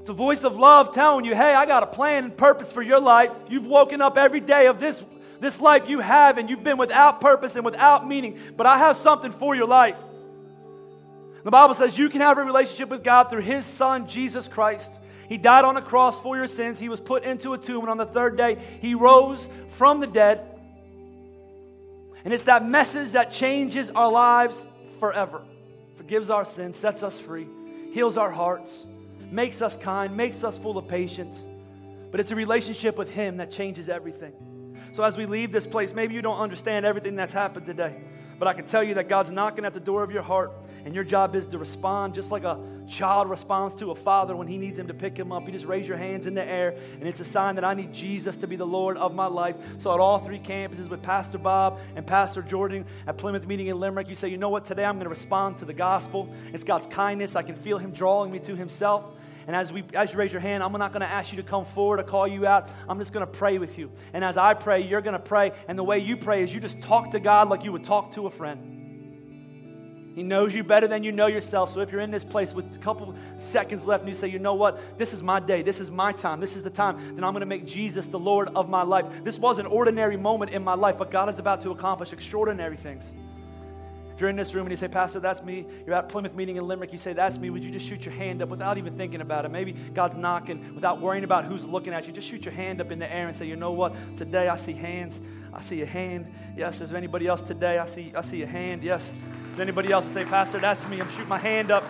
It's 0.00 0.08
a 0.08 0.12
voice 0.12 0.42
of 0.42 0.56
love 0.56 0.92
telling 0.92 1.24
you, 1.24 1.32
hey, 1.32 1.54
I 1.54 1.64
got 1.64 1.84
a 1.84 1.86
plan 1.86 2.24
and 2.24 2.36
purpose 2.36 2.72
for 2.72 2.82
your 2.82 2.98
life. 2.98 3.30
You've 3.48 3.66
woken 3.66 4.00
up 4.00 4.18
every 4.18 4.40
day 4.40 4.66
of 4.66 4.80
this, 4.80 5.00
this 5.38 5.60
life 5.60 5.84
you 5.86 6.00
have, 6.00 6.38
and 6.38 6.50
you've 6.50 6.64
been 6.64 6.76
without 6.76 7.20
purpose 7.20 7.54
and 7.54 7.64
without 7.64 8.08
meaning. 8.08 8.36
But 8.56 8.66
I 8.66 8.78
have 8.78 8.96
something 8.96 9.30
for 9.30 9.54
your 9.54 9.68
life. 9.68 9.96
The 11.44 11.50
Bible 11.50 11.74
says 11.74 11.98
you 11.98 12.08
can 12.08 12.20
have 12.20 12.38
a 12.38 12.44
relationship 12.44 12.88
with 12.88 13.02
God 13.02 13.30
through 13.30 13.42
His 13.42 13.66
Son, 13.66 14.06
Jesus 14.06 14.46
Christ. 14.48 14.90
He 15.28 15.38
died 15.38 15.64
on 15.64 15.76
a 15.76 15.82
cross 15.82 16.18
for 16.20 16.36
your 16.36 16.46
sins. 16.46 16.78
He 16.78 16.88
was 16.88 17.00
put 17.00 17.24
into 17.24 17.52
a 17.54 17.58
tomb, 17.58 17.80
and 17.80 17.90
on 17.90 17.96
the 17.96 18.06
third 18.06 18.36
day, 18.36 18.58
He 18.80 18.94
rose 18.94 19.48
from 19.70 20.00
the 20.00 20.06
dead. 20.06 20.46
And 22.24 22.32
it's 22.32 22.44
that 22.44 22.66
message 22.66 23.12
that 23.12 23.32
changes 23.32 23.90
our 23.90 24.10
lives 24.10 24.64
forever, 25.00 25.42
forgives 25.96 26.30
our 26.30 26.44
sins, 26.44 26.76
sets 26.76 27.02
us 27.02 27.18
free, 27.18 27.48
heals 27.92 28.16
our 28.16 28.30
hearts, 28.30 28.70
makes 29.30 29.62
us 29.62 29.76
kind, 29.76 30.16
makes 30.16 30.44
us 30.44 30.58
full 30.58 30.78
of 30.78 30.86
patience. 30.86 31.44
But 32.12 32.20
it's 32.20 32.30
a 32.30 32.36
relationship 32.36 32.96
with 32.96 33.08
Him 33.08 33.38
that 33.38 33.50
changes 33.50 33.88
everything. 33.88 34.32
So 34.92 35.02
as 35.02 35.16
we 35.16 35.26
leave 35.26 35.50
this 35.50 35.66
place, 35.66 35.92
maybe 35.92 36.14
you 36.14 36.22
don't 36.22 36.38
understand 36.38 36.84
everything 36.84 37.16
that's 37.16 37.32
happened 37.32 37.66
today, 37.66 37.96
but 38.38 38.46
I 38.46 38.52
can 38.52 38.66
tell 38.66 38.84
you 38.84 38.94
that 38.94 39.08
God's 39.08 39.30
knocking 39.30 39.64
at 39.64 39.74
the 39.74 39.80
door 39.80 40.02
of 40.02 40.12
your 40.12 40.22
heart. 40.22 40.52
And 40.84 40.94
your 40.94 41.04
job 41.04 41.34
is 41.36 41.46
to 41.48 41.58
respond 41.58 42.14
just 42.14 42.30
like 42.30 42.44
a 42.44 42.58
child 42.88 43.30
responds 43.30 43.74
to 43.76 43.90
a 43.90 43.94
father 43.94 44.34
when 44.36 44.48
he 44.48 44.58
needs 44.58 44.78
him 44.78 44.88
to 44.88 44.94
pick 44.94 45.16
him 45.16 45.32
up. 45.32 45.46
You 45.46 45.52
just 45.52 45.64
raise 45.64 45.86
your 45.86 45.96
hands 45.96 46.26
in 46.26 46.34
the 46.34 46.44
air, 46.44 46.76
and 46.94 47.04
it's 47.04 47.20
a 47.20 47.24
sign 47.24 47.54
that 47.54 47.64
I 47.64 47.74
need 47.74 47.92
Jesus 47.92 48.36
to 48.38 48.46
be 48.46 48.56
the 48.56 48.66
Lord 48.66 48.96
of 48.96 49.14
my 49.14 49.26
life. 49.26 49.56
So, 49.78 49.92
at 49.94 50.00
all 50.00 50.18
three 50.18 50.40
campuses 50.40 50.88
with 50.88 51.02
Pastor 51.02 51.38
Bob 51.38 51.78
and 51.96 52.06
Pastor 52.06 52.42
Jordan 52.42 52.84
at 53.06 53.16
Plymouth 53.16 53.46
Meeting 53.46 53.68
in 53.68 53.78
Limerick, 53.78 54.08
you 54.08 54.14
say, 54.14 54.28
you 54.28 54.38
know 54.38 54.48
what, 54.48 54.64
today 54.64 54.84
I'm 54.84 54.96
going 54.96 55.04
to 55.04 55.10
respond 55.10 55.58
to 55.58 55.64
the 55.64 55.72
gospel. 55.72 56.32
It's 56.52 56.64
God's 56.64 56.92
kindness. 56.92 57.36
I 57.36 57.42
can 57.42 57.56
feel 57.56 57.78
Him 57.78 57.92
drawing 57.92 58.30
me 58.30 58.40
to 58.40 58.56
Himself. 58.56 59.04
And 59.46 59.56
as, 59.56 59.72
we, 59.72 59.84
as 59.94 60.12
you 60.12 60.18
raise 60.18 60.30
your 60.30 60.40
hand, 60.40 60.62
I'm 60.62 60.72
not 60.72 60.92
going 60.92 61.00
to 61.00 61.08
ask 61.08 61.32
you 61.32 61.36
to 61.38 61.48
come 61.48 61.64
forward 61.64 61.98
or 61.98 62.04
call 62.04 62.28
you 62.28 62.46
out. 62.46 62.68
I'm 62.88 62.98
just 62.98 63.12
going 63.12 63.26
to 63.26 63.32
pray 63.32 63.58
with 63.58 63.76
you. 63.76 63.90
And 64.12 64.24
as 64.24 64.36
I 64.36 64.54
pray, 64.54 64.82
you're 64.82 65.00
going 65.00 65.14
to 65.14 65.18
pray. 65.18 65.52
And 65.66 65.76
the 65.76 65.82
way 65.82 65.98
you 65.98 66.16
pray 66.16 66.44
is 66.44 66.54
you 66.54 66.60
just 66.60 66.80
talk 66.80 67.10
to 67.12 67.20
God 67.20 67.48
like 67.48 67.64
you 67.64 67.72
would 67.72 67.84
talk 67.84 68.12
to 68.14 68.26
a 68.26 68.30
friend. 68.30 68.81
He 70.14 70.22
knows 70.22 70.54
you 70.54 70.62
better 70.62 70.86
than 70.86 71.02
you 71.02 71.10
know 71.10 71.26
yourself. 71.26 71.72
So 71.72 71.80
if 71.80 71.90
you're 71.90 72.02
in 72.02 72.10
this 72.10 72.24
place 72.24 72.52
with 72.52 72.74
a 72.74 72.78
couple 72.78 73.14
seconds 73.38 73.84
left 73.84 74.02
and 74.02 74.08
you 74.08 74.14
say, 74.14 74.28
you 74.28 74.38
know 74.38 74.54
what, 74.54 74.98
this 74.98 75.12
is 75.12 75.22
my 75.22 75.40
day, 75.40 75.62
this 75.62 75.80
is 75.80 75.90
my 75.90 76.12
time, 76.12 76.38
this 76.38 76.54
is 76.54 76.62
the 76.62 76.70
time, 76.70 77.14
then 77.14 77.24
I'm 77.24 77.32
going 77.32 77.40
to 77.40 77.46
make 77.46 77.66
Jesus 77.66 78.06
the 78.06 78.18
Lord 78.18 78.50
of 78.54 78.68
my 78.68 78.82
life. 78.82 79.06
This 79.24 79.38
was 79.38 79.58
an 79.58 79.66
ordinary 79.66 80.18
moment 80.18 80.50
in 80.50 80.62
my 80.62 80.74
life, 80.74 80.98
but 80.98 81.10
God 81.10 81.32
is 81.32 81.38
about 81.38 81.62
to 81.62 81.70
accomplish 81.70 82.12
extraordinary 82.12 82.76
things. 82.76 83.10
If 84.14 84.20
you're 84.20 84.28
in 84.28 84.36
this 84.36 84.52
room 84.52 84.66
and 84.66 84.70
you 84.70 84.76
say, 84.76 84.88
Pastor, 84.88 85.18
that's 85.18 85.42
me, 85.42 85.64
you're 85.86 85.94
at 85.94 86.10
Plymouth 86.10 86.34
meeting 86.34 86.56
in 86.56 86.66
Limerick, 86.68 86.92
you 86.92 86.98
say, 86.98 87.14
that's 87.14 87.38
me, 87.38 87.48
would 87.48 87.64
you 87.64 87.70
just 87.70 87.86
shoot 87.86 88.04
your 88.04 88.12
hand 88.12 88.42
up 88.42 88.50
without 88.50 88.76
even 88.76 88.98
thinking 88.98 89.22
about 89.22 89.46
it? 89.46 89.50
Maybe 89.50 89.72
God's 89.72 90.16
knocking 90.16 90.74
without 90.74 91.00
worrying 91.00 91.24
about 91.24 91.46
who's 91.46 91.64
looking 91.64 91.94
at 91.94 92.06
you. 92.06 92.12
Just 92.12 92.28
shoot 92.28 92.44
your 92.44 92.52
hand 92.52 92.82
up 92.82 92.90
in 92.90 92.98
the 92.98 93.10
air 93.10 93.28
and 93.28 93.34
say, 93.34 93.46
you 93.46 93.56
know 93.56 93.72
what, 93.72 93.94
today 94.18 94.48
I 94.48 94.56
see 94.56 94.74
hands. 94.74 95.18
I 95.54 95.62
see 95.62 95.80
a 95.80 95.86
hand. 95.86 96.30
Yes, 96.56 96.82
is 96.82 96.90
there 96.90 96.98
anybody 96.98 97.26
else 97.26 97.40
today? 97.40 97.78
I 97.78 97.86
see, 97.86 98.12
I 98.14 98.20
see 98.20 98.42
a 98.42 98.46
hand. 98.46 98.82
Yes. 98.82 99.10
Does 99.52 99.60
anybody 99.60 99.92
else 99.92 100.06
say, 100.08 100.24
Pastor, 100.24 100.58
that's 100.58 100.88
me? 100.88 100.98
I'm 100.98 101.10
shooting 101.10 101.28
my 101.28 101.36
hand 101.36 101.70
up 101.70 101.84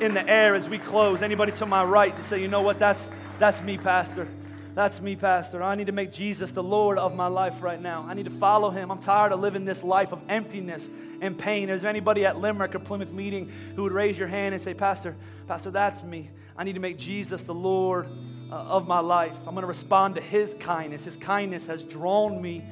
in 0.00 0.14
the 0.14 0.28
air 0.28 0.56
as 0.56 0.68
we 0.68 0.78
close. 0.78 1.22
Anybody 1.22 1.52
to 1.52 1.64
my 1.64 1.84
right 1.84 2.14
to 2.16 2.24
say, 2.24 2.42
you 2.42 2.48
know 2.48 2.60
what, 2.60 2.80
that's, 2.80 3.08
that's 3.38 3.62
me, 3.62 3.78
Pastor. 3.78 4.26
That's 4.74 5.00
me, 5.00 5.14
Pastor. 5.14 5.62
I 5.62 5.76
need 5.76 5.86
to 5.86 5.92
make 5.92 6.12
Jesus 6.12 6.50
the 6.50 6.62
Lord 6.64 6.98
of 6.98 7.14
my 7.14 7.28
life 7.28 7.62
right 7.62 7.80
now. 7.80 8.04
I 8.08 8.14
need 8.14 8.24
to 8.24 8.32
follow 8.32 8.70
him. 8.70 8.90
I'm 8.90 8.98
tired 8.98 9.30
of 9.30 9.38
living 9.38 9.64
this 9.64 9.84
life 9.84 10.10
of 10.10 10.20
emptiness 10.28 10.88
and 11.20 11.38
pain. 11.38 11.70
Is 11.70 11.82
there 11.82 11.90
anybody 11.90 12.26
at 12.26 12.40
Limerick 12.40 12.74
or 12.74 12.80
Plymouth 12.80 13.12
meeting 13.12 13.52
who 13.76 13.84
would 13.84 13.92
raise 13.92 14.18
your 14.18 14.26
hand 14.26 14.52
and 14.52 14.60
say, 14.60 14.74
Pastor, 14.74 15.14
Pastor, 15.46 15.70
that's 15.70 16.02
me. 16.02 16.30
I 16.56 16.64
need 16.64 16.72
to 16.72 16.80
make 16.80 16.98
Jesus 16.98 17.44
the 17.44 17.54
Lord 17.54 18.08
uh, 18.50 18.54
of 18.54 18.88
my 18.88 18.98
life. 18.98 19.34
I'm 19.46 19.54
going 19.54 19.62
to 19.62 19.68
respond 19.68 20.16
to 20.16 20.20
his 20.20 20.52
kindness. 20.58 21.04
His 21.04 21.16
kindness 21.16 21.66
has 21.66 21.84
drawn 21.84 22.42
me 22.42 22.64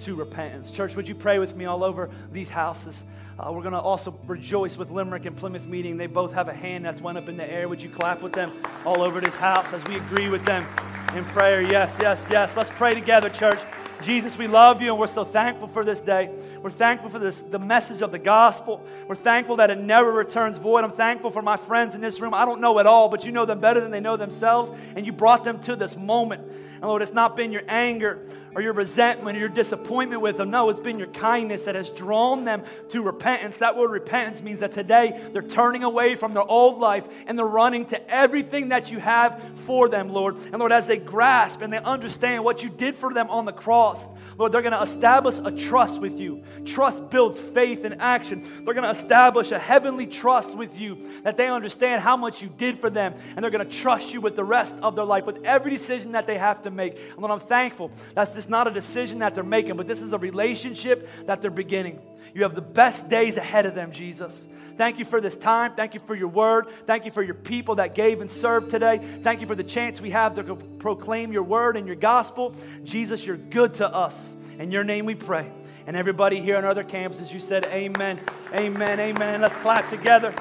to 0.00 0.14
repentance. 0.14 0.70
Church, 0.70 0.94
would 0.94 1.08
you 1.08 1.16
pray 1.16 1.40
with 1.40 1.56
me 1.56 1.64
all 1.64 1.82
over 1.82 2.10
these 2.30 2.48
houses? 2.48 3.02
Uh, 3.38 3.52
we're 3.52 3.62
going 3.62 3.72
to 3.72 3.80
also 3.80 4.18
rejoice 4.26 4.76
with 4.76 4.90
Limerick 4.90 5.24
and 5.24 5.36
Plymouth 5.36 5.64
meeting. 5.64 5.96
They 5.96 6.08
both 6.08 6.32
have 6.32 6.48
a 6.48 6.52
hand 6.52 6.84
that's 6.84 7.00
went 7.00 7.18
up 7.18 7.28
in 7.28 7.36
the 7.36 7.48
air. 7.48 7.68
Would 7.68 7.80
you 7.80 7.88
clap 7.88 8.20
with 8.20 8.32
them 8.32 8.52
all 8.84 9.00
over 9.00 9.20
this 9.20 9.36
house 9.36 9.72
as 9.72 9.84
we 9.84 9.94
agree 9.94 10.28
with 10.28 10.44
them 10.44 10.66
in 11.14 11.24
prayer? 11.26 11.62
Yes, 11.62 11.96
yes, 12.00 12.24
yes. 12.32 12.56
Let's 12.56 12.70
pray 12.70 12.94
together, 12.94 13.30
church. 13.30 13.60
Jesus, 14.02 14.36
we 14.36 14.48
love 14.48 14.82
you 14.82 14.90
and 14.90 14.98
we're 14.98 15.06
so 15.06 15.24
thankful 15.24 15.68
for 15.68 15.84
this 15.84 16.00
day. 16.00 16.30
We're 16.60 16.70
thankful 16.70 17.10
for 17.10 17.20
this, 17.20 17.36
the 17.36 17.60
message 17.60 18.02
of 18.02 18.10
the 18.10 18.18
gospel. 18.18 18.84
We're 19.06 19.14
thankful 19.14 19.56
that 19.56 19.70
it 19.70 19.78
never 19.78 20.10
returns 20.10 20.58
void. 20.58 20.82
I'm 20.82 20.90
thankful 20.90 21.30
for 21.30 21.42
my 21.42 21.56
friends 21.56 21.94
in 21.94 22.00
this 22.00 22.18
room. 22.18 22.34
I 22.34 22.44
don't 22.44 22.60
know 22.60 22.80
at 22.80 22.88
all, 22.88 23.08
but 23.08 23.24
you 23.24 23.30
know 23.30 23.44
them 23.44 23.60
better 23.60 23.80
than 23.80 23.92
they 23.92 24.00
know 24.00 24.16
themselves, 24.16 24.72
and 24.96 25.06
you 25.06 25.12
brought 25.12 25.44
them 25.44 25.60
to 25.62 25.76
this 25.76 25.96
moment. 25.96 26.42
And 26.80 26.84
Lord, 26.84 27.02
it's 27.02 27.12
not 27.12 27.36
been 27.36 27.52
your 27.52 27.62
anger 27.68 28.20
or 28.54 28.62
your 28.62 28.72
resentment 28.72 29.36
or 29.36 29.40
your 29.40 29.48
disappointment 29.48 30.22
with 30.22 30.36
them. 30.36 30.50
No, 30.50 30.70
it's 30.70 30.80
been 30.80 30.98
your 30.98 31.08
kindness 31.08 31.64
that 31.64 31.74
has 31.74 31.90
drawn 31.90 32.44
them 32.44 32.64
to 32.90 33.02
repentance. 33.02 33.58
That 33.58 33.76
word 33.76 33.90
repentance 33.90 34.42
means 34.42 34.60
that 34.60 34.72
today 34.72 35.28
they're 35.32 35.42
turning 35.42 35.84
away 35.84 36.14
from 36.14 36.32
their 36.32 36.42
old 36.42 36.78
life 36.78 37.04
and 37.26 37.38
they're 37.38 37.46
running 37.46 37.86
to 37.86 38.10
everything 38.10 38.70
that 38.70 38.90
you 38.90 38.98
have 38.98 39.42
for 39.66 39.88
them, 39.88 40.08
Lord. 40.08 40.36
And 40.36 40.58
Lord, 40.58 40.72
as 40.72 40.86
they 40.86 40.98
grasp 40.98 41.60
and 41.60 41.72
they 41.72 41.78
understand 41.78 42.44
what 42.44 42.62
you 42.62 42.68
did 42.68 42.96
for 42.96 43.12
them 43.12 43.28
on 43.30 43.44
the 43.44 43.52
cross, 43.52 44.02
Lord, 44.38 44.52
they're 44.52 44.62
going 44.62 44.72
to 44.72 44.82
establish 44.82 45.38
a 45.44 45.50
trust 45.50 46.00
with 46.00 46.18
you. 46.18 46.44
Trust 46.64 47.10
builds 47.10 47.40
faith 47.40 47.84
and 47.84 48.00
action. 48.00 48.62
They're 48.64 48.74
going 48.74 48.84
to 48.84 48.90
establish 48.90 49.50
a 49.50 49.58
heavenly 49.58 50.06
trust 50.06 50.54
with 50.54 50.78
you 50.78 51.20
that 51.24 51.36
they 51.36 51.48
understand 51.48 52.02
how 52.02 52.16
much 52.16 52.40
you 52.40 52.48
did 52.48 52.80
for 52.80 52.88
them, 52.88 53.14
and 53.34 53.42
they're 53.42 53.50
going 53.50 53.68
to 53.68 53.76
trust 53.76 54.12
you 54.12 54.20
with 54.20 54.36
the 54.36 54.44
rest 54.44 54.74
of 54.80 54.94
their 54.94 55.04
life, 55.04 55.26
with 55.26 55.44
every 55.44 55.72
decision 55.72 56.12
that 56.12 56.28
they 56.28 56.38
have 56.38 56.62
to 56.62 56.70
make. 56.70 56.96
And 56.96 57.18
Lord, 57.18 57.32
I'm 57.32 57.40
thankful 57.40 57.90
that's 58.14 58.36
just 58.36 58.48
not 58.48 58.68
a 58.68 58.70
decision 58.70 59.18
that 59.18 59.34
they're 59.34 59.42
making, 59.42 59.76
but 59.76 59.88
this 59.88 60.02
is 60.02 60.12
a 60.12 60.18
relationship 60.18 61.08
that 61.26 61.42
they're 61.42 61.50
beginning. 61.50 61.98
You 62.34 62.42
have 62.42 62.54
the 62.54 62.60
best 62.60 63.08
days 63.08 63.36
ahead 63.36 63.66
of 63.66 63.74
them, 63.74 63.92
Jesus. 63.92 64.46
Thank 64.76 65.00
you 65.00 65.04
for 65.04 65.20
this 65.20 65.36
time. 65.36 65.74
Thank 65.74 65.94
you 65.94 66.00
for 66.00 66.14
your 66.14 66.28
word. 66.28 66.68
Thank 66.86 67.04
you 67.04 67.10
for 67.10 67.22
your 67.22 67.34
people 67.34 67.74
that 67.76 67.96
gave 67.96 68.20
and 68.20 68.30
served 68.30 68.70
today. 68.70 69.00
Thank 69.22 69.40
you 69.40 69.46
for 69.46 69.56
the 69.56 69.64
chance 69.64 70.00
we 70.00 70.10
have 70.10 70.36
to 70.36 70.54
proclaim 70.54 71.32
your 71.32 71.42
word 71.42 71.76
and 71.76 71.86
your 71.86 71.96
gospel. 71.96 72.54
Jesus, 72.84 73.26
you're 73.26 73.36
good 73.36 73.74
to 73.74 73.92
us. 73.92 74.16
In 74.58 74.70
your 74.70 74.84
name 74.84 75.04
we 75.04 75.16
pray. 75.16 75.50
And 75.88 75.96
everybody 75.96 76.40
here 76.40 76.56
on 76.56 76.64
other 76.64 76.84
campuses, 76.84 77.32
you 77.32 77.40
said 77.40 77.64
amen, 77.66 78.20
amen, 78.54 79.00
amen. 79.00 79.40
Let's 79.40 79.56
clap 79.56 79.88
together. 79.88 80.34